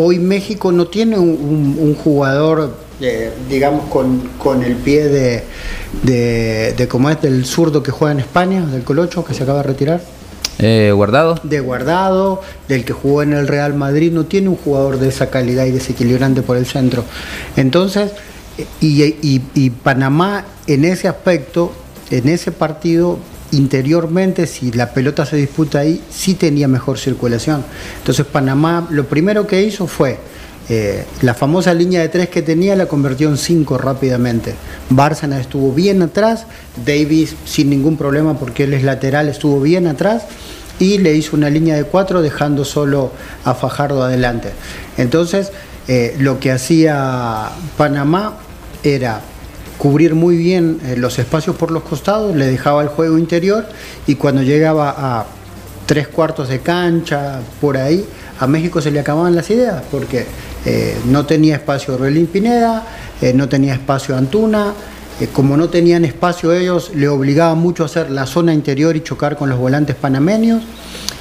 hoy 0.00 0.20
México 0.20 0.70
no 0.70 0.86
tiene 0.86 1.18
un, 1.18 1.94
jugador 1.96 2.76
eh, 3.00 3.32
digamos 3.48 3.84
con, 3.88 4.62
el 4.62 4.76
pie 4.76 5.08
de, 5.08 5.44
de, 6.02 6.88
como 6.88 7.10
es 7.10 7.20
del 7.22 7.44
zurdo 7.44 7.82
que 7.82 7.90
juega 7.90 8.12
en 8.12 8.20
España, 8.20 8.66
del 8.66 8.82
Colocho, 8.82 9.24
que 9.24 9.34
se 9.34 9.42
acaba 9.42 9.62
de 9.62 9.68
retirar. 9.68 10.00
Eh, 10.58 10.90
guardado. 10.92 11.38
De 11.44 11.60
guardado, 11.60 12.42
del 12.66 12.84
que 12.84 12.92
jugó 12.92 13.22
en 13.22 13.32
el 13.32 13.46
Real 13.46 13.74
Madrid, 13.74 14.10
no 14.12 14.24
tiene 14.24 14.48
un 14.48 14.56
jugador 14.56 14.98
de 14.98 15.08
esa 15.08 15.30
calidad 15.30 15.66
y 15.66 15.70
desequilibrante 15.70 16.42
por 16.42 16.56
el 16.56 16.66
centro. 16.66 17.04
Entonces, 17.56 18.10
y, 18.80 19.14
y 19.54 19.70
Panamá 19.70 20.44
en 20.66 20.84
ese 20.84 21.06
aspecto, 21.06 21.72
en 22.10 22.28
ese 22.28 22.50
partido, 22.50 23.18
interiormente, 23.52 24.46
si 24.46 24.72
la 24.72 24.92
pelota 24.92 25.24
se 25.26 25.36
disputa 25.36 25.80
ahí, 25.80 26.02
sí 26.10 26.34
tenía 26.34 26.68
mejor 26.68 26.98
circulación. 26.98 27.64
Entonces 27.98 28.26
Panamá 28.26 28.86
lo 28.90 29.06
primero 29.06 29.46
que 29.46 29.62
hizo 29.62 29.86
fue 29.86 30.18
eh, 30.68 31.04
la 31.22 31.34
famosa 31.34 31.72
línea 31.72 32.02
de 32.02 32.08
tres 32.08 32.28
que 32.28 32.42
tenía 32.42 32.76
la 32.76 32.86
convirtió 32.86 33.28
en 33.28 33.38
cinco 33.38 33.78
rápidamente. 33.78 34.54
Bárcena 34.90 35.40
estuvo 35.40 35.72
bien 35.72 36.02
atrás, 36.02 36.46
Davis 36.84 37.34
sin 37.44 37.70
ningún 37.70 37.96
problema 37.96 38.38
porque 38.38 38.64
él 38.64 38.74
es 38.74 38.82
lateral, 38.82 39.28
estuvo 39.28 39.60
bien 39.60 39.86
atrás 39.86 40.24
y 40.78 40.98
le 40.98 41.14
hizo 41.14 41.36
una 41.36 41.50
línea 41.50 41.74
de 41.74 41.84
cuatro 41.84 42.22
dejando 42.22 42.64
solo 42.64 43.12
a 43.44 43.54
Fajardo 43.54 44.02
adelante. 44.02 44.50
Entonces, 44.96 45.52
eh, 45.88 46.14
lo 46.18 46.38
que 46.38 46.52
hacía 46.52 47.48
Panamá 47.76 48.36
era 48.82 49.22
cubrir 49.78 50.14
muy 50.14 50.36
bien 50.36 50.80
eh, 50.84 50.96
los 50.96 51.18
espacios 51.18 51.56
por 51.56 51.70
los 51.70 51.84
costados, 51.84 52.36
le 52.36 52.46
dejaba 52.46 52.82
el 52.82 52.88
juego 52.88 53.16
interior 53.16 53.66
y 54.06 54.16
cuando 54.16 54.42
llegaba 54.42 54.94
a 54.96 55.26
tres 55.86 56.08
cuartos 56.08 56.48
de 56.48 56.60
cancha, 56.60 57.40
por 57.60 57.78
ahí, 57.78 58.04
a 58.38 58.46
México 58.46 58.80
se 58.80 58.90
le 58.90 59.00
acababan 59.00 59.34
las 59.34 59.50
ideas, 59.50 59.82
porque 59.90 60.26
eh, 60.64 60.96
no 61.06 61.26
tenía 61.26 61.56
espacio 61.56 61.94
Orbelín 61.94 62.26
Pineda, 62.26 62.86
eh, 63.20 63.32
no 63.32 63.48
tenía 63.48 63.74
espacio 63.74 64.16
Antuna, 64.16 64.74
como 65.32 65.56
no 65.56 65.68
tenían 65.68 66.04
espacio 66.04 66.52
ellos, 66.52 66.92
le 66.94 67.08
obligaba 67.08 67.56
mucho 67.56 67.82
a 67.82 67.86
hacer 67.86 68.08
la 68.08 68.24
zona 68.24 68.54
interior 68.54 68.94
y 68.94 69.02
chocar 69.02 69.36
con 69.36 69.48
los 69.48 69.58
volantes 69.58 69.96
panameños, 69.96 70.62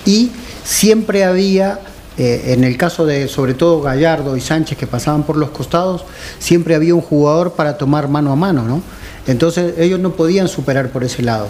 y 0.06 0.32
siempre 0.64 1.24
había 1.24 1.80
eh, 2.18 2.54
en 2.54 2.64
el 2.64 2.78
caso 2.78 3.06
de, 3.06 3.28
sobre 3.28 3.54
todo, 3.54 3.82
Gallardo 3.82 4.36
y 4.36 4.42
Sánchez 4.42 4.78
que 4.78 4.88
pasaban 4.88 5.24
por 5.24 5.38
los 5.38 5.50
costados, 5.52 6.04
siempre 6.40 6.74
había 6.74 6.96
un 6.96 7.02
jugador 7.02 7.54
para 7.54 7.78
tomar 7.78 8.08
mano 8.08 8.32
a 8.32 8.36
mano, 8.36 8.64
¿no? 8.64 8.82
Entonces 9.28 9.76
ellos 9.78 10.00
no 10.00 10.14
podían 10.14 10.48
superar 10.48 10.90
por 10.90 11.04
ese 11.04 11.22
lado. 11.22 11.50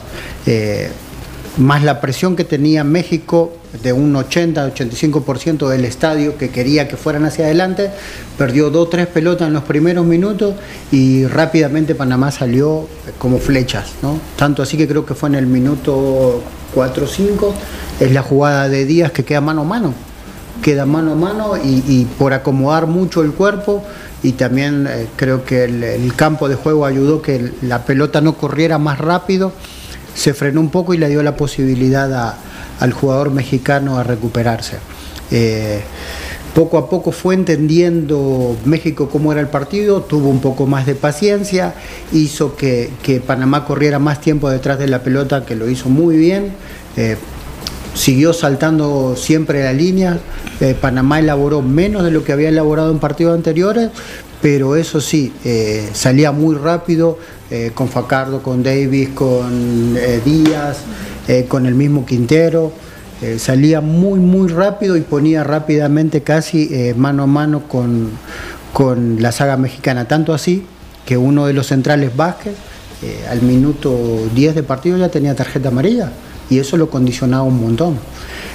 Más 1.58 1.84
la 1.84 2.00
presión 2.00 2.36
que 2.36 2.44
tenía 2.44 2.84
México 2.84 3.54
de 3.82 3.92
un 3.92 4.14
80-85% 4.14 5.68
del 5.68 5.86
estadio 5.86 6.38
que 6.38 6.50
quería 6.50 6.88
que 6.88 6.98
fueran 6.98 7.26
hacia 7.26 7.46
adelante, 7.46 7.90
perdió 8.38 8.70
dos 8.70 8.90
tres 8.90 9.08
pelotas 9.08 9.48
en 9.48 9.54
los 9.54 9.64
primeros 9.64 10.06
minutos 10.06 10.56
y 10.92 11.26
rápidamente 11.26 11.96
Panamá 11.96 12.32
salió 12.32 12.88
como 13.18 13.40
flechas, 13.40 13.94
¿no? 14.02 14.20
Tanto 14.36 14.62
así 14.62 14.78
que 14.78 14.88
creo 14.88 15.06
que 15.06 15.16
fue 15.16 15.30
en 15.30 15.36
el 15.36 15.48
minuto 15.48 16.42
4-5, 16.76 17.52
es 18.00 18.12
la 18.12 18.22
jugada 18.22 18.70
de 18.70 18.86
Díaz 18.86 19.12
que 19.12 19.26
queda 19.26 19.42
mano 19.42 19.62
a 19.62 19.66
mano 19.66 19.94
queda 20.62 20.86
mano 20.86 21.14
a 21.14 21.16
mano 21.16 21.54
y, 21.58 22.06
por 22.18 22.34
acomodar 22.34 22.88
mucho 22.88 23.22
el 23.22 23.32
cuerpo 23.32 23.84
y 24.24 24.34
también 24.34 24.88
eh, 24.90 25.08
creo 25.16 25.46
que 25.46 25.66
el, 25.66 26.14
campo 26.16 26.50
de 26.50 26.56
juego 26.56 26.86
ayudó 26.86 27.22
que 27.22 27.54
la 27.62 27.86
pelota 27.86 28.22
no 28.22 28.34
corriera 28.34 28.78
más 28.78 28.98
rápido, 28.98 29.52
se 30.18 30.34
frenó 30.34 30.62
un 30.62 30.70
poco 30.70 30.96
y 30.96 30.98
le 30.98 31.08
dio 31.10 31.22
la 31.22 31.38
posibilidad 31.38 32.36
al 32.80 32.92
jugador 32.92 33.30
mexicano 33.30 34.00
a 34.00 34.04
recuperarse. 34.04 34.78
Eh, 35.30 35.82
poco 36.56 36.80
a 36.80 36.90
poco 36.90 37.12
fue 37.12 37.36
entendiendo 37.36 38.58
México 38.66 39.10
cómo 39.10 39.32
era 39.32 39.42
el 39.42 39.48
partido, 39.48 40.02
tuvo 40.02 40.30
un 40.30 40.42
poco 40.42 40.66
más 40.66 40.88
de 40.88 40.96
paciencia, 40.96 41.76
hizo 42.12 42.56
que, 42.56 42.90
Panamá 43.28 43.64
corriera 43.64 44.00
más 44.00 44.20
tiempo 44.20 44.50
detrás 44.50 44.80
de 44.80 44.88
la 44.88 45.04
pelota, 45.04 45.46
que 45.46 45.56
lo 45.56 45.70
hizo 45.70 45.88
muy 45.88 46.18
bien. 46.18 46.52
Eh, 46.96 47.16
siguió 47.94 48.34
saltando 48.34 49.16
siempre 49.16 49.64
la 49.64 49.74
línea. 49.74 50.18
Eh, 50.62 50.76
Panamá 50.80 51.20
elaboró 51.20 51.62
menos 51.62 52.04
de 52.04 52.10
lo 52.10 52.24
que 52.24 52.32
había 52.32 52.50
elaborado 52.50 52.92
en 52.92 52.98
partidos 52.98 53.36
anteriores, 53.36 53.92
pero 54.42 54.76
eso 54.76 55.02
sí, 55.02 55.34
eh, 55.44 55.90
salía 55.94 56.32
muy 56.32 56.56
rápido 56.56 57.18
eh, 57.50 57.72
con 57.74 57.90
Facardo, 57.90 58.44
con 58.44 58.64
Davis, 58.64 59.10
con 59.10 59.96
Díaz, 60.24 60.78
con 61.50 61.66
el 61.66 61.76
mismo 61.76 62.06
Quintero. 62.06 62.72
salía 63.38 63.82
muy, 63.82 64.20
muy 64.20 64.48
rápido 64.48 64.96
y 64.96 65.02
ponía 65.02 65.44
rápidamente 65.44 66.22
casi 66.22 66.94
mano 66.96 67.24
a 67.24 67.28
mano 67.28 67.68
con, 67.68 68.12
con 68.72 69.22
la 69.22 69.34
saga 69.34 69.58
mexicana. 69.58 70.08
Tanto 70.08 70.34
así 70.34 70.66
que 71.06 71.18
uno 71.18 71.46
de 71.46 71.52
los 71.52 71.68
centrales 71.68 72.16
Vázquez, 72.16 72.54
al 73.30 73.42
minuto 73.42 73.98
10 74.34 74.56
de 74.56 74.64
partido 74.64 74.98
ya 74.98 75.10
tenía 75.10 75.36
tarjeta 75.36 75.68
amarilla 75.68 76.14
y 76.50 76.60
eso 76.60 76.78
lo 76.78 76.90
condicionaba 76.90 77.44
un 77.44 77.60
montón. 77.60 77.98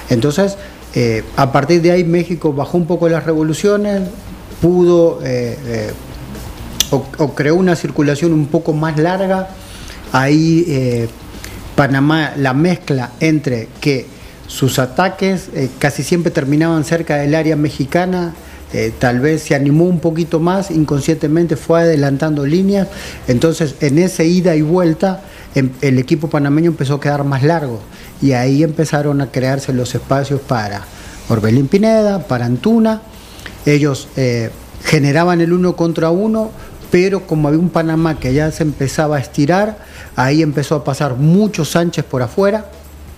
Entonces, 0.09 0.57
eh, 0.95 1.23
a 1.37 1.51
partir 1.51 1.81
de 1.81 1.91
ahí 1.91 2.03
México 2.03 2.53
bajó 2.53 2.77
un 2.77 2.85
poco 2.85 3.09
las 3.09 3.25
revoluciones, 3.25 4.03
pudo 4.63 5.19
eh, 5.23 5.55
eh, 5.67 5.91
o, 6.89 7.35
creó 7.35 7.55
una 7.55 7.75
circulación 7.75 8.33
un 8.33 8.47
poco 8.47 8.73
más 8.73 8.97
larga. 8.97 9.49
Ahí 10.11 11.07
Panamá 11.75 12.33
la 12.37 12.53
mezcla 12.53 13.11
entre 13.19 13.67
que 13.81 14.05
sus 14.47 14.79
ataques 14.79 15.49
casi 15.79 16.03
siempre 16.03 16.31
terminaban 16.31 16.83
cerca 16.83 17.17
del 17.17 17.33
área 17.33 17.55
mexicana, 17.55 18.35
tal 18.99 19.19
vez 19.19 19.41
se 19.41 19.55
animó 19.55 19.85
un 19.85 19.99
poquito 19.99 20.39
más, 20.39 20.69
inconscientemente 20.69 21.55
fue 21.55 21.81
adelantando 21.81 22.45
líneas, 22.45 22.89
entonces 23.27 23.73
en 23.81 23.97
esa 23.97 24.23
ida 24.23 24.55
y 24.55 24.61
vuelta 24.61 25.23
Em, 25.55 25.69
el 25.81 25.99
equipo 25.99 26.29
panameño 26.29 26.71
empezó 26.71 26.95
a 26.95 26.99
quedar 26.99 27.23
más 27.23 27.43
largo 27.43 27.79
y 28.21 28.31
ahí 28.31 28.63
empezaron 28.63 29.21
a 29.21 29.27
crearse 29.27 29.71
los 29.71 29.93
espacios 29.93 30.41
para 30.41 30.83
Orbelín 31.29 31.67
Pineda, 31.67 32.19
para 32.19 32.45
Antuna. 32.45 33.01
Ellos 33.65 34.07
eh, 34.17 34.49
generaban 34.83 35.41
el 35.41 35.53
uno 35.53 35.75
contra 35.75 36.09
uno, 36.09 36.51
pero 36.91 37.25
como 37.25 37.47
había 37.47 37.59
un 37.59 37.69
Panamá 37.69 38.19
que 38.19 38.33
ya 38.33 38.51
se 38.51 38.63
empezaba 38.63 39.17
a 39.17 39.19
estirar, 39.19 39.77
ahí 40.15 40.41
empezó 40.41 40.75
a 40.75 40.83
pasar 40.83 41.15
mucho 41.15 41.65
Sánchez 41.65 42.05
por 42.05 42.21
afuera, 42.21 42.69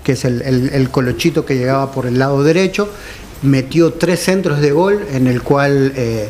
que 0.03 0.13
es 0.13 0.23
el, 0.23 0.89
colochito 0.91 1.45
que 1.45 1.57
llegaba 1.57 1.91
por 1.91 2.05
el 2.05 2.19
lado 2.19 2.43
derecho, 2.43 2.87
metió 3.41 3.93
tres 3.93 4.21
centros 4.21 4.61
de 4.61 4.71
gol 4.71 5.05
en 5.11 5.27
el 5.27 5.41
cual 5.41 5.91
eh, 5.95 6.29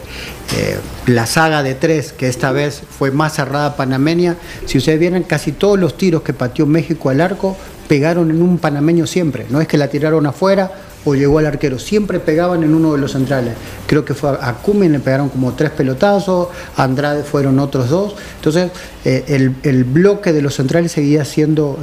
eh, 0.57 0.77
la 1.07 1.25
saga 1.25 1.61
de 1.61 1.75
tres, 1.75 2.13
que 2.13 2.27
esta 2.27 2.51
vez 2.51 2.81
fue 2.97 3.11
más 3.11 3.35
cerrada 3.35 3.75
panameña, 3.75 4.37
si 4.65 4.77
ustedes 4.77 4.99
vieron 4.99 5.23
casi 5.23 5.51
todos 5.51 5.77
los 5.77 5.97
tiros 5.97 6.23
que 6.23 6.33
pateó 6.33 6.65
México 6.65 7.09
al 7.09 7.21
arco 7.21 7.55
pegaron 7.87 8.31
en 8.31 8.41
un 8.41 8.57
panameño 8.57 9.05
siempre, 9.05 9.45
no 9.49 9.61
es 9.61 9.67
que 9.67 9.77
la 9.77 9.89
tiraron 9.89 10.25
afuera 10.25 10.71
o 11.05 11.15
llegó 11.15 11.39
al 11.39 11.45
arquero, 11.45 11.79
siempre 11.79 12.19
pegaban 12.19 12.63
en 12.63 12.73
uno 12.73 12.93
de 12.93 12.97
los 12.97 13.13
centrales. 13.13 13.53
Creo 13.87 14.03
que 14.03 14.13
fue 14.13 14.31
a 14.31 14.53
Cumin 14.53 14.91
le 14.91 14.99
pegaron 14.99 15.29
como 15.29 15.53
tres 15.53 15.71
pelotazos, 15.71 16.49
a 16.75 16.83
Andrade 16.83 17.23
fueron 17.23 17.59
otros 17.59 17.89
dos. 17.89 18.15
Entonces, 18.35 18.71
eh, 19.05 19.51
el, 19.63 19.83
bloque 19.83 20.33
de 20.33 20.41
los 20.41 20.55
centrales 20.55 20.91
seguía 20.91 21.23
siendo 21.23 21.79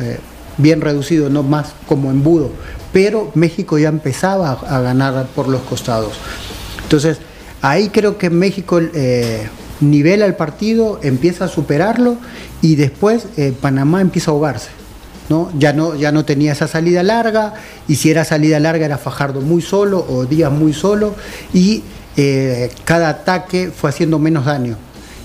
bien 0.59 0.81
reducido, 0.81 1.31
no 1.31 1.43
más 1.43 1.73
como 1.87 2.11
embudo 2.11 2.51
pero 2.93 3.31
México 3.35 3.79
ya 3.79 3.89
empezaba 3.89 4.53
a, 4.53 4.81
ganar 4.81 5.27
por 5.35 5.49
los 5.49 5.63
costados. 5.63 6.13
Entonces, 6.83 7.19
ahí 7.63 7.89
creo 7.89 8.19
que 8.19 8.31
México 8.31 8.81
eh, 8.81 9.49
nivela 9.81 10.27
el 10.27 10.35
partido, 10.35 11.01
empieza 11.03 11.47
a 11.47 11.49
superarlo 11.49 12.17
y 12.61 12.77
después 12.77 13.27
eh, 13.37 13.55
Panamá 13.59 14.01
empieza 14.01 14.31
a 14.31 14.35
ahogarse. 14.35 14.69
Ya, 15.59 15.73
no, 15.73 15.95
ya 15.95 16.13
no 16.13 16.25
tenía 16.25 16.53
esa 16.53 16.69
salida 16.69 17.03
larga, 17.03 17.55
y 17.89 17.97
si 17.97 18.11
era 18.11 18.25
salida 18.25 18.61
larga 18.61 18.87
era 18.87 18.99
Fajardo 18.99 19.41
muy 19.41 19.63
solo 19.63 20.05
o 20.09 20.27
Díaz 20.27 20.53
muy 20.53 20.73
solo, 20.73 21.15
y 21.53 21.83
eh, 22.17 22.71
cada 22.85 23.09
ataque 23.09 23.71
fue 23.75 23.91
haciendo 23.91 24.19
menos 24.19 24.45
daño. 24.45 24.77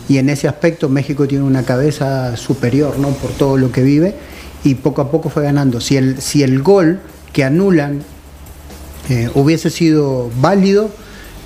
Y 0.10 0.18
en 0.20 0.30
ese 0.30 0.48
aspecto 0.48 0.88
México 0.88 1.28
tiene 1.28 1.44
una 1.44 1.64
cabeza 1.64 2.38
superior 2.38 2.98
¿no? 2.98 3.10
por 3.10 3.32
todo 3.32 3.58
lo 3.58 3.72
que 3.72 3.84
vive 3.84 4.16
y 4.64 4.76
poco 4.76 5.02
a 5.02 5.12
poco 5.12 5.30
fue 5.30 5.44
ganando. 5.44 5.82
Si 5.82 5.98
el, 5.98 6.22
si 6.22 6.44
el 6.44 6.62
gol 6.62 7.00
que 7.34 7.44
anulan 7.44 8.02
eh, 9.10 9.30
hubiese 9.36 9.70
sido 9.70 10.32
válido, 10.40 10.90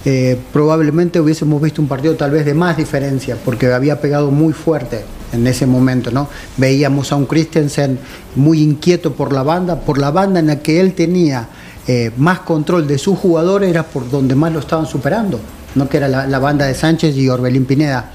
eh, 0.05 0.37
probablemente 0.53 1.19
hubiésemos 1.19 1.61
visto 1.61 1.81
un 1.81 1.87
partido 1.87 2.15
tal 2.15 2.31
vez 2.31 2.45
de 2.45 2.53
más 2.53 2.77
diferencia, 2.77 3.35
porque 3.43 3.71
había 3.71 3.99
pegado 3.99 4.29
muy 4.29 4.53
fuerte 4.53 5.03
en 5.31 5.47
ese 5.47 5.65
momento, 5.65 6.11
¿no? 6.11 6.27
Veíamos 6.57 7.11
a 7.11 7.15
un 7.15 7.25
Christensen 7.25 7.99
muy 8.35 8.61
inquieto 8.61 9.13
por 9.13 9.33
la 9.33 9.43
banda, 9.43 9.79
por 9.79 9.97
la 9.97 10.11
banda 10.11 10.39
en 10.39 10.47
la 10.47 10.59
que 10.59 10.79
él 10.79 10.93
tenía 10.93 11.47
eh, 11.87 12.11
más 12.17 12.39
control 12.39 12.87
de 12.87 12.97
sus 12.97 13.17
jugadores, 13.17 13.69
era 13.69 13.83
por 13.83 14.09
donde 14.09 14.35
más 14.35 14.51
lo 14.53 14.59
estaban 14.59 14.85
superando, 14.85 15.39
¿no? 15.75 15.89
Que 15.89 15.97
era 15.97 16.07
la, 16.07 16.39
banda 16.39 16.65
de 16.65 16.75
Sánchez 16.75 17.15
y 17.17 17.29
Orbelín 17.29 17.65
Pineda. 17.65 18.11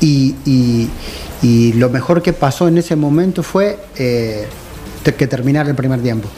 Y, 0.00 0.88
lo 1.76 1.88
mejor 1.88 2.20
que 2.20 2.32
pasó 2.34 2.68
en 2.68 2.76
ese 2.78 2.96
momento 2.96 3.42
fue 3.42 3.78
que 3.94 5.26
terminar 5.26 5.68
el 5.68 5.74
primer 5.74 6.00
tiempo 6.00 6.28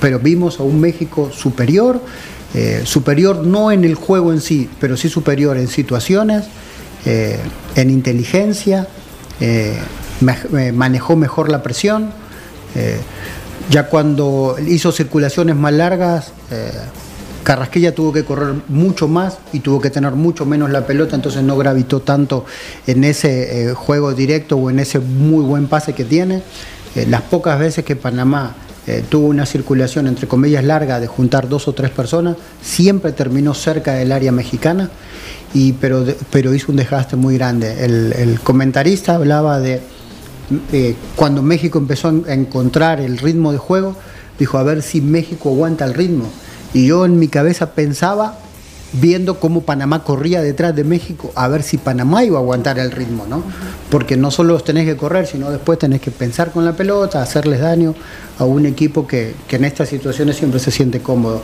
pero 0.00 0.18
vimos 0.18 0.60
a 0.60 0.62
un 0.62 0.80
México 0.80 1.30
superior, 1.32 2.00
eh, 2.54 2.82
superior 2.84 3.44
no 3.44 3.72
en 3.72 3.84
el 3.84 3.94
juego 3.94 4.32
en 4.32 4.40
sí, 4.40 4.68
pero 4.80 4.96
sí 4.96 5.08
superior 5.08 5.56
en 5.56 5.68
situaciones. 5.68 6.44
eh, 7.06 7.38
en 7.76 7.90
inteligencia, 7.90 8.88
eh, 9.40 9.78
manejó 10.72 11.16
mejor 11.16 11.50
la 11.50 11.62
presión. 11.62 12.12
ya 13.70 13.88
cuando 13.88 14.56
hizo 14.66 14.92
circulaciones 14.92 15.56
más 15.56 15.72
largas, 15.72 16.32
Carrasquilla 17.44 17.94
tuvo 17.94 18.12
que 18.12 18.24
correr 18.24 18.54
mucho 18.68 19.06
más 19.06 19.38
y 19.52 19.60
tuvo 19.60 19.80
que 19.80 19.90
tener 19.90 20.12
mucho 20.12 20.46
menos 20.46 20.70
la 20.70 20.86
pelota, 20.86 21.14
entonces 21.14 21.42
no 21.42 21.56
gravitó 21.56 22.00
tanto 22.00 22.46
en 22.86 23.04
ese 23.04 23.74
juego 23.74 24.12
directo 24.14 24.56
o 24.56 24.70
en 24.70 24.78
ese 24.78 24.98
muy 24.98 25.44
buen 25.44 25.66
pase 25.66 25.92
que 25.92 26.04
tiene. 26.04 26.42
las 27.08 27.22
pocas 27.22 27.58
veces 27.58 27.84
que 27.84 27.96
Panamá 27.96 28.54
eh, 28.86 29.04
tuvo 29.08 29.28
una 29.28 29.46
circulación 29.46 30.06
entre 30.06 30.28
comillas 30.28 30.64
larga 30.64 31.00
de 31.00 31.06
juntar 31.06 31.48
dos 31.48 31.68
o 31.68 31.72
tres 31.72 31.90
personas, 31.90 32.36
siempre 32.62 33.12
terminó 33.12 33.54
cerca 33.54 33.94
del 33.94 34.12
área 34.12 34.32
mexicana, 34.32 34.90
y, 35.52 35.72
pero, 35.74 36.04
pero 36.30 36.54
hizo 36.54 36.72
un 36.72 36.76
desgaste 36.76 37.16
muy 37.16 37.38
grande. 37.38 37.84
El, 37.84 38.40
comentarista 38.40 39.14
hablaba 39.14 39.60
de 39.60 39.80
cuando 41.16 41.42
México 41.42 41.78
empezó 41.78 42.08
a 42.08 42.34
encontrar 42.34 43.00
el 43.00 43.18
ritmo 43.18 43.52
de 43.52 43.58
juego, 43.58 43.96
dijo 44.38 44.58
a 44.58 44.62
ver 44.62 44.82
si 44.82 45.00
México 45.00 45.50
aguanta 45.50 45.84
el 45.84 45.94
ritmo. 45.94 46.28
Y 46.74 46.86
yo 46.86 47.04
en 47.06 47.18
mi 47.18 47.28
cabeza 47.28 47.70
pensaba 47.70 48.38
viendo 49.00 49.40
cómo 49.40 49.62
Panamá 49.62 50.04
corría 50.04 50.40
detrás 50.40 50.74
de 50.74 50.84
México 50.84 51.32
a 51.34 51.48
ver 51.48 51.62
si 51.62 51.78
Panamá 51.78 52.24
iba 52.24 52.38
a 52.38 52.40
aguantar 52.40 52.78
el 52.78 52.90
ritmo, 52.90 53.26
¿no? 53.28 53.42
Porque 53.90 54.16
no 54.16 54.30
solo 54.30 54.58
tenés 54.60 54.86
que 54.86 54.96
correr, 54.96 55.26
sino 55.26 55.50
después 55.50 55.78
tenés 55.78 56.00
que 56.00 56.10
pensar 56.10 56.52
con 56.52 56.64
la 56.64 56.72
pelota, 56.74 57.22
hacerles 57.22 57.60
daño 57.60 57.94
a 58.38 58.44
un 58.44 58.66
equipo 58.66 59.06
que, 59.06 59.34
en 59.48 59.64
estas 59.64 59.88
situaciones 59.88 60.36
siempre 60.36 60.60
se 60.60 60.70
siente 60.70 61.00
cómodo. 61.00 61.42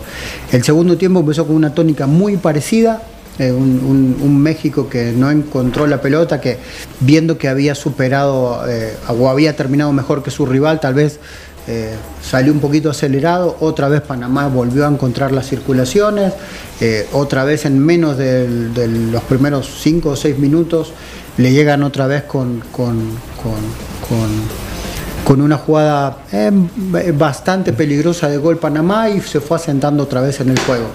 El 0.53 0.63
segundo 0.63 0.97
tiempo 0.97 1.21
empezó 1.21 1.47
con 1.47 1.57
una 1.57 1.75
tónica 1.75 2.07
muy 2.07 2.37
parecida, 2.37 3.03
eh, 3.39 3.53
un, 3.53 4.43
México 4.43 4.89
que 4.89 5.13
no 5.13 5.31
encontró 5.31 5.87
la 5.87 6.01
pelota, 6.01 6.41
que 6.41 6.59
viendo 7.01 7.39
que 7.39 7.49
había 7.49 7.75
superado 7.75 8.69
eh, 8.69 8.95
o 9.09 9.29
había 9.29 9.55
terminado 9.55 9.93
mejor 9.93 10.23
que 10.23 10.31
su 10.31 10.47
rival, 10.47 10.81
tal 10.81 10.95
vez 10.95 11.21
eh, 11.69 11.95
salió 12.23 12.53
un 12.53 12.61
poquito 12.61 12.91
acelerado, 12.91 13.57
otra 13.61 13.89
vez 13.89 14.01
Panamá 14.01 14.49
volvió 14.49 14.87
a 14.87 14.89
encontrar 14.89 15.31
las 15.31 15.47
circulaciones, 15.47 16.33
eh, 16.81 17.07
otra 17.13 17.45
vez 17.45 17.67
en 17.67 17.79
menos 17.79 18.17
de, 18.17 18.89
los 19.13 19.23
primeros 19.25 19.71
5 19.83 20.09
o 20.09 20.17
6 20.17 20.39
minutos 20.39 20.93
le 21.37 21.53
llegan 21.53 21.83
otra 21.83 22.07
vez 22.07 22.23
con, 22.25 22.63
con, 22.73 23.19
una 25.41 25.59
jugada 25.59 26.25
eh, 26.33 26.51
bastante 27.15 27.73
peligrosa 27.73 28.29
de 28.29 28.39
gol 28.39 28.59
Panamá 28.59 29.11
y 29.11 29.21
se 29.21 29.41
fue 29.41 29.57
asentando 29.57 30.03
otra 30.03 30.23
vez 30.23 30.41
en 30.41 30.49
el 30.49 30.59
juego. 30.61 30.87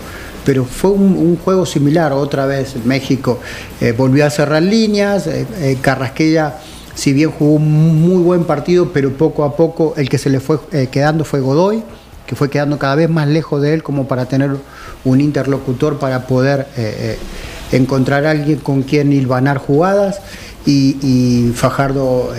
Pero 0.43 0.65
fue 0.65 0.91
un, 0.91 1.37
juego 1.37 1.65
similar, 1.65 2.11
otra 2.11 2.45
vez 2.45 2.75
México 2.85 3.39
volvió 3.97 4.25
a 4.25 4.29
cerrar 4.29 4.61
líneas, 4.61 5.27
Carrasquilla 5.81 6.59
si 6.95 7.11
bien 7.11 7.29
jugó 7.29 7.55
un 7.55 8.01
muy 8.01 8.23
buen 8.23 8.45
partido, 8.45 8.91
pero 8.93 9.11
poco 9.11 9.43
a 9.43 9.55
poco 9.55 9.93
el 9.97 10.09
que 10.09 10.17
se 10.17 10.29
le 10.29 10.39
fue 10.39 10.59
eh, 10.71 10.87
quedando 10.89 11.25
fue 11.25 11.41
Godoy, 11.41 11.83
que 12.25 12.35
fue 12.35 12.49
quedando 12.49 12.79
cada 12.79 12.95
vez 12.95 13.09
más 13.09 13.27
lejos 13.27 13.61
de 13.61 13.73
él 13.73 13.83
como 13.83 14.07
para 14.07 14.25
tener 14.25 14.55
un 15.03 15.21
interlocutor 15.21 15.99
para 15.99 16.25
poder 16.25 16.67
eh, 16.77 17.17
eh, 17.69 17.77
encontrar 17.77 18.25
a 18.25 18.31
alguien 18.31 18.59
con 18.59 18.81
quien 18.81 19.11
hilvanar 19.11 19.57
jugadas 19.57 20.21
y, 20.65 21.51
Fajardo 21.53 22.29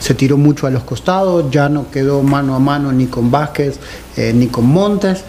se 0.00 0.14
tiró 0.14 0.36
mucho 0.36 0.66
a 0.66 0.70
los 0.70 0.82
costados, 0.82 1.50
ya 1.50 1.68
no 1.68 1.90
quedó 1.90 2.22
mano 2.22 2.56
a 2.56 2.58
mano 2.58 2.92
ni 2.92 3.06
con 3.06 3.30
Vázquez 3.30 3.78
ni 4.16 4.48
con 4.48 4.66
Montes 4.66 5.22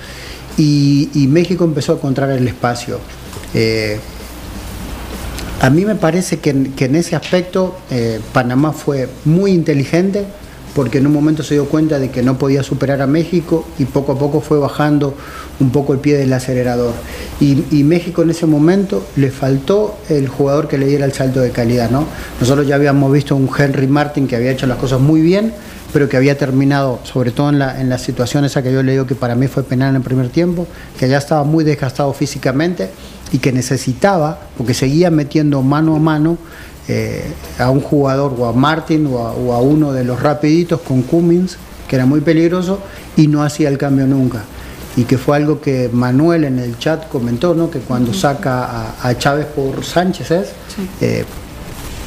y, 0.57 1.27
México 1.29 1.63
empezó 1.63 1.93
a 1.93 1.95
encontrar 1.95 2.31
el 2.31 2.47
espacio. 2.47 2.99
A 5.60 5.72
mí 5.72 5.86
me 5.86 5.95
parece 5.95 6.38
que, 6.38 6.51
en 6.51 6.95
ese 6.95 7.16
aspecto 7.16 7.78
eh, 7.89 8.20
Panamá 8.32 8.74
fue 8.74 9.10
muy 9.26 9.51
inteligente 9.51 10.26
porque 10.76 10.99
en 10.99 11.08
un 11.08 11.14
momento 11.14 11.41
se 11.41 11.55
dio 11.55 11.66
cuenta 11.66 11.97
de 11.97 12.12
que 12.12 12.22
no 12.22 12.38
podía 12.38 12.62
superar 12.62 13.01
a 13.01 13.08
México 13.08 13.66
y 13.80 13.86
poco 13.86 14.12
a 14.12 14.20
poco 14.20 14.41
fue 14.41 14.60
bajando 14.60 15.16
un 15.60 15.72
poco 15.72 15.93
el 15.93 15.99
pie 15.99 16.16
del 16.16 16.32
acelerador. 16.32 16.93
Y, 17.39 17.84
México 17.84 18.22
en 18.22 18.30
ese 18.30 18.45
momento 18.45 19.03
le 19.16 19.32
faltó 19.32 19.97
el 20.10 20.28
jugador 20.28 20.68
que 20.68 20.78
le 20.78 20.86
diera 20.86 21.05
el 21.05 21.14
salto 21.14 21.39
de 21.39 21.49
calidad. 21.49 21.89
¿no? 21.89 22.05
Nosotros 22.39 22.68
ya 22.68 22.76
habíamos 22.76 23.12
visto 23.12 23.36
un 23.36 23.49
Henry 23.58 23.88
Martin 23.88 24.28
que 24.28 24.36
había 24.36 24.51
hecho 24.51 24.68
las 24.68 24.78
cosas 24.78 24.99
muy 24.99 25.22
bien, 25.22 25.53
pero 25.93 26.09
que 26.09 26.17
había 26.17 26.38
terminado, 26.38 26.99
sobre 27.03 27.31
todo 27.31 27.49
en 27.49 27.59
la, 27.59 27.79
en 27.79 27.89
la 27.89 27.97
situación 27.97 28.45
esa 28.45 28.61
que 28.61 28.71
yo 28.71 28.83
le 28.83 28.91
digo 28.91 29.07
que 29.07 29.15
para 29.15 29.35
mí 29.35 29.47
fue 29.47 29.63
penal 29.63 29.89
en 29.91 29.95
el 29.97 30.01
primer 30.01 30.29
tiempo, 30.29 30.67
que 30.99 31.07
ya 31.07 31.17
estaba 31.17 31.43
muy 31.43 31.63
desgastado 31.63 32.13
físicamente 32.13 32.89
y 33.31 33.39
que 33.39 33.51
necesitaba, 33.51 34.39
porque 34.57 34.73
seguía 34.73 35.11
metiendo 35.11 35.61
mano 35.61 35.95
a 35.95 35.99
mano 35.99 36.38
eh, 36.89 37.25
a 37.59 37.69
un 37.69 37.81
jugador 37.81 38.33
o 38.38 38.45
a 38.45 38.53
Martin 38.53 39.07
o 39.11 39.53
a, 39.53 39.59
uno 39.59 39.91
de 39.91 40.05
los 40.05 40.21
rapiditos 40.21 40.79
con 40.81 41.01
Cummins, 41.01 41.57
que 41.88 41.97
era 41.97 42.05
muy 42.05 42.21
peligroso, 42.21 42.79
y 43.15 43.27
no 43.27 43.43
hacía 43.43 43.69
el 43.69 43.77
cambio 43.77 44.07
nunca. 44.07 44.43
Y 44.95 45.03
que 45.03 45.17
fue 45.17 45.35
algo 45.38 45.59
que 45.61 45.89
Manuel 45.91 46.45
en 46.45 46.59
el 46.59 46.79
chat 46.79 47.07
comentó, 47.09 47.53
¿no? 47.53 47.69
que 47.69 47.79
cuando 47.79 48.13
saca 48.13 48.93
a, 49.01 49.17
Chávez 49.17 49.45
por 49.47 49.83
Sánchez 49.83 50.31
es, 50.31 50.47
eh, 51.01 51.25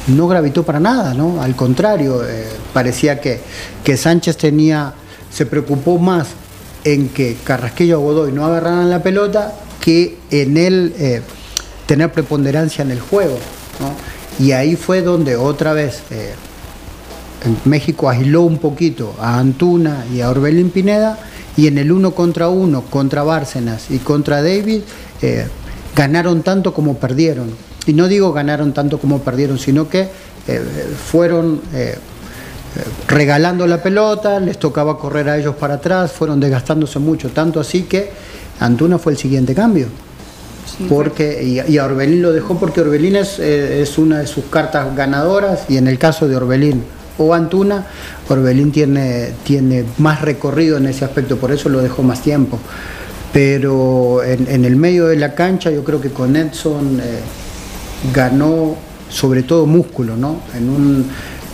no 0.07 0.27
gravitó 0.27 0.63
para 0.63 0.79
nada, 0.79 1.13
¿no? 1.13 1.41
al 1.41 1.55
contrario, 1.55 2.23
eh, 2.27 2.47
parecía 2.73 3.19
que, 3.19 3.39
que 3.83 3.97
Sánchez 3.97 4.37
tenía, 4.37 4.93
se 5.31 5.45
preocupó 5.45 5.97
más 5.99 6.29
en 6.83 7.09
que 7.09 7.37
Carrasquillo 7.43 7.99
o 7.99 8.03
Godoy 8.03 8.31
no 8.31 8.45
agarraran 8.45 8.89
la 8.89 9.03
pelota 9.03 9.53
que 9.79 10.17
en 10.31 10.57
él 10.57 10.93
eh, 10.97 11.21
tener 11.85 12.11
preponderancia 12.11 12.81
en 12.81 12.91
el 12.91 12.99
juego. 12.99 13.37
Y 14.39 14.53
ahí 14.53 14.75
fue 14.75 15.01
donde 15.01 15.35
otra 15.35 15.73
vez 15.73 16.03
eh, 16.09 16.33
México 17.65 18.09
agiló 18.09 18.41
un 18.41 18.57
poquito 18.57 19.15
a 19.19 19.39
Antuna 19.39 20.05
y 20.11 20.21
a 20.21 20.29
Orbelín 20.29 20.69
Pineda 20.69 21.19
y 21.57 21.67
en 21.67 21.77
el 21.77 21.91
uno 21.91 22.11
contra 22.11 22.49
uno 22.49 22.83
contra 22.83 23.23
Bárcenas 23.23 23.91
y 23.91 23.97
contra 23.97 24.41
David 24.41 24.81
ganaron 25.95 26.41
tanto 26.43 26.73
como 26.73 26.97
perdieron. 26.97 27.51
Y 27.85 27.93
no 27.93 28.07
digo 28.07 28.31
ganaron 28.31 28.73
tanto 28.73 28.99
como 28.99 29.19
perdieron, 29.19 29.57
sino 29.57 29.89
que 29.89 30.09
fueron 31.09 31.61
regalando 33.07 33.67
la 33.67 33.81
pelota, 33.81 34.39
les 34.39 34.57
tocaba 34.57 34.97
correr 34.97 35.29
a 35.29 35.37
ellos 35.37 35.55
para 35.55 35.75
atrás, 35.75 36.11
fueron 36.11 36.39
desgastándose 36.39 36.99
mucho, 36.99 37.29
tanto 37.29 37.59
así 37.59 37.83
que 37.83 38.11
Antuna 38.59 38.99
fue 38.99 39.13
el 39.13 39.17
siguiente 39.17 39.53
cambio. 39.53 39.87
porque, 40.87 41.43
y, 41.67 41.77
a 41.77 41.85
Orbelín 41.85 42.21
lo 42.21 42.31
dejó 42.31 42.57
porque 42.57 42.81
Orbelín 42.81 43.15
eh, 43.15 43.81
es, 43.81 43.97
una 43.97 44.19
de 44.19 44.27
sus 44.27 44.45
cartas 44.45 44.95
ganadoras 44.95 45.65
y 45.67 45.77
en 45.77 45.87
el 45.87 45.97
caso 45.97 46.27
de 46.27 46.35
Orbelín 46.35 46.83
o 47.17 47.33
Antuna, 47.33 47.87
Orbelín 48.29 48.71
tiene, 48.71 49.33
tiene 49.43 49.83
más 49.97 50.21
recorrido 50.21 50.77
en 50.77 50.87
ese 50.87 51.03
aspecto, 51.03 51.37
por 51.37 51.51
eso 51.51 51.69
lo 51.69 51.81
dejó 51.81 52.03
más 52.03 52.21
tiempo. 52.21 52.59
Pero 53.33 54.23
en, 54.23 54.65
el 54.65 54.75
medio 54.75 55.07
de 55.07 55.15
la 55.15 55.33
cancha 55.33 55.71
yo 55.71 55.83
creo 55.83 56.01
que 56.01 56.09
con 56.09 56.35
Edson 56.35 56.99
eh, 57.01 57.19
ganó 58.13 58.75
sobre 59.09 59.43
todo 59.43 59.65
músculo, 59.65 60.15
¿no? 60.15 60.41
En 60.55 60.69
un, 60.69 61.05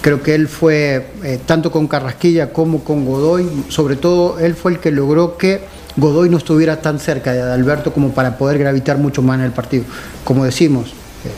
creo 0.02 0.22
que 0.22 0.36
él 0.36 0.48
fue, 0.48 1.08
eh, 1.24 1.40
tanto 1.46 1.72
con 1.72 1.88
Carrasquilla 1.88 2.54
como 2.54 2.84
con 2.84 3.06
Godoy, 3.06 3.48
sobre 3.70 3.96
todo 3.96 4.40
él 4.40 4.56
fue 4.56 4.74
el 4.74 4.80
que 4.80 4.92
logró 4.92 5.38
que 5.38 5.62
Godoy 5.98 6.30
no 6.30 6.38
estuviera 6.38 6.82
tan 6.82 7.00
cerca 7.00 7.34
de 7.34 7.42
Adalberto 7.42 7.92
como 7.92 8.12
para 8.12 8.38
poder 8.38 8.60
gravitar 8.60 9.00
mucho 9.00 9.22
más 9.22 9.40
en 9.40 9.46
el 9.46 9.52
partido. 9.52 9.84
Como 10.24 10.46
decimos, 10.46 10.90
eh, 10.90 11.32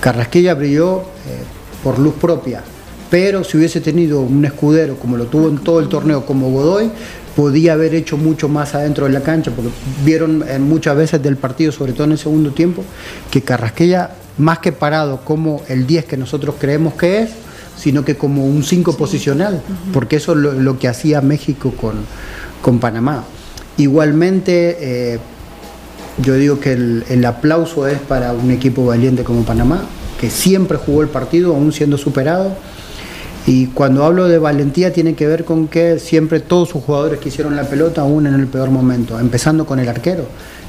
Carrasquilla 0.00 0.54
brilló 0.54 1.00
eh, 1.00 1.42
por 1.82 1.98
luz 1.98 2.14
propia, 2.14 2.62
pero 3.10 3.42
si 3.42 3.56
hubiese 3.56 3.80
tenido 3.80 4.20
un 4.20 4.44
escudero 4.44 4.96
como 4.96 5.16
lo 5.16 5.26
tuvo 5.26 5.48
en 5.48 5.58
todo 5.58 5.80
el 5.80 5.88
torneo 5.88 6.24
como 6.24 6.50
Godoy, 6.50 6.90
podía 7.38 7.74
haber 7.74 7.94
hecho 7.94 8.16
mucho 8.16 8.48
más 8.48 8.74
adentro 8.74 9.06
de 9.06 9.12
la 9.12 9.20
cancha, 9.20 9.52
porque 9.54 9.70
vieron 10.04 10.44
eh, 10.48 10.58
muchas 10.58 10.96
veces 10.96 11.22
del 11.22 11.36
partido, 11.36 11.70
sobre 11.70 11.92
todo 11.92 12.04
en 12.04 12.12
el 12.12 12.18
segundo 12.18 12.50
tiempo, 12.50 12.84
que 13.30 13.42
Carrasquilla, 13.42 14.10
más 14.38 14.60
que 14.60 14.72
parado 14.72 15.20
como 15.24 15.62
el 15.68 15.86
10 15.86 16.04
que 16.06 16.16
nosotros 16.16 16.54
creemos 16.58 16.94
que 16.94 17.22
es, 17.22 17.30
sino 17.76 18.04
que 18.04 18.16
como 18.16 18.44
un 18.44 18.64
5 18.64 18.96
posicional, 18.96 19.62
porque 19.92 20.16
eso 20.16 20.32
es 20.32 20.38
lo, 20.38 20.78
que 20.78 20.88
hacía 20.88 21.20
México 21.20 21.72
con, 21.80 21.96
con 22.62 22.78
Panamá. 22.78 23.24
Igualmente, 23.76 24.76
eh, 24.80 25.18
yo 26.20 26.34
digo 26.34 26.58
que 26.58 26.72
el, 26.72 27.24
aplauso 27.24 27.86
es 27.86 27.98
para 27.98 28.32
un 28.32 28.50
equipo 28.50 28.84
valiente 28.84 29.22
como 29.22 29.44
Panamá, 29.44 29.82
que 30.20 30.30
siempre 30.30 30.78
jugó 30.78 31.02
el 31.02 31.08
partido, 31.08 31.54
aún 31.54 31.72
siendo 31.72 31.96
superado. 31.96 32.56
Y 33.46 33.66
cuando 33.68 34.04
hablo 34.04 34.28
de 34.28 34.38
valentía 34.38 34.92
tiene 34.92 35.14
que 35.14 35.26
ver 35.26 35.44
con 35.44 35.68
que 35.68 35.98
siempre 36.00 36.40
todos 36.40 36.68
sus 36.70 36.82
jugadores 36.82 37.20
quisieron 37.20 37.54
la 37.56 37.62
pelota, 37.62 38.00
aún 38.00 38.26
en 38.26 38.34
el 38.34 38.48
peor 38.48 38.70
momento, 38.70 39.18
empezando 39.18 39.64
con 39.64 39.78
el 39.78 39.88
arquero, 39.88 40.24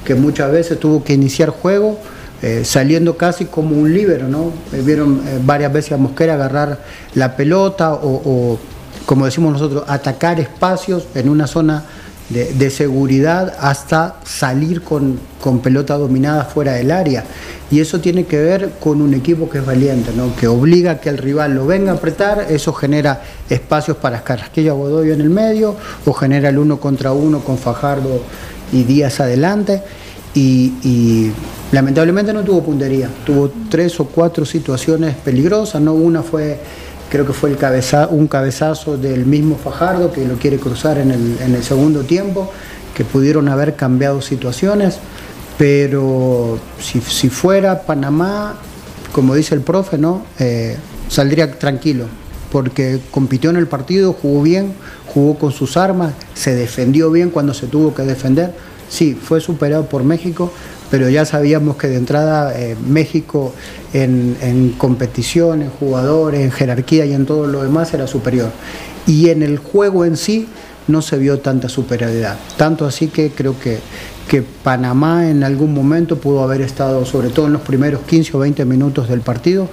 que 0.06 0.14
muchas 0.16 0.52
veces 0.52 0.80
tuvo 0.80 1.04
que 1.04 1.14
iniciar 1.14 1.50
juego 1.50 2.00
eh, 2.42 2.64
saliendo 2.64 3.18
casi 3.18 3.46
como 3.46 3.76
un 3.76 3.94
líbero, 3.94 4.28
¿no? 4.28 4.52
Eh, 4.74 4.82
vieron 4.84 5.22
varias 5.46 5.74
veces 5.74 5.92
a 5.94 5.98
Mosquera 5.98 6.36
agarrar 6.36 6.80
la 7.16 7.36
pelota 7.36 7.94
o, 7.94 8.60
como 9.06 9.26
decimos 9.26 9.54
nosotros, 9.54 9.84
atacar 9.88 10.40
espacios 10.40 11.06
en 11.16 11.30
una 11.30 11.48
zona 11.48 11.84
de, 12.30 12.70
seguridad 12.70 13.56
hasta 13.60 14.18
salir 14.24 14.84
con, 14.84 15.20
con, 15.42 15.60
pelota 15.60 15.98
dominada 15.98 16.46
fuera 16.46 16.74
del 16.74 16.92
área. 16.92 17.24
Y 17.72 17.80
eso 17.80 18.00
tiene 18.00 18.26
que 18.26 18.38
ver 18.38 18.72
con 18.80 19.02
un 19.02 19.14
equipo 19.14 19.50
que 19.50 19.60
es 19.60 19.66
valiente, 19.66 20.12
¿no? 20.16 20.36
que 20.36 20.48
obliga 20.48 20.92
a 20.92 21.00
que 21.00 21.10
el 21.10 21.18
rival 21.18 21.56
lo 21.56 21.66
venga 21.66 21.92
a 21.92 21.96
apretar, 21.96 22.48
eso 22.50 22.74
genera 22.74 23.22
espacios 23.50 23.98
para 23.98 24.24
Carrasquilla 24.24 24.74
Godoy 24.74 25.12
en 25.12 25.22
el 25.22 25.30
medio, 25.30 25.76
o 26.06 26.14
genera 26.14 26.50
el 26.50 26.58
uno 26.58 26.80
contra 26.80 27.12
uno 27.12 27.40
con 27.40 27.58
Fajardo 27.58 28.22
y 28.72 28.84
Díaz 28.84 29.20
adelante. 29.20 29.82
Y, 30.34 31.32
lamentablemente 31.72 32.34
no 32.34 32.44
tuvo 32.44 32.64
puntería, 32.64 33.10
tuvo 33.26 33.52
tres 33.70 34.00
o 34.00 34.06
cuatro 34.06 34.46
situaciones 34.46 35.16
peligrosas, 35.16 35.82
¿no? 35.82 35.94
una 35.94 36.24
fue 36.24 36.60
creo 37.10 37.26
que 37.26 37.34
fue 37.34 37.50
el 37.50 37.58
un 38.12 38.28
cabezazo 38.28 38.98
del 38.98 39.26
mismo 39.26 39.58
Fajardo 39.58 40.12
que 40.12 40.26
lo 40.26 40.36
quiere 40.36 40.58
cruzar 40.58 40.98
en 41.00 41.12
el, 41.12 41.64
segundo 41.64 42.04
tiempo, 42.04 42.52
que 42.96 43.04
pudieron 43.04 43.50
haber 43.50 43.76
cambiado 43.76 44.22
situaciones, 44.22 45.00
pero 45.58 46.60
si, 46.80 47.30
fuera 47.30 47.82
Panamá, 47.82 48.56
como 49.12 49.36
dice 49.36 49.56
el 49.56 49.62
profe, 49.62 49.98
¿no? 49.98 50.24
Eh, 50.38 50.78
saldría 51.08 51.58
tranquilo, 51.58 52.06
porque 52.52 53.00
compitió 53.12 53.50
en 53.50 53.58
el 53.58 53.68
partido, 53.68 54.14
jugó 54.14 54.44
bien, 54.44 54.74
jugó 55.08 55.38
con 55.38 55.52
sus 55.52 55.78
armas, 55.78 56.14
se 56.36 56.56
defendió 56.56 57.12
bien 57.12 57.32
cuando 57.32 57.54
se 57.54 57.68
tuvo 57.68 57.94
que 57.94 58.04
defender. 58.04 58.54
Sí, 58.90 59.16
fue 59.16 59.40
superado 59.40 59.86
por 59.86 60.04
México, 60.04 60.52
pero 60.90 61.10
ya 61.10 61.26
sabíamos 61.26 61.78
que 61.78 61.88
de 61.88 61.98
entrada 61.98 62.60
eh, 62.60 62.76
México 62.88 63.54
en, 63.94 64.74
competición, 64.78 65.62
en 65.62 65.70
jugadores, 65.70 66.42
en 66.42 66.52
jerarquía 66.52 67.06
y 67.06 67.14
en 67.14 67.26
todo 67.26 67.48
lo 67.48 67.64
demás 67.64 67.94
era 67.94 68.08
superior. 68.08 68.50
Y 69.06 69.30
en 69.30 69.44
el 69.44 69.58
juego 69.58 70.06
en 70.06 70.18
sí 70.18 70.48
no 70.88 71.02
se 71.02 71.18
vio 71.18 71.40
tanta 71.40 71.70
superioridad. 71.70 72.38
Tanto 72.58 72.86
así 72.86 73.08
que 73.08 73.30
creo 73.32 73.60
que, 73.60 73.80
que 74.28 74.42
Panamá 74.42 75.30
en 75.30 75.44
algún 75.44 75.74
momento 75.74 76.18
pudo 76.18 76.44
haber 76.44 76.62
estado, 76.62 77.06
sobre 77.06 77.30
todo 77.30 77.48
en 77.48 77.54
los 77.54 77.62
primeros 77.62 78.02
15 78.02 78.38
o 78.38 78.40
20 78.40 78.66
minutos 78.66 79.08
del 79.08 79.22
partido, 79.22 79.70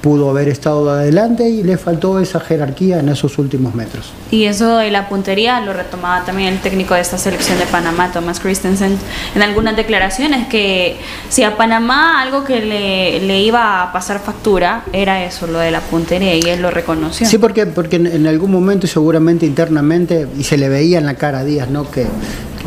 pudo 0.00 0.30
haber 0.30 0.48
estado 0.48 0.90
adelante 0.90 1.48
y 1.48 1.62
le 1.62 1.76
faltó 1.76 2.20
esa 2.20 2.40
jerarquía 2.40 3.00
en 3.00 3.08
esos 3.08 3.38
últimos 3.38 3.74
metros. 3.74 4.12
Y 4.30 4.44
eso 4.44 4.76
de 4.76 4.90
la 4.90 5.08
puntería 5.08 5.60
lo 5.60 5.72
retomaba 5.72 6.24
también 6.24 6.54
el 6.54 6.60
técnico 6.60 6.94
de 6.94 7.00
esta 7.00 7.18
selección 7.18 7.58
de 7.58 7.66
Panamá, 7.66 8.12
Thomas 8.12 8.40
Christensen, 8.40 8.96
en 9.34 9.42
algunas 9.42 9.76
declaraciones, 9.76 10.46
que 10.48 10.96
si 11.28 11.42
a 11.42 11.56
Panamá 11.56 12.22
algo 12.22 12.44
que 12.44 12.60
le, 12.60 13.40
iba 13.40 13.82
a 13.82 13.92
pasar 13.92 14.20
factura 14.20 14.84
era 14.92 15.24
eso, 15.24 15.46
lo 15.46 15.58
de 15.58 15.70
la 15.70 15.80
puntería, 15.80 16.34
y 16.34 16.42
él 16.42 16.62
lo 16.62 16.70
reconoció. 16.70 17.26
Sí, 17.26 17.38
porque, 17.38 17.66
porque 17.66 17.96
en, 17.96 18.26
algún 18.26 18.50
momento 18.50 18.86
seguramente 18.86 19.46
internamente, 19.46 20.28
y 20.38 20.44
se 20.44 20.56
le 20.56 20.68
veía 20.68 20.98
en 20.98 21.06
la 21.06 21.14
cara 21.14 21.40
a 21.40 21.44
Díaz, 21.44 21.68
¿no? 21.70 21.90
que 21.90 22.06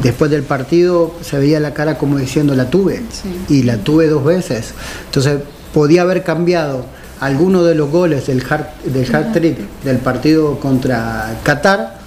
después 0.01 0.31
del 0.31 0.43
partido 0.43 1.13
se 1.21 1.37
veía 1.37 1.59
la 1.59 1.73
cara 1.73 1.97
como 1.97 2.17
diciendo 2.17 2.55
la 2.55 2.69
tuve, 2.69 3.01
y 3.47 3.63
la 3.63 3.77
tuve 3.77 4.07
dos 4.07 4.23
veces. 4.25 4.73
Entonces 5.05 5.39
podía 5.73 6.01
haber 6.01 6.23
cambiado 6.23 6.85
alguno 7.21 7.63
de 7.63 7.75
los 7.75 7.89
goles 7.89 8.27
del 8.27 8.43
hard, 8.49 8.65
del 8.83 9.31
trick 9.31 9.57
del 9.83 9.97
partido 9.99 10.59
contra 10.59 11.35
Qatar 11.43 12.01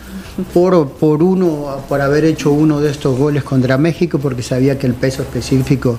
por, 0.53 0.91
por 0.91 1.23
uno 1.23 1.79
por 1.89 2.01
haber 2.01 2.25
hecho 2.25 2.51
uno 2.51 2.81
de 2.81 2.91
estos 2.91 3.17
goles 3.17 3.45
contra 3.45 3.79
México 3.79 4.19
porque 4.19 4.43
sabía 4.43 4.77
que 4.77 4.87
el 4.87 4.95
peso 4.95 5.23
específico 5.23 5.99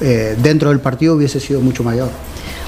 eh, 0.00 0.36
dentro 0.38 0.70
del 0.70 0.78
partido 0.80 1.16
hubiese 1.16 1.40
sido 1.40 1.60
mucho 1.60 1.82
mayor. 1.82 2.08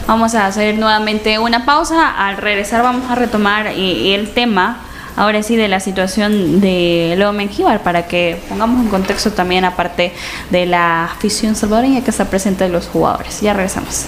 Vamos 0.06 0.34
a 0.34 0.46
hacer 0.46 0.78
nuevamente 0.78 1.38
una 1.38 1.64
pausa. 1.64 2.10
Al 2.10 2.36
regresar 2.36 2.82
vamos 2.82 3.10
a 3.10 3.14
retomar 3.14 3.68
eh, 3.68 4.14
el 4.14 4.30
tema 4.30 4.78
ahora 5.16 5.42
sí 5.42 5.56
de 5.56 5.68
la 5.68 5.80
situación 5.80 6.60
de 6.60 7.14
Leo 7.16 7.32
Mengíbar 7.32 7.82
para 7.82 8.06
que 8.06 8.40
pongamos 8.48 8.84
en 8.84 8.88
contexto 8.88 9.32
también 9.32 9.64
aparte 9.64 10.12
de 10.50 10.66
la 10.66 11.04
afición 11.04 11.54
salvadoreña 11.54 12.02
que 12.02 12.10
está 12.10 12.24
presente 12.24 12.64
en 12.64 12.72
los 12.72 12.86
jugadores. 12.88 13.40
Ya 13.40 13.52
regresamos. 13.52 14.06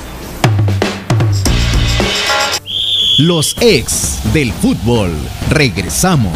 Los 3.18 3.56
ex 3.60 4.20
del 4.32 4.52
fútbol. 4.52 5.12
Regresamos. 5.50 6.32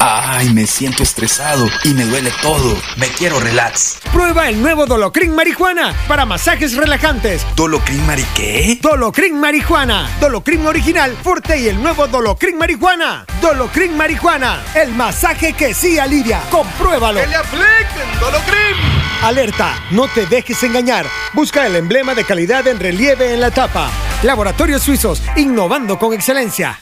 Ay, 0.00 0.50
me 0.50 0.66
siento 0.66 1.04
estresado 1.04 1.68
y 1.84 1.90
me 1.90 2.04
duele 2.04 2.32
todo. 2.42 2.76
Me 2.96 3.06
quiero 3.06 3.38
relax. 3.38 4.00
Prueba 4.12 4.48
el 4.48 4.60
nuevo 4.60 4.86
Dolocrin 4.86 5.32
Marihuana 5.32 5.94
para 6.08 6.26
masajes 6.26 6.76
relajantes. 6.76 7.46
¿Dolocrin 7.54 8.04
Mari 8.04 8.24
qué? 8.34 8.76
Dolocrin 8.82 9.38
Marihuana. 9.38 10.10
Dolocrin 10.20 10.66
original, 10.66 11.16
fuerte 11.22 11.60
y 11.60 11.68
el 11.68 11.80
nuevo 11.80 12.08
Dolocrin 12.08 12.58
Marihuana. 12.58 13.24
Dolocrin 13.40 13.96
Marihuana. 13.96 14.64
El 14.74 14.94
masaje 14.94 15.52
que 15.52 15.74
sí 15.74 15.96
alivia. 15.96 16.40
Compruébalo. 16.50 17.20
¡Que 17.20 17.28
le 17.28 17.36
apliquen 17.36 18.18
Dolocrin! 18.18 18.76
Alerta, 19.22 19.80
no 19.92 20.08
te 20.08 20.26
dejes 20.26 20.60
engañar. 20.64 21.06
Busca 21.34 21.68
el 21.68 21.76
emblema 21.76 22.16
de 22.16 22.24
calidad 22.24 22.66
en 22.66 22.80
relieve 22.80 23.32
en 23.32 23.40
la 23.40 23.52
tapa. 23.52 23.88
Laboratorios 24.24 24.82
Suizos, 24.82 25.22
innovando 25.36 25.98
con 25.98 26.14
excelencia. 26.14 26.80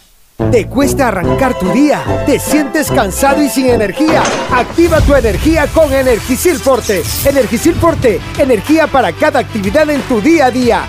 ¿Te 0.52 0.68
cuesta 0.68 1.08
arrancar 1.08 1.58
tu 1.58 1.72
día? 1.72 2.24
¿Te 2.24 2.38
sientes 2.38 2.88
cansado 2.90 3.42
y 3.42 3.48
sin 3.48 3.66
energía? 3.66 4.22
Activa 4.52 5.00
tu 5.00 5.12
energía 5.16 5.66
con 5.66 5.92
Energisil 5.92 6.56
Forte. 6.56 7.02
Energisil 7.24 7.74
Forte, 7.74 8.20
energía 8.38 8.86
para 8.86 9.12
cada 9.12 9.40
actividad 9.40 9.90
en 9.90 10.02
tu 10.02 10.20
día 10.20 10.46
a 10.46 10.50
día. 10.52 10.88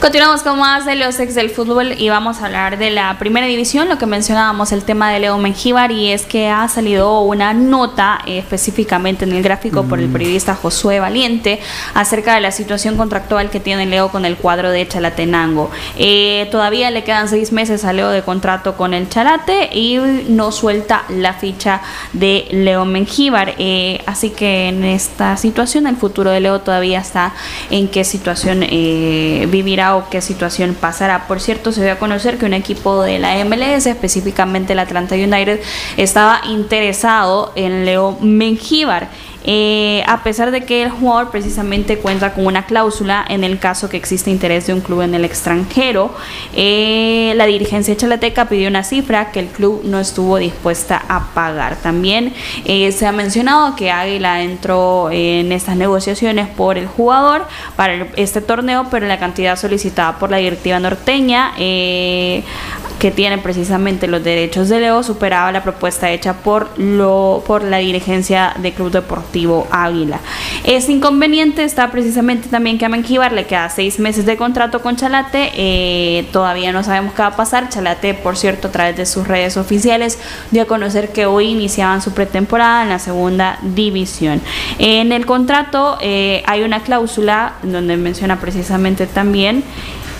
Continuamos 0.00 0.44
con 0.44 0.60
más 0.60 0.86
de 0.86 0.94
los 0.94 1.18
ex 1.18 1.34
del 1.34 1.50
fútbol 1.50 1.92
y 1.98 2.08
vamos 2.08 2.40
a 2.40 2.46
hablar 2.46 2.78
de 2.78 2.88
la 2.90 3.18
primera 3.18 3.48
división, 3.48 3.88
lo 3.88 3.98
que 3.98 4.06
mencionábamos, 4.06 4.70
el 4.70 4.84
tema 4.84 5.10
de 5.10 5.18
Leo 5.18 5.36
Mengíbar, 5.38 5.90
y 5.90 6.12
es 6.12 6.24
que 6.24 6.48
ha 6.48 6.68
salido 6.68 7.22
una 7.22 7.52
nota 7.52 8.20
eh, 8.24 8.38
específicamente 8.38 9.24
en 9.24 9.32
el 9.32 9.42
gráfico 9.42 9.82
por 9.82 9.98
el 9.98 10.06
mm. 10.06 10.12
periodista 10.12 10.54
Josué 10.54 11.00
Valiente 11.00 11.58
acerca 11.94 12.36
de 12.36 12.40
la 12.40 12.52
situación 12.52 12.96
contractual 12.96 13.50
que 13.50 13.58
tiene 13.58 13.86
Leo 13.86 14.10
con 14.10 14.24
el 14.24 14.36
cuadro 14.36 14.70
de 14.70 14.86
Chalatenango. 14.86 15.68
Eh, 15.96 16.46
todavía 16.52 16.92
le 16.92 17.02
quedan 17.02 17.28
seis 17.28 17.50
meses 17.50 17.84
a 17.84 17.92
Leo 17.92 18.10
de 18.10 18.22
contrato 18.22 18.76
con 18.76 18.94
el 18.94 19.08
Chalate 19.08 19.70
y 19.72 19.98
no 20.28 20.52
suelta 20.52 21.06
la 21.08 21.32
ficha 21.32 21.80
de 22.12 22.46
Leo 22.52 22.84
Mengíbar. 22.84 23.56
Eh, 23.58 24.00
así 24.06 24.30
que 24.30 24.68
en 24.68 24.84
esta 24.84 25.36
situación 25.36 25.88
el 25.88 25.96
futuro 25.96 26.30
de 26.30 26.38
Leo 26.38 26.60
todavía 26.60 27.00
está 27.00 27.34
en 27.68 27.88
qué 27.88 28.04
situación 28.04 28.60
vivirá 28.60 29.87
o 29.96 30.08
qué 30.10 30.20
situación 30.20 30.76
pasará. 30.78 31.26
Por 31.26 31.40
cierto, 31.40 31.72
se 31.72 31.82
dio 31.82 31.92
a 31.92 31.96
conocer 31.96 32.38
que 32.38 32.46
un 32.46 32.54
equipo 32.54 33.02
de 33.02 33.18
la 33.18 33.44
MLS, 33.44 33.86
específicamente 33.86 34.72
el 34.72 34.78
Atlanta 34.78 35.14
United, 35.14 35.60
estaba 35.96 36.40
interesado 36.46 37.52
en 37.54 37.84
Leo 37.84 38.18
Mengíbar. 38.20 39.08
Eh, 39.50 40.02
a 40.06 40.22
pesar 40.22 40.50
de 40.50 40.66
que 40.66 40.82
el 40.82 40.90
jugador 40.90 41.30
precisamente 41.30 41.96
cuenta 41.96 42.34
con 42.34 42.44
una 42.44 42.66
cláusula 42.66 43.24
en 43.26 43.44
el 43.44 43.58
caso 43.58 43.88
que 43.88 43.96
existe 43.96 44.30
interés 44.30 44.66
de 44.66 44.74
un 44.74 44.82
club 44.82 45.00
en 45.00 45.14
el 45.14 45.24
extranjero, 45.24 46.14
eh, 46.54 47.32
la 47.34 47.46
dirigencia 47.46 47.96
chalateca 47.96 48.44
pidió 48.44 48.68
una 48.68 48.84
cifra 48.84 49.32
que 49.32 49.40
el 49.40 49.46
club 49.46 49.80
no 49.84 50.00
estuvo 50.00 50.36
dispuesta 50.36 51.02
a 51.08 51.32
pagar. 51.32 51.76
También 51.76 52.34
eh, 52.66 52.92
se 52.92 53.06
ha 53.06 53.12
mencionado 53.12 53.74
que 53.74 53.90
Águila 53.90 54.42
entró 54.42 55.10
en 55.10 55.50
estas 55.52 55.76
negociaciones 55.76 56.46
por 56.48 56.76
el 56.76 56.86
jugador 56.86 57.46
para 57.74 58.06
este 58.16 58.42
torneo, 58.42 58.88
pero 58.90 59.06
la 59.06 59.18
cantidad 59.18 59.56
solicitada 59.56 60.18
por 60.18 60.30
la 60.30 60.36
directiva 60.36 60.78
norteña 60.78 61.54
que 61.56 63.12
tiene 63.12 63.38
precisamente 63.38 64.08
los 64.08 64.24
derechos 64.24 64.68
de 64.68 64.80
Leo 64.80 65.04
superaba 65.04 65.52
la 65.52 65.62
propuesta 65.62 66.10
hecha 66.10 66.34
por 66.34 66.76
lo 66.78 67.44
por 67.46 67.62
la 67.62 67.78
dirigencia 67.78 68.54
de 68.58 68.72
Club 68.72 68.90
Deportivo 68.90 69.37
Águila. 69.70 70.20
Este 70.64 70.92
inconveniente 70.92 71.64
está 71.64 71.90
precisamente 71.90 72.48
también 72.48 72.78
que 72.78 72.84
a 72.84 72.88
Menjivar 72.88 73.32
le 73.32 73.46
queda 73.46 73.68
seis 73.70 73.98
meses 73.98 74.26
de 74.26 74.36
contrato 74.36 74.82
con 74.82 74.96
Chalate. 74.96 75.50
Eh, 75.54 76.26
todavía 76.32 76.72
no 76.72 76.82
sabemos 76.82 77.14
qué 77.14 77.22
va 77.22 77.28
a 77.28 77.36
pasar. 77.36 77.68
Chalate, 77.68 78.14
por 78.14 78.36
cierto, 78.36 78.68
a 78.68 78.72
través 78.72 78.96
de 78.96 79.06
sus 79.06 79.26
redes 79.26 79.56
oficiales 79.56 80.18
dio 80.50 80.62
a 80.62 80.66
conocer 80.66 81.10
que 81.12 81.26
hoy 81.26 81.48
iniciaban 81.48 82.02
su 82.02 82.12
pretemporada 82.12 82.82
en 82.82 82.88
la 82.88 82.98
segunda 82.98 83.58
división. 83.62 84.40
En 84.78 85.12
el 85.12 85.26
contrato 85.26 85.98
eh, 86.00 86.42
hay 86.46 86.62
una 86.62 86.80
cláusula 86.80 87.54
donde 87.62 87.96
menciona 87.96 88.40
precisamente 88.40 89.06
también 89.06 89.64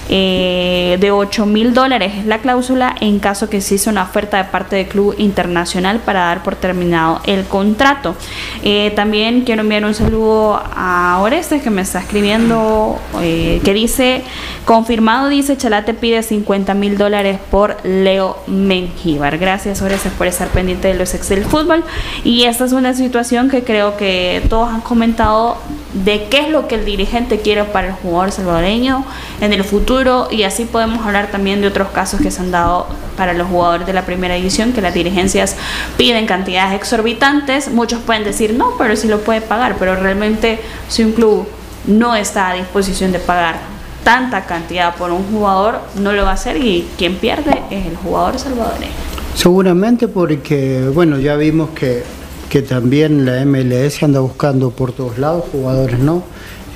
eh, 0.09 0.97
de 1.01 1.11
8 1.11 1.47
mil 1.47 1.75
dólares 1.75 2.13
es 2.19 2.27
la 2.27 2.39
cláusula 2.39 2.95
en 3.01 3.19
caso 3.19 3.51
que 3.51 3.61
se 3.61 3.75
hizo 3.75 3.91
una 3.91 4.05
oferta 4.05 4.39
de 4.39 4.45
parte 4.45 4.77
del 4.77 4.87
club 4.87 5.15
internacional 5.19 6.01
para 6.01 6.21
dar 6.21 6.43
por 6.43 6.57
terminado 6.57 7.21
el 7.25 7.45
contrato. 7.45 8.15
Eh, 8.63 8.93
también 8.97 9.43
quiero 9.43 9.63
enviar 9.63 9.85
un 9.85 9.95
saludo 9.95 10.63
a 10.75 11.19
Orestes 11.21 11.63
que 11.63 11.71
me 11.71 11.83
está 11.83 12.01
escribiendo, 12.01 12.99
eh, 13.21 13.61
que 13.65 13.75
dice, 13.75 14.23
confirmado, 14.65 15.29
dice, 15.29 15.57
Chalate 15.57 15.95
pide 15.95 16.23
50 16.23 16.75
mil 16.75 16.97
dólares 16.97 17.39
por 17.51 17.77
Leo 17.85 18.39
Mengíbar. 18.47 19.39
Gracias 19.39 19.83
Orestes 19.83 20.13
por 20.13 20.27
estar 20.27 20.49
pendiente 20.49 20.89
de 20.89 20.95
los 20.95 21.15
ex 21.15 21.29
del 21.29 21.45
fútbol. 21.45 21.85
Y 22.25 22.45
esta 22.45 22.65
es 22.65 22.73
una 22.73 22.95
situación 22.95 23.51
que 23.51 23.63
creo 23.63 23.97
que 23.97 24.43
todos 24.49 24.71
han 24.71 24.81
comentado 24.81 25.59
de 25.93 26.27
qué 26.29 26.41
es 26.41 26.51
lo 26.51 26.69
que 26.69 26.75
el 26.75 26.85
dirigente 26.85 27.41
quiere 27.41 27.65
para 27.65 27.89
el 27.89 27.95
jugador 27.95 28.31
salvadoreño 28.31 29.07
en 29.41 29.53
el 29.53 29.65
futuro 29.65 30.29
y 30.31 30.43
así 30.43 30.67
podemos 30.67 31.05
hablar 31.07 31.31
también 31.31 31.63
de 31.63 31.69
otros 31.69 31.89
casos 31.89 32.21
que 32.21 32.31
se 32.31 32.41
han 32.41 32.51
dado 32.51 32.87
para 33.17 33.33
los 33.33 33.49
jugadores 33.49 33.87
de 33.87 33.95
la 33.95 34.05
primera 34.05 34.35
división 34.35 34.73
que 34.73 34.83
las 34.83 34.93
dirigencias 34.93 35.57
piden 35.97 36.27
cantidades 36.27 36.75
exorbitantes. 36.75 37.71
Muchos 37.71 38.01
pueden 38.01 38.25
decir 38.25 38.53
no 38.53 38.75
pero 38.77 38.97
sí 38.97 39.09
lo 39.09 39.21
puede 39.21 39.41
pagar 39.41 39.77
pero 39.79 39.97
realmente 39.97 40.61
si 40.89 41.05
un 41.05 41.13
club 41.13 41.49
no 41.87 42.15
está 42.15 42.51
a 42.51 42.55
disposición 42.55 43.13
de 43.13 43.19
pagar 43.19 43.57
tanta 44.05 44.45
cantidad 44.45 44.95
por 44.95 45.11
un 45.11 45.25
jugador 45.33 45.81
no 45.99 46.13
lo 46.13 46.25
va 46.25 46.31
a 46.31 46.35
hacer 46.35 46.59
y 46.59 46.87
quien 46.99 47.17
pierde 47.17 47.63
es 47.71 47.87
el 47.87 47.97
jugador 47.97 48.39
salvadoreño. 48.39 48.93
Seguramente 49.35 50.07
porque 50.07 50.91
bueno 50.93 51.19
ya 51.19 51.37
vimos 51.37 51.71
que 51.71 52.03
que 52.49 52.63
también 52.63 53.25
la 53.25 53.45
MLS 53.45 54.03
anda 54.03 54.21
buscando 54.21 54.71
por 54.71 54.93
todos 54.93 55.19
lados, 55.19 55.45
jugadores 55.53 55.99
no. 55.99 56.23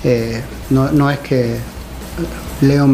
Eh, 0.04 0.42
no, 0.70 0.90
no, 0.90 1.10
es 1.10 1.18
que 1.20 1.56
Leo, 2.60 2.88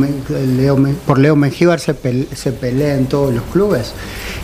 Leo, 0.56 0.76
por 1.06 1.18
Leo 1.18 1.36
Mengíbar 1.36 1.80
se, 1.80 1.94
se, 2.34 2.52
pelea 2.52 2.96
en 2.96 3.06
todos 3.06 3.34
los 3.34 3.44
clubes. 3.44 3.92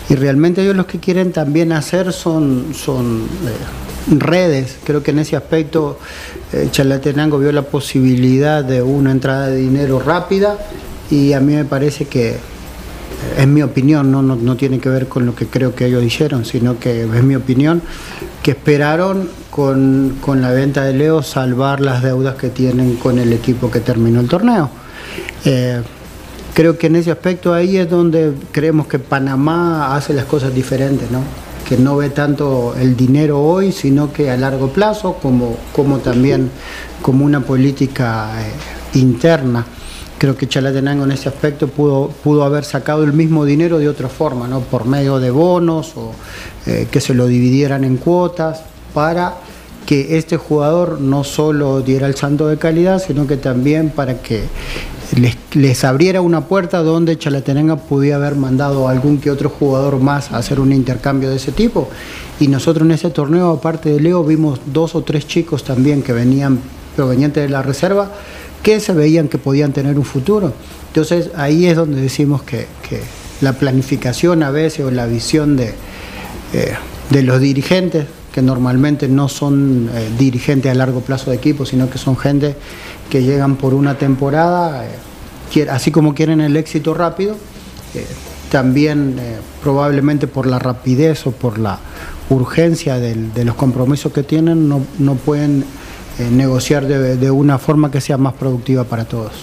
Y 0.09 0.15
realmente 0.15 0.61
ellos 0.61 0.75
lo 0.75 0.85
que 0.85 0.99
quieren 0.99 1.31
también 1.31 1.71
hacer 1.71 2.11
son, 2.11 2.73
son 2.73 3.23
eh, 3.23 4.15
redes. 4.17 4.77
Creo 4.83 5.01
que 5.01 5.11
en 5.11 5.19
ese 5.19 5.35
aspecto 5.35 5.99
eh, 6.53 6.67
Chalatenango 6.71 7.39
vio 7.39 7.51
la 7.51 7.63
posibilidad 7.63 8.63
de 8.63 8.81
una 8.81 9.11
entrada 9.11 9.47
de 9.47 9.57
dinero 9.57 9.99
rápida 9.99 10.57
y 11.09 11.33
a 11.33 11.39
mí 11.39 11.53
me 11.53 11.65
parece 11.65 12.05
que 12.05 12.35
es 13.37 13.47
mi 13.47 13.61
opinión, 13.61 14.11
no, 14.11 14.21
no, 14.21 14.55
tiene 14.55 14.79
que 14.79 14.89
ver 14.89 15.07
con 15.07 15.25
lo 15.25 15.35
que 15.35 15.47
creo 15.47 15.75
que 15.75 15.85
ellos 15.85 16.01
dijeron, 16.01 16.45
sino 16.45 16.79
que 16.79 17.03
es 17.03 17.23
mi 17.23 17.35
opinión, 17.35 17.81
que 18.43 18.51
esperaron 18.51 19.29
con, 19.49 20.17
la 20.41 20.51
venta 20.51 20.83
de 20.83 20.93
Leo 20.93 21.23
salvar 21.23 21.81
las 21.81 22.03
deudas 22.03 22.35
que 22.35 22.49
tienen 22.49 22.95
con 22.95 23.19
el 23.19 23.33
equipo 23.33 23.71
que 23.71 23.79
terminó 23.79 24.19
el 24.19 24.27
torneo. 24.27 24.69
Eh, 25.43 25.81
creo 26.53 26.77
que 26.77 26.87
en 26.87 26.97
ese 26.97 27.11
aspecto 27.11 27.53
ahí 27.53 27.77
es 27.77 27.89
donde 27.89 28.33
creemos 28.51 28.87
que 28.87 28.99
Panamá 28.99 29.95
hace 29.95 30.13
las 30.13 30.25
cosas 30.25 30.53
diferentes, 30.53 31.09
¿no? 31.11 31.21
que 31.67 31.77
no 31.77 31.97
ve 31.97 32.09
tanto 32.09 32.75
el 32.79 32.95
dinero 32.95 33.41
hoy, 33.41 33.71
sino 33.71 34.13
que 34.13 34.29
a 34.29 34.37
largo 34.37 34.69
plazo, 34.69 35.17
como, 35.19 35.57
como 35.73 35.97
también 35.97 36.51
como 37.01 37.25
una 37.25 37.39
política 37.41 38.29
eh, 38.39 38.99
interna 38.99 39.65
creo 40.25 40.35
que 40.35 40.47
Chalatenango 40.47 41.03
en 41.03 41.11
ese 41.11 41.29
aspecto 41.29 41.67
pudo, 41.67 42.09
pudo 42.23 42.43
haber 42.43 42.65
sacado 42.65 43.03
el 43.03 43.13
mismo 43.13 43.45
dinero 43.45 43.77
de 43.77 43.87
otra 43.87 44.09
forma, 44.09 44.47
¿no? 44.47 44.61
por 44.61 44.85
medio 44.85 45.19
de 45.19 45.29
bonos 45.29 45.93
o 45.95 46.13
eh, 46.65 46.87
que 46.89 46.99
se 46.99 47.13
lo 47.13 47.27
dividieran 47.27 47.83
en 47.83 47.97
cuotas 47.97 48.61
para 48.95 49.35
que 49.85 50.17
este 50.17 50.37
jugador 50.37 50.99
no 50.99 51.23
solo 51.23 51.81
diera 51.81 52.07
el 52.07 52.15
santo 52.15 52.47
de 52.47 52.57
calidad, 52.57 52.99
sino 53.05 53.27
que 53.27 53.37
también 53.37 53.91
para 53.91 54.19
que 54.23 54.45
les, 55.53 55.83
abriera 55.83 56.21
una 56.21 56.41
puerta 56.47 56.81
donde 56.81 57.19
Chalatenango 57.19 57.77
pudiera 57.77 58.15
haber 58.15 58.33
mandado 58.33 58.87
a 58.87 58.91
algún 58.91 59.19
que 59.19 59.29
otro 59.29 59.49
jugador 59.49 59.99
más 59.99 60.31
a 60.31 60.37
hacer 60.37 60.59
un 60.59 60.73
intercambio 60.73 61.29
de 61.29 61.35
ese 61.35 61.51
tipo. 61.51 61.87
Y 62.39 62.47
nosotros 62.47 62.87
en 62.87 62.93
ese 62.93 63.11
torneo, 63.11 63.51
aparte 63.51 63.89
de 63.89 63.99
Leo, 63.99 64.23
vimos 64.23 64.59
dos 64.65 64.95
o 64.95 65.03
tres 65.03 65.27
chicos 65.27 65.63
también 65.63 66.01
que 66.01 66.13
venían 66.13 66.59
provenientes 66.95 67.43
de 67.43 67.49
la 67.49 67.61
reserva, 67.61 68.11
que 68.65 68.79
se 68.79 68.93
veían 68.93 69.27
que 69.27 69.37
podían 69.37 69.73
tener 69.73 69.95
un 69.95 70.03
futuro. 70.03 70.51
Entonces 70.87 71.29
ahí 71.35 71.67
es 71.67 71.75
donde 71.75 72.01
decimos 72.01 72.41
que, 72.41 72.65
la 73.41 73.53
planificación 73.53 74.41
a 74.41 74.49
veces 74.49 74.83
o 74.85 74.89
la 74.89 75.05
visión 75.05 75.55
de, 75.55 75.73
eh, 76.53 76.73
de 77.11 77.21
los 77.21 77.39
dirigentes, 77.41 78.07
que 78.33 78.41
normalmente 78.41 79.07
no 79.07 79.29
son 79.29 79.89
eh, 79.93 80.09
dirigentes 80.17 80.71
a 80.71 80.73
largo 80.73 81.01
plazo 81.01 81.29
de 81.29 81.35
equipo, 81.35 81.63
sino 81.63 81.91
que 81.91 81.99
son 81.99 82.17
gente 82.17 82.55
que 83.09 83.21
llegan 83.21 83.55
por 83.55 83.75
una 83.75 83.99
temporada, 83.99 84.87
eh, 84.87 85.67
así 85.69 85.91
como 85.91 86.15
quieren 86.15 86.41
el 86.41 86.57
éxito 86.57 86.95
rápido, 86.95 87.37
también 88.49 89.17
probablemente 89.61 90.27
por 90.27 90.47
la 90.47 90.57
rapidez 90.59 91.27
o 91.27 91.31
por 91.31 91.59
la 91.59 91.79
urgencia 92.29 92.97
de 92.97 93.45
los 93.45 93.55
compromisos 93.55 94.11
que 94.11 94.23
tienen, 94.23 94.67
no, 94.67 94.81
no 94.97 95.15
pueden 95.15 95.65
eh, 96.17 96.29
negociar 96.31 96.85
de, 96.85 97.29
una 97.29 97.57
forma 97.57 97.91
que 97.91 97.99
sea 97.99 98.17
más 98.17 98.33
productiva 98.35 98.85
para 98.85 99.03
todos. 99.03 99.33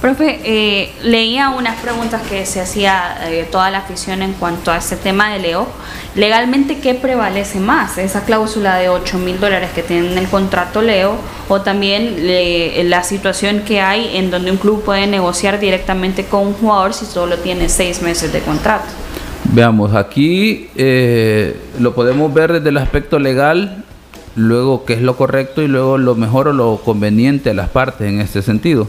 Profe, 0.00 0.38
eh, 0.44 0.92
leía 1.02 1.50
unas 1.50 1.80
preguntas 1.80 2.22
que 2.22 2.46
se 2.46 2.60
hacía 2.60 3.18
eh, 3.28 3.48
toda 3.50 3.68
la 3.72 3.78
afición 3.78 4.22
en 4.22 4.34
cuanto 4.34 4.70
a 4.70 4.76
este 4.76 4.94
tema 4.94 5.32
de 5.32 5.40
Leo. 5.40 5.66
Legalmente, 6.14 6.78
¿qué 6.78 6.94
prevalece 6.94 7.58
más? 7.58 7.98
¿Esa 7.98 8.24
cláusula 8.24 8.76
de 8.76 8.88
8 8.88 9.18
mil 9.18 9.40
dólares 9.40 9.70
que 9.74 9.82
tiene 9.82 10.12
en 10.12 10.18
el 10.18 10.28
contrato 10.28 10.82
Leo 10.82 11.16
o 11.48 11.62
también 11.62 12.16
la 12.88 13.02
situación 13.02 13.62
que 13.66 13.80
hay 13.80 14.16
en 14.16 14.30
donde 14.30 14.52
un 14.52 14.56
club 14.56 14.84
puede 14.84 15.08
negociar 15.08 15.58
directamente 15.58 16.26
con 16.26 16.46
un 16.46 16.54
jugador 16.54 16.94
si 16.94 17.06
solo 17.06 17.38
tiene 17.38 17.68
seis 17.68 18.02
meses 18.02 18.32
de 18.32 18.38
contrato? 18.38 18.86
Veamos, 19.52 19.94
aquí 19.94 20.68
lo 21.80 21.92
podemos 21.92 22.32
ver 22.32 22.52
desde 22.52 22.68
el 22.68 22.76
aspecto 22.76 23.18
legal 23.18 23.84
luego 24.36 24.84
qué 24.84 24.94
es 24.94 25.02
lo 25.02 25.16
correcto 25.16 25.62
y 25.62 25.68
luego 25.68 25.98
lo 25.98 26.14
mejor 26.14 26.48
o 26.48 26.52
lo 26.52 26.80
conveniente 26.84 27.50
a 27.50 27.54
las 27.54 27.68
partes 27.68 28.08
en 28.08 28.20
este 28.20 28.42
sentido. 28.42 28.88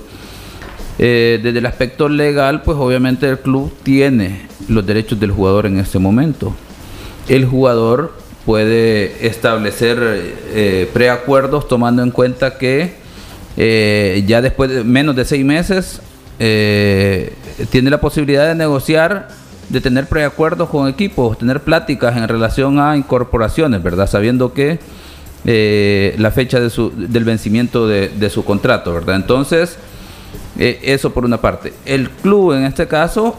Eh, 0.99 1.39
desde 1.41 1.59
el 1.59 1.65
aspecto 1.65 2.09
legal, 2.09 2.61
pues 2.61 2.77
obviamente 2.77 3.27
el 3.27 3.39
club 3.39 3.73
tiene 3.83 4.41
los 4.67 4.85
derechos 4.85 5.19
del 5.19 5.31
jugador 5.31 5.65
en 5.65 5.79
este 5.79 5.99
momento. 5.99 6.53
El 7.27 7.45
jugador 7.45 8.13
puede 8.45 9.25
establecer 9.25 9.97
eh, 10.01 10.89
preacuerdos 10.93 11.67
tomando 11.67 12.03
en 12.03 12.11
cuenta 12.11 12.57
que 12.57 12.93
eh, 13.57 14.23
ya 14.27 14.41
después 14.41 14.69
de 14.69 14.83
menos 14.83 15.15
de 15.15 15.25
seis 15.25 15.43
meses 15.45 16.01
tiene 16.37 17.91
la 17.91 18.01
posibilidad 18.01 18.47
de 18.47 18.55
negociar, 18.55 19.27
de 19.69 19.79
tener 19.79 20.07
preacuerdos 20.07 20.69
con 20.69 20.87
equipos, 20.87 21.37
tener 21.37 21.61
pláticas 21.61 22.17
en 22.17 22.27
relación 22.27 22.79
a 22.79 22.97
incorporaciones, 22.97 23.83
¿verdad? 23.83 24.07
Sabiendo 24.07 24.51
que 24.51 24.79
eh, 25.45 26.15
la 26.19 26.31
fecha 26.31 26.59
de 26.59 26.69
su, 26.69 26.91
del 26.95 27.23
vencimiento 27.23 27.87
de, 27.87 28.29
su 28.29 28.45
contrato, 28.45 28.93
¿verdad? 28.93 29.15
Entonces, 29.15 29.77
eh, 30.57 30.79
eso 30.83 31.11
por 31.11 31.25
una 31.25 31.41
parte. 31.41 31.73
El 31.85 32.09
club 32.09 32.53
en 32.53 32.65
este 32.65 32.87
caso 32.87 33.35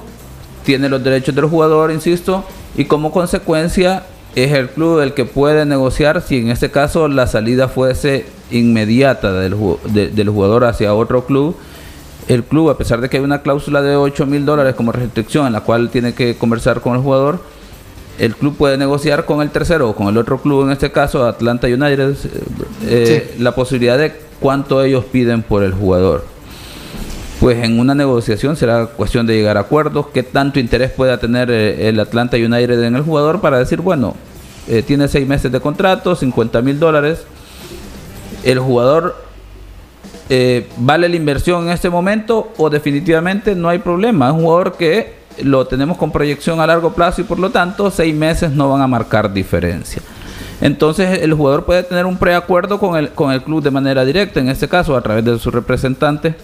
tiene 0.65 0.89
los 0.89 1.03
derechos 1.03 1.35
del 1.35 1.47
jugador, 1.47 1.93
insisto, 1.93 2.45
y 2.77 2.87
como 2.87 3.13
consecuencia 3.13 4.05
es 4.35 4.53
el 4.53 4.71
club 4.71 5.01
el 5.01 5.13
que 5.15 5.25
puede 5.27 5.67
negociar 5.67 6.23
si 6.23 6.39
en 6.39 6.51
este 6.51 6.71
caso 6.71 7.07
la 7.07 7.27
salida 7.27 7.69
fuese 7.69 8.27
inmediata 8.51 9.33
del, 9.33 9.57
del 9.93 10.29
jugador 10.29 10.65
hacia 10.65 10.95
otro 10.95 11.27
club. 11.27 11.57
El 12.29 12.45
club, 12.45 12.71
a 12.71 12.79
pesar 12.79 13.01
de 13.01 13.09
que 13.09 13.19
hay 13.19 13.23
una 13.23 13.43
cláusula 13.43 13.83
de 13.83 13.97
8 13.97 14.27
mil 14.27 14.47
dólares 14.47 14.75
como 14.75 14.93
restricción 14.93 15.47
en 15.47 15.53
la 15.53 15.61
cual 15.61 15.91
tiene 15.91 16.15
que 16.15 16.37
conversar 16.37 16.81
con 16.81 16.95
el 16.95 17.03
jugador, 17.03 17.41
el 18.23 18.37
club 18.37 18.57
puede 18.57 18.79
negociar 18.79 19.25
con 19.25 19.43
el 19.43 19.51
tercero 19.51 19.91
o 19.91 19.97
con 19.97 20.07
el 20.07 20.17
otro 20.17 20.41
club, 20.41 20.67
en 20.67 20.71
este 20.71 20.93
caso 20.93 21.27
Atlanta 21.27 21.67
United, 21.67 22.11
eh, 22.11 22.17
eh, 22.85 23.35
la 23.41 23.53
posibilidad 23.53 23.99
de 23.99 24.13
cuánto 24.39 24.81
ellos 24.81 25.05
piden 25.07 25.43
por 25.43 25.65
el 25.65 25.73
jugador. 25.73 26.25
Pues 27.41 27.65
en 27.65 27.81
una 27.81 27.97
negociación 27.97 28.55
será 28.55 28.87
cuestión 28.87 29.27
de 29.27 29.35
llegar 29.35 29.57
a 29.57 29.63
acuerdos, 29.63 30.07
qué 30.15 30.23
tanto 30.23 30.61
interés 30.61 30.93
pueda 30.93 31.19
tener 31.19 31.51
eh, 31.51 31.89
el 31.89 31.99
Atlanta 31.99 32.37
United 32.37 32.81
en 32.85 32.95
el 32.95 33.03
jugador 33.03 33.41
para 33.41 33.59
decir, 33.59 33.81
bueno, 33.81 34.15
tiene 34.87 35.09
seis 35.09 35.27
meses 35.27 35.51
de 35.51 35.59
contrato, 35.59 36.15
50 36.15 36.63
mil 36.63 36.79
dólares, 36.79 37.25
el 38.45 38.61
jugador 38.61 39.17
vale 40.77 41.09
la 41.09 41.17
inversión 41.17 41.65
en 41.65 41.73
este 41.73 41.91
momento 41.91 42.53
o 42.57 42.71
definitivamente 42.71 43.57
no 43.57 43.69
hay 43.69 43.81
problema, 43.81 44.29
es 44.29 44.35
un 44.35 44.43
jugador 44.43 44.77
que 44.77 45.22
lo 45.43 45.67
tenemos 45.67 45.97
con 45.97 46.11
proyección 46.11 46.61
a 46.61 46.67
largo 46.67 46.93
plazo 46.93 47.21
y 47.21 47.25
por 47.25 47.39
lo 47.39 47.51
tanto 47.51 47.91
seis 47.91 48.15
meses 48.15 48.53
no 48.53 48.69
van 48.69 48.83
a 48.83 48.87
marcar 48.87 49.33
diferencia. 49.33 50.03
Entonces 50.61 51.23
el 51.23 51.35
jugador 51.35 51.65
puede 51.65 51.83
tener 51.83 52.07
un 52.07 52.17
preacuerdo 52.17 52.79
con 52.79 52.97
el, 52.97 53.11
con 53.11 53.33
el 53.33 53.43
club 53.43 53.63
de 53.63 53.71
manera 53.71 54.05
directa, 54.05 54.41
en 54.41 54.49
este 54.49 54.69
caso 54.69 54.97
a 54.97 55.01
través 55.01 55.25
de 55.25 55.39
su 55.39 55.51
representante, 55.51 56.35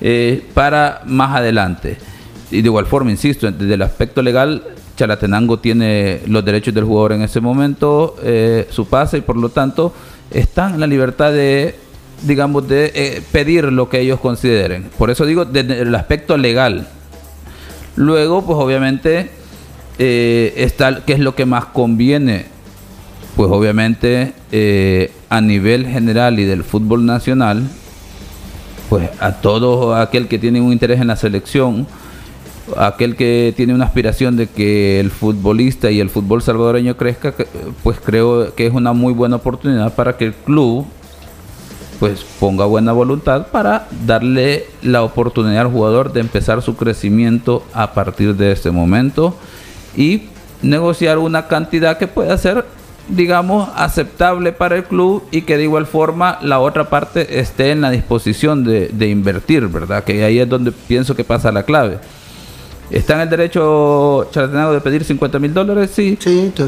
eh, 0.00 0.44
para 0.54 1.02
más 1.06 1.36
adelante. 1.36 1.96
Y 2.50 2.62
de 2.62 2.66
igual 2.68 2.86
forma, 2.86 3.10
insisto, 3.10 3.50
desde 3.50 3.74
el 3.74 3.82
aspecto 3.82 4.22
legal, 4.22 4.62
Chalatenango 4.96 5.58
tiene 5.58 6.20
los 6.26 6.44
derechos 6.44 6.74
del 6.74 6.84
jugador 6.84 7.12
en 7.12 7.22
ese 7.22 7.40
momento, 7.40 8.16
eh, 8.22 8.66
su 8.70 8.86
pase, 8.86 9.18
y 9.18 9.20
por 9.20 9.36
lo 9.36 9.48
tanto 9.48 9.92
está 10.30 10.70
en 10.70 10.80
la 10.80 10.86
libertad 10.86 11.32
de 11.32 11.86
digamos, 12.22 12.66
de 12.68 12.92
eh, 12.94 13.22
pedir 13.32 13.64
lo 13.72 13.88
que 13.88 14.00
ellos 14.00 14.20
consideren. 14.20 14.90
Por 14.96 15.10
eso 15.10 15.26
digo, 15.26 15.44
desde 15.44 15.82
el 15.82 15.94
aspecto 15.94 16.36
legal. 16.36 16.88
Luego, 17.96 18.42
pues 18.42 18.58
obviamente, 18.58 19.30
eh, 19.98 20.52
está 20.56 21.04
qué 21.04 21.14
es 21.14 21.20
lo 21.20 21.34
que 21.34 21.46
más 21.46 21.66
conviene. 21.66 22.46
Pues 23.36 23.50
obviamente, 23.50 24.32
eh, 24.52 25.12
a 25.28 25.40
nivel 25.40 25.86
general 25.86 26.38
y 26.38 26.44
del 26.44 26.64
fútbol 26.64 27.04
nacional, 27.04 27.64
pues 28.88 29.10
a 29.20 29.32
todo 29.40 29.94
aquel 29.94 30.28
que 30.28 30.38
tiene 30.38 30.60
un 30.60 30.72
interés 30.72 31.00
en 31.00 31.08
la 31.08 31.16
selección, 31.16 31.86
aquel 32.76 33.16
que 33.16 33.52
tiene 33.56 33.74
una 33.74 33.84
aspiración 33.84 34.36
de 34.36 34.46
que 34.46 35.00
el 35.00 35.10
futbolista 35.10 35.90
y 35.90 36.00
el 36.00 36.10
fútbol 36.10 36.42
salvadoreño 36.42 36.96
crezca, 36.96 37.34
pues 37.82 37.98
creo 38.02 38.54
que 38.54 38.66
es 38.66 38.72
una 38.72 38.92
muy 38.92 39.12
buena 39.12 39.36
oportunidad 39.36 39.94
para 39.94 40.16
que 40.16 40.26
el 40.26 40.34
club 40.34 40.86
pues 41.98 42.24
ponga 42.38 42.64
buena 42.64 42.92
voluntad 42.92 43.48
para 43.48 43.88
darle 44.06 44.66
la 44.82 45.02
oportunidad 45.02 45.62
al 45.62 45.72
jugador 45.72 46.12
de 46.12 46.20
empezar 46.20 46.62
su 46.62 46.76
crecimiento 46.76 47.64
a 47.72 47.92
partir 47.92 48.36
de 48.36 48.52
este 48.52 48.70
momento 48.70 49.36
y 49.96 50.24
negociar 50.62 51.18
una 51.18 51.48
cantidad 51.48 51.98
que 51.98 52.06
pueda 52.06 52.36
ser 52.38 52.64
digamos 53.08 53.68
aceptable 53.76 54.52
para 54.52 54.76
el 54.76 54.84
club 54.84 55.22
y 55.30 55.42
que 55.42 55.56
de 55.56 55.64
igual 55.64 55.86
forma 55.86 56.38
la 56.42 56.58
otra 56.58 56.90
parte 56.90 57.38
esté 57.38 57.70
en 57.70 57.80
la 57.80 57.90
disposición 57.90 58.64
de, 58.64 59.08
invertir, 59.08 59.68
¿verdad? 59.68 60.02
Que 60.04 60.24
ahí 60.24 60.38
es 60.38 60.48
donde 60.48 60.72
pienso 60.72 61.14
que 61.14 61.24
pasa 61.24 61.52
la 61.52 61.62
clave. 61.62 61.98
¿Está 62.90 63.14
en 63.14 63.20
el 63.22 63.30
derecho 63.30 64.28
Chalatenango 64.30 64.72
de 64.72 64.80
pedir 64.80 65.04
50 65.04 65.38
mil 65.38 65.54
dólares? 65.54 65.90
Sí, 65.92 66.18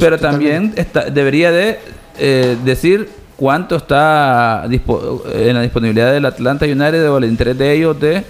pero 0.00 0.18
también 0.18 0.72
está, 0.76 1.10
debería 1.10 1.50
de 1.50 1.78
eh, 2.18 2.56
decir 2.64 3.08
cuánto 3.38 3.76
está 3.76 4.64
en 4.64 5.54
la 5.54 5.62
disponibilidad 5.62 6.12
del 6.12 6.26
Atlanta 6.26 6.64
United 6.66 7.08
o 7.08 7.18
el 7.18 7.24
interés 7.26 7.56
de 7.56 7.72
ellos 7.72 7.98
de 8.00 8.24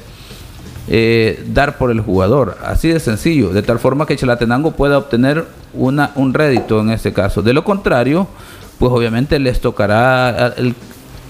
eh, 0.86 1.42
dar 1.48 1.78
por 1.78 1.90
el 1.90 2.00
jugador. 2.00 2.58
Así 2.62 2.88
de 2.88 3.00
sencillo, 3.00 3.48
de 3.48 3.62
tal 3.62 3.78
forma 3.78 4.06
que 4.06 4.16
Chalatenango 4.16 4.72
pueda 4.72 4.98
obtener 4.98 5.46
una, 5.72 6.12
un 6.14 6.34
rédito 6.34 6.80
en 6.80 6.90
este 6.90 7.14
caso. 7.14 7.40
De 7.40 7.54
lo 7.54 7.64
contrario, 7.64 8.28
pues 8.78 8.92
obviamente 8.92 9.38
les 9.38 9.60
tocará 9.62 10.52
el, 10.58 10.74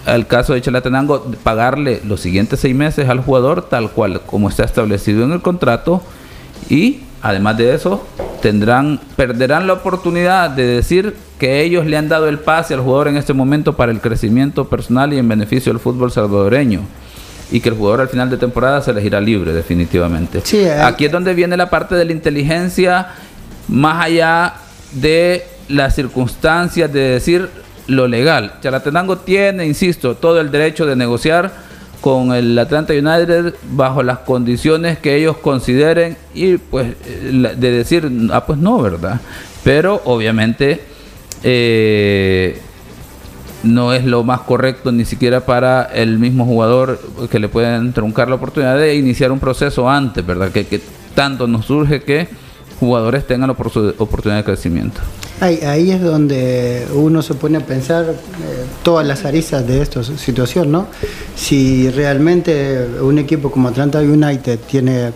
al 0.06 0.26
caso 0.26 0.54
de 0.54 0.60
Chalatenango 0.60 1.30
pagarle 1.44 2.00
los 2.04 2.20
siguientes 2.20 2.58
seis 2.58 2.74
meses 2.74 3.08
al 3.08 3.20
jugador 3.20 3.68
tal 3.68 3.92
cual 3.92 4.22
como 4.26 4.48
está 4.48 4.64
establecido 4.64 5.22
en 5.24 5.30
el 5.30 5.40
contrato 5.40 6.02
y 6.68 7.02
además 7.22 7.56
de 7.56 7.74
eso 7.74 8.06
tendrán 8.40 9.00
perderán 9.16 9.66
la 9.66 9.74
oportunidad 9.74 10.50
de 10.50 10.66
decir 10.66 11.16
que 11.38 11.62
ellos 11.62 11.86
le 11.86 11.96
han 11.96 12.08
dado 12.08 12.28
el 12.28 12.38
pase 12.38 12.74
al 12.74 12.80
jugador 12.80 13.08
en 13.08 13.16
este 13.16 13.32
momento 13.32 13.74
para 13.74 13.92
el 13.92 14.00
crecimiento 14.00 14.68
personal 14.68 15.12
y 15.12 15.18
en 15.18 15.28
beneficio 15.28 15.72
del 15.72 15.80
fútbol 15.80 16.12
salvadoreño 16.12 16.82
y 17.50 17.60
que 17.60 17.70
el 17.70 17.74
jugador 17.76 18.02
al 18.02 18.08
final 18.08 18.30
de 18.30 18.36
temporada 18.36 18.80
se 18.82 18.90
elegirá 18.90 19.20
libre 19.20 19.52
definitivamente. 19.52 20.42
Aquí 20.82 21.06
es 21.06 21.12
donde 21.12 21.34
viene 21.34 21.56
la 21.56 21.70
parte 21.70 21.94
de 21.94 22.04
la 22.04 22.12
inteligencia 22.12 23.08
más 23.68 24.04
allá 24.04 24.54
de 24.92 25.46
las 25.68 25.94
circunstancias 25.94 26.92
de 26.92 27.00
decir 27.00 27.48
lo 27.86 28.06
legal. 28.06 28.54
Chalatenango 28.62 29.18
tiene, 29.18 29.66
insisto, 29.66 30.14
todo 30.14 30.40
el 30.40 30.50
derecho 30.50 30.86
de 30.86 30.96
negociar 30.96 31.67
con 32.00 32.32
el 32.32 32.58
Atlanta 32.58 32.92
United 32.92 33.54
bajo 33.72 34.02
las 34.02 34.18
condiciones 34.18 34.98
que 34.98 35.16
ellos 35.16 35.36
consideren 35.38 36.16
y 36.34 36.56
pues 36.56 36.94
de 37.02 37.70
decir, 37.70 38.10
ah 38.32 38.46
pues 38.46 38.58
no, 38.58 38.80
¿verdad? 38.80 39.20
Pero 39.64 40.00
obviamente 40.04 40.82
eh, 41.42 42.60
no 43.62 43.92
es 43.92 44.04
lo 44.04 44.22
más 44.22 44.40
correcto 44.40 44.92
ni 44.92 45.04
siquiera 45.04 45.40
para 45.40 45.82
el 45.82 46.18
mismo 46.18 46.44
jugador 46.44 47.00
que 47.30 47.38
le 47.38 47.48
pueden 47.48 47.92
truncar 47.92 48.28
la 48.28 48.36
oportunidad 48.36 48.78
de 48.78 48.94
iniciar 48.94 49.32
un 49.32 49.40
proceso 49.40 49.88
antes, 49.88 50.24
¿verdad? 50.24 50.50
Que 50.52 50.80
tanto 51.14 51.46
nos 51.46 51.66
surge 51.66 52.02
que 52.02 52.28
jugadores 52.78 53.26
tengan 53.26 53.50
oportunidad 53.50 54.36
de 54.36 54.44
crecimiento. 54.44 55.00
Ahí, 55.40 55.90
es 55.92 56.02
donde 56.02 56.86
uno 56.94 57.22
se 57.22 57.34
pone 57.34 57.58
a 57.58 57.60
pensar 57.66 58.06
eh, 58.06 58.14
todas 58.82 59.06
las 59.06 59.24
aristas 59.24 59.66
de 59.66 59.80
esta 59.80 60.02
situación, 60.02 60.72
¿no? 60.72 60.86
Si 61.36 61.88
realmente 61.90 62.86
un 63.00 63.18
equipo 63.18 63.50
como 63.50 63.68
Atlanta 63.68 64.00
United 64.00 64.58
tiene 64.68 65.12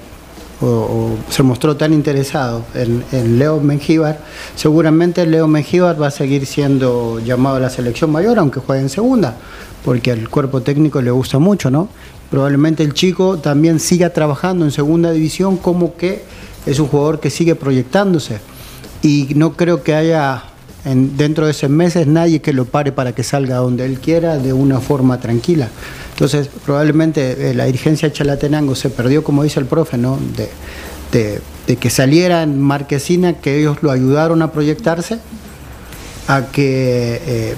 o, 0.60 1.16
se 1.28 1.42
mostró 1.42 1.76
tan 1.76 1.92
interesado 1.92 2.64
en, 2.74 3.38
Leo 3.38 3.58
Mengíbar, 3.60 4.20
seguramente 4.54 5.26
Leo 5.26 5.48
Mengíbar 5.48 6.00
va 6.00 6.06
a 6.06 6.10
seguir 6.12 6.46
siendo 6.46 7.18
llamado 7.18 7.56
a 7.56 7.60
la 7.60 7.70
selección 7.70 8.12
mayor, 8.12 8.38
aunque 8.38 8.60
juegue 8.60 8.82
en 8.82 8.88
segunda, 8.88 9.36
porque 9.84 10.12
al 10.12 10.28
cuerpo 10.28 10.62
técnico 10.62 11.02
le 11.02 11.10
gusta 11.10 11.40
mucho, 11.40 11.70
¿no? 11.70 11.88
Probablemente 12.30 12.82
el 12.82 12.94
chico 12.94 13.38
también 13.38 13.80
siga 13.80 14.10
trabajando 14.10 14.64
en 14.64 14.70
segunda 14.70 15.10
división 15.10 15.56
como 15.56 15.96
que 15.96 16.22
es 16.66 16.78
un 16.78 16.86
jugador 16.88 17.20
que 17.20 17.30
sigue 17.30 17.54
proyectándose 17.54 18.38
y 19.02 19.28
no 19.34 19.54
creo 19.54 19.82
que 19.82 19.94
haya 19.94 20.44
en, 20.84 21.16
dentro 21.16 21.46
de 21.46 21.52
esos 21.52 21.70
meses 21.70 22.06
nadie 22.06 22.40
que 22.40 22.52
lo 22.52 22.64
pare 22.64 22.92
para 22.92 23.14
que 23.14 23.22
salga 23.22 23.56
donde 23.56 23.84
él 23.84 23.98
quiera 23.98 24.38
de 24.38 24.52
una 24.52 24.80
forma 24.80 25.20
tranquila. 25.20 25.68
Entonces, 26.12 26.48
probablemente 26.64 27.50
eh, 27.50 27.54
la 27.54 27.64
dirigencia 27.64 28.08
de 28.08 28.14
Chalatenango 28.14 28.74
se 28.74 28.90
perdió, 28.90 29.24
como 29.24 29.42
dice 29.42 29.60
el 29.60 29.66
profe, 29.66 29.98
¿no? 29.98 30.18
de, 30.36 31.40
que 31.76 31.90
saliera 31.90 32.42
en 32.42 32.60
Marquesina, 32.60 33.34
que 33.34 33.58
ellos 33.58 33.78
lo 33.82 33.90
ayudaron 33.90 34.42
a 34.42 34.52
proyectarse, 34.52 35.18
a 36.28 36.46
que 36.46 37.20
eh, 37.26 37.54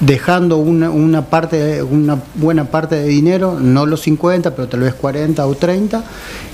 dejando 0.00 0.56
una, 0.56 0.90
una, 0.90 1.26
parte, 1.26 1.82
una 1.82 2.20
buena 2.34 2.64
parte 2.64 2.96
de 2.96 3.06
dinero, 3.06 3.58
no 3.60 3.86
los 3.86 4.02
50, 4.02 4.54
pero 4.54 4.68
tal 4.68 4.80
vez 4.80 4.94
40 4.94 5.46
o 5.46 5.54
30, 5.54 6.04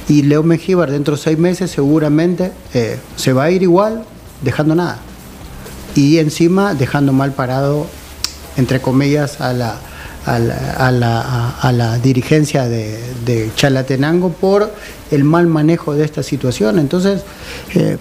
y 0.08 0.22
Leo 0.22 0.42
Mengíbar 0.42 0.90
dentro 0.90 1.16
de 1.16 1.22
seis 1.22 1.38
meses 1.38 1.70
seguramente 1.70 2.52
eh, 2.74 2.98
se 3.16 3.32
va 3.32 3.44
a 3.44 3.50
ir 3.50 3.62
igual, 3.62 4.04
dejando 4.42 4.74
nada. 4.74 4.98
Y 5.94 6.18
encima 6.18 6.74
dejando 6.74 7.12
mal 7.12 7.32
parado, 7.32 7.86
entre 8.56 8.80
comillas, 8.80 9.40
a 9.40 9.52
la, 9.52 9.76
a 10.26 10.38
la, 10.38 11.50
a 11.50 11.72
la, 11.72 11.98
dirigencia 11.98 12.64
de, 12.68 12.98
de, 13.24 13.50
Chalatenango 13.54 14.30
por 14.30 14.72
el 15.10 15.24
mal 15.24 15.46
manejo 15.46 15.94
de 15.94 16.04
esta 16.04 16.22
situación. 16.22 16.78
Entonces, 16.78 17.22
eh, 17.74 17.98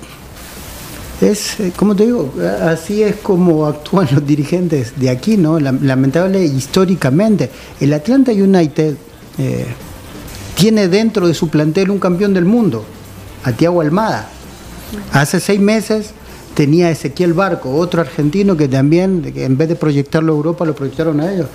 es, 1.32 1.60
eh, 1.60 1.72
como 1.76 1.96
te 1.96 2.06
digo, 2.06 2.34
así 2.62 3.04
es 3.04 3.18
como 3.18 3.66
actúan 3.68 4.08
los 4.12 4.26
dirigentes 4.26 4.94
de 4.96 5.10
aquí, 5.10 5.38
¿no? 5.38 5.60
Lamentable 5.60 6.44
históricamente. 6.44 7.50
El 7.80 7.94
Atlanta 7.94 8.32
United 8.32 8.96
eh, 9.38 9.66
tiene 10.56 10.88
dentro 10.88 11.28
de 11.28 11.34
su 11.34 11.50
plantel 11.50 11.92
un 11.92 12.00
campeón 12.00 12.34
del 12.34 12.46
mundo, 12.46 12.86
a 13.44 13.52
Tiago 13.52 13.82
Almada. 13.82 14.30
Hace 15.12 15.40
seis 15.40 15.60
meses 15.60 16.12
tenía 16.54 16.90
Ezequiel 16.90 17.34
Barco, 17.34 17.76
otro 17.76 18.02
argentino 18.02 18.56
que 18.56 18.68
también, 18.68 19.32
en 19.36 19.58
vez 19.58 19.70
de 19.70 19.76
proyectarlo 19.76 20.34
a 20.34 20.36
Europa, 20.36 20.66
lo 20.66 20.76
proyectaron 20.76 21.20
a 21.20 21.34
ellos. 21.34 21.48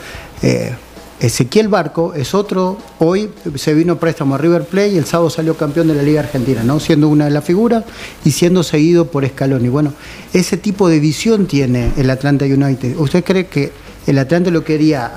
Eh, 0.42 0.74
Ezequiel 1.20 1.68
Barco 1.68 2.14
es 2.14 2.34
otro, 2.34 2.78
hoy 3.00 3.30
se 3.56 3.74
vino 3.74 3.98
préstamo 3.98 4.36
a 4.36 4.38
River 4.38 4.64
Plate 4.64 4.90
y 4.90 4.98
el 4.98 5.04
sábado 5.04 5.30
salió 5.30 5.56
campeón 5.56 5.88
de 5.88 5.94
la 5.94 6.02
Liga 6.02 6.20
Argentina, 6.20 6.62
¿no? 6.62 6.78
siendo 6.78 7.08
una 7.08 7.24
de 7.24 7.32
las 7.32 7.44
figuras 7.44 7.84
y 8.24 8.30
siendo 8.30 8.62
seguido 8.62 9.06
por 9.06 9.26
Scaloni. 9.26 9.68
Bueno, 9.68 9.92
ese 10.32 10.56
tipo 10.56 10.88
de 10.88 11.00
visión 11.00 11.46
tiene 11.46 11.92
el 11.96 12.08
Atlanta 12.10 12.44
United. 12.44 12.96
¿Usted 12.98 13.24
cree 13.24 13.46
que 13.46 13.72
el 14.06 14.18
Atlanta 14.18 14.50
lo 14.50 14.62
quería 14.62 15.10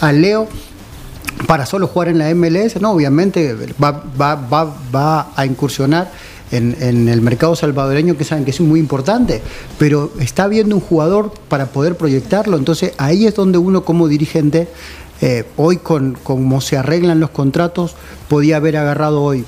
a, 0.00 0.12
Leo 0.12 0.46
para 1.48 1.66
solo 1.66 1.88
jugar 1.88 2.08
en 2.08 2.18
la 2.18 2.32
MLS? 2.34 2.80
No, 2.80 2.92
obviamente 2.92 3.56
va, 3.82 4.04
va 4.94 5.32
a 5.34 5.46
incursionar 5.46 6.12
en, 6.56 7.08
el 7.08 7.20
mercado 7.20 7.56
salvadoreño 7.56 8.16
que 8.16 8.24
saben 8.24 8.44
que 8.44 8.50
es 8.50 8.60
muy 8.60 8.80
importante, 8.80 9.40
pero 9.78 10.12
está 10.20 10.46
viendo 10.48 10.76
un 10.76 10.80
jugador 10.80 11.32
para 11.48 11.66
poder 11.66 11.96
proyectarlo, 11.96 12.56
entonces 12.56 12.92
ahí 12.98 13.26
es 13.26 13.34
donde 13.34 13.58
uno 13.58 13.84
como 13.84 14.08
dirigente, 14.08 14.68
eh, 15.26 15.46
hoy 15.56 15.78
con 15.78 16.18
cómo 16.22 16.60
se 16.60 16.76
arreglan 16.76 17.18
los 17.18 17.30
contratos, 17.30 17.96
podía 18.28 18.56
haber 18.56 18.76
agarrado 18.76 19.22
hoy 19.22 19.42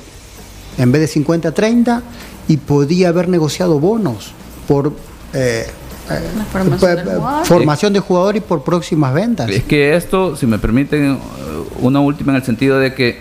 en 0.79 0.91
vez 0.91 1.03
de 1.03 1.21
50-30 1.23 2.01
y 2.49 2.57
podía 2.57 3.11
haber 3.11 3.29
negociado 3.29 3.79
bonos 3.79 4.33
por... 4.67 4.95
Eh, 5.35 5.67
formación, 7.45 7.93
de 7.93 8.01
jugador 8.01 8.37
y 8.37 8.41
por 8.41 8.65
próximas 8.65 9.13
ventas. 9.13 9.51
Es 9.51 9.65
que 9.65 9.95
esto, 9.95 10.35
si 10.35 10.47
me 10.47 10.59
permiten, 10.59 11.19
una 11.81 12.01
última 12.01 12.33
en 12.33 12.37
el 12.37 12.45
sentido 12.45 12.79
de 12.79 12.95
que 12.95 13.19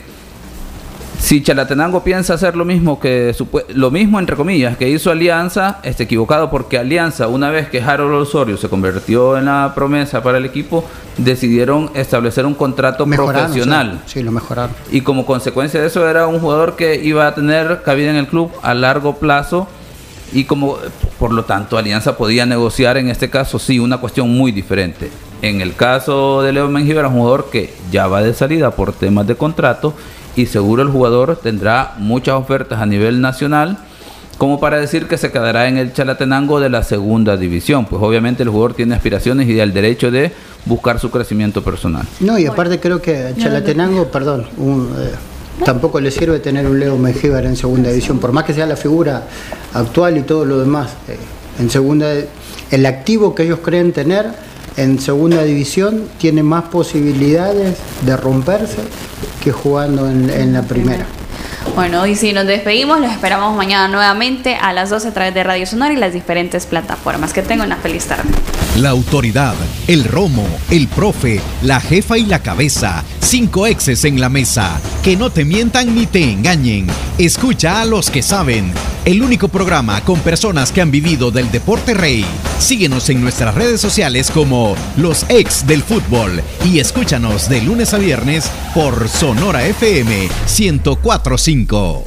si 1.20 1.42
Chalatenango 1.42 2.04
piensa 2.04 2.34
hacer 2.34 2.56
lo 2.56 2.66
mismo 2.66 3.00
que 3.00 3.36
lo 3.70 3.92
mismo 3.92 4.20
entre 4.20 4.36
comillas 4.36 4.78
que 4.78 4.90
hizo 4.90 5.12
Alianza, 5.12 5.80
está 5.84 6.04
equivocado 6.04 6.50
porque 6.50 6.78
Alianza, 6.78 7.28
una 7.28 7.50
vez 7.50 7.70
que 7.70 7.82
Harold 7.82 8.14
Osorio 8.14 8.58
se 8.58 8.70
convirtió 8.70 9.38
en 9.38 9.46
la 9.46 9.74
promesa 9.76 10.22
para 10.22 10.38
el 10.38 10.46
equipo, 10.46 10.86
decidieron 11.18 11.92
establecer 11.94 12.46
un 12.46 12.54
contrato 12.54 13.06
profesional. 13.06 14.02
Sí, 14.06 14.24
lo 14.24 14.32
mejoraron. 14.32 14.76
Y 14.92 15.02
como 15.02 15.26
consecuencia 15.26 15.82
de 15.82 15.88
eso 15.88 16.08
era 16.08 16.28
un 16.28 16.40
jugador 16.40 16.76
que 16.76 16.96
iba 17.04 17.28
a 17.28 17.36
tener 17.36 17.82
cabida 17.84 18.10
en 18.10 18.18
el 18.18 18.28
club 18.28 18.52
a 18.62 18.74
largo 18.74 19.18
plazo 19.18 19.68
y 20.34 20.46
como 20.46 20.78
por 21.20 21.32
lo 21.32 21.46
tanto 21.46 21.78
Alianza 21.78 22.18
podía 22.18 22.46
negociar 22.46 22.98
en 22.98 23.10
este 23.10 23.30
caso 23.30 23.60
sí 23.60 23.80
una 23.80 24.00
cuestión 24.00 24.30
muy 24.30 24.52
diferente. 24.52 25.10
En 25.42 25.62
el 25.62 25.76
caso 25.76 26.42
de 26.42 26.52
Leo 26.52 26.68
Mengíbar, 26.68 27.06
un 27.06 27.14
jugador 27.14 27.50
que 27.52 27.74
ya 27.92 28.08
va 28.08 28.22
de 28.24 28.34
salida 28.34 28.72
por 28.72 28.94
temas 28.94 29.28
de 29.28 29.36
contrato 29.36 29.94
y 30.36 30.46
seguro 30.46 30.84
el 30.84 30.90
jugador 30.90 31.40
tendrá 31.42 31.94
muchas 31.98 32.36
ofertas 32.36 32.82
a 32.82 32.86
nivel 32.86 33.22
nacional 33.22 33.78
como 34.38 34.60
para 34.60 34.78
decir 34.78 35.08
que 35.08 35.18
se 35.18 35.32
quedará 35.32 35.68
en 35.68 35.78
el 35.78 35.94
Chalatenango 35.94 36.60
de 36.60 36.70
la 36.70 36.84
segunda 36.84 37.38
división. 37.38 37.86
Pues 37.86 38.02
obviamente 38.02 38.44
el 38.44 38.50
jugador 38.50 38.74
tiene 38.74 38.96
aspiraciones 38.96 39.48
y 39.48 39.60
el 39.60 39.74
derecho 39.74 40.12
de 40.12 40.32
buscar 40.66 41.00
su 41.00 41.10
crecimiento 41.10 41.64
personal. 41.64 42.06
No, 42.20 42.38
y 42.38 42.46
aparte 42.46 42.80
creo 42.80 43.02
que 43.02 43.34
Chalatenango, 43.38 44.08
perdón, 44.12 44.42
eh, 44.42 45.12
tampoco 45.64 46.02
le 46.02 46.12
sirve 46.12 46.40
tener 46.40 46.66
un 46.68 46.80
Leo 46.80 46.98
Mengíbar 46.98 47.46
en 47.46 47.56
segunda 47.56 47.90
división, 47.90 48.20
por 48.20 48.34
más 48.34 48.44
que 48.44 48.54
sea 48.54 48.66
la 48.66 48.76
figura 48.76 49.24
actual 49.74 50.18
y 50.18 50.24
todo 50.24 50.44
lo 50.44 50.60
demás. 50.60 50.92
Eh, 51.08 51.18
en 51.60 51.70
segunda, 51.70 52.12
el 52.72 52.86
activo 52.86 53.34
que 53.34 53.44
ellos 53.44 53.60
creen 53.64 53.94
tener 53.94 54.26
en 54.78 55.00
segunda 55.00 55.44
división 55.44 56.04
tiene 56.18 56.44
más 56.44 56.66
posibilidades 56.66 57.78
de 58.06 58.18
romperse 58.18 58.78
que 59.44 59.52
jugando 59.52 60.10
en, 60.10 60.54
la 60.54 60.64
primera. 60.64 61.06
Bueno, 61.76 62.06
y 62.06 62.16
si 62.16 62.32
nos 62.32 62.46
despedimos, 62.46 63.00
los 63.00 63.12
esperamos 63.12 63.56
mañana 63.56 63.88
nuevamente 63.88 64.56
a 64.56 64.72
las 64.74 64.90
12 64.90 65.10
a 65.10 65.14
través 65.14 65.34
de 65.34 65.44
Radio 65.44 65.66
Sonora 65.66 65.94
y 65.94 65.98
las 65.98 66.14
diferentes 66.14 66.66
plataformas. 66.66 67.34
Que 67.34 67.42
tengan 67.42 67.68
una 67.68 67.78
feliz 67.78 68.06
tarde. 68.06 68.30
La 68.78 68.90
autoridad, 68.90 69.56
el 69.88 70.04
romo, 70.04 70.48
el 70.70 70.88
profe, 70.88 71.42
la 71.64 71.80
jefa 71.80 72.18
y 72.18 72.26
la 72.26 72.40
cabeza. 72.40 73.04
Cinco 73.20 73.68
exes 73.68 74.06
en 74.06 74.22
la 74.22 74.30
mesa. 74.30 74.80
Que 75.04 75.18
no 75.18 75.32
te 75.32 75.44
mientan 75.44 75.96
ni 75.96 76.06
te 76.06 76.24
engañen. 76.32 76.88
Escucha 77.18 77.82
a 77.82 77.86
los 77.86 78.10
que 78.10 78.22
saben. 78.22 78.74
El 79.06 79.22
único 79.22 79.50
programa 79.50 80.02
con 80.02 80.20
personas 80.22 80.72
que 80.72 80.82
han 80.82 80.90
vivido 80.90 81.30
del 81.30 81.52
deporte 81.52 81.94
rey. 81.94 82.26
Síguenos 82.58 83.08
en 83.12 83.22
nuestras 83.22 83.54
redes 83.54 83.80
sociales 83.80 84.32
como 84.32 84.76
Los 84.98 85.28
Ex 85.30 85.68
del 85.68 85.84
Fútbol 85.84 86.42
y 86.66 86.80
escúchanos 86.80 87.48
de 87.48 87.62
lunes 87.62 87.94
a 87.94 88.00
viernes 88.00 88.50
por 88.74 89.08
Sonora 89.08 89.64
FM 89.68 90.28
1045. 90.58 92.04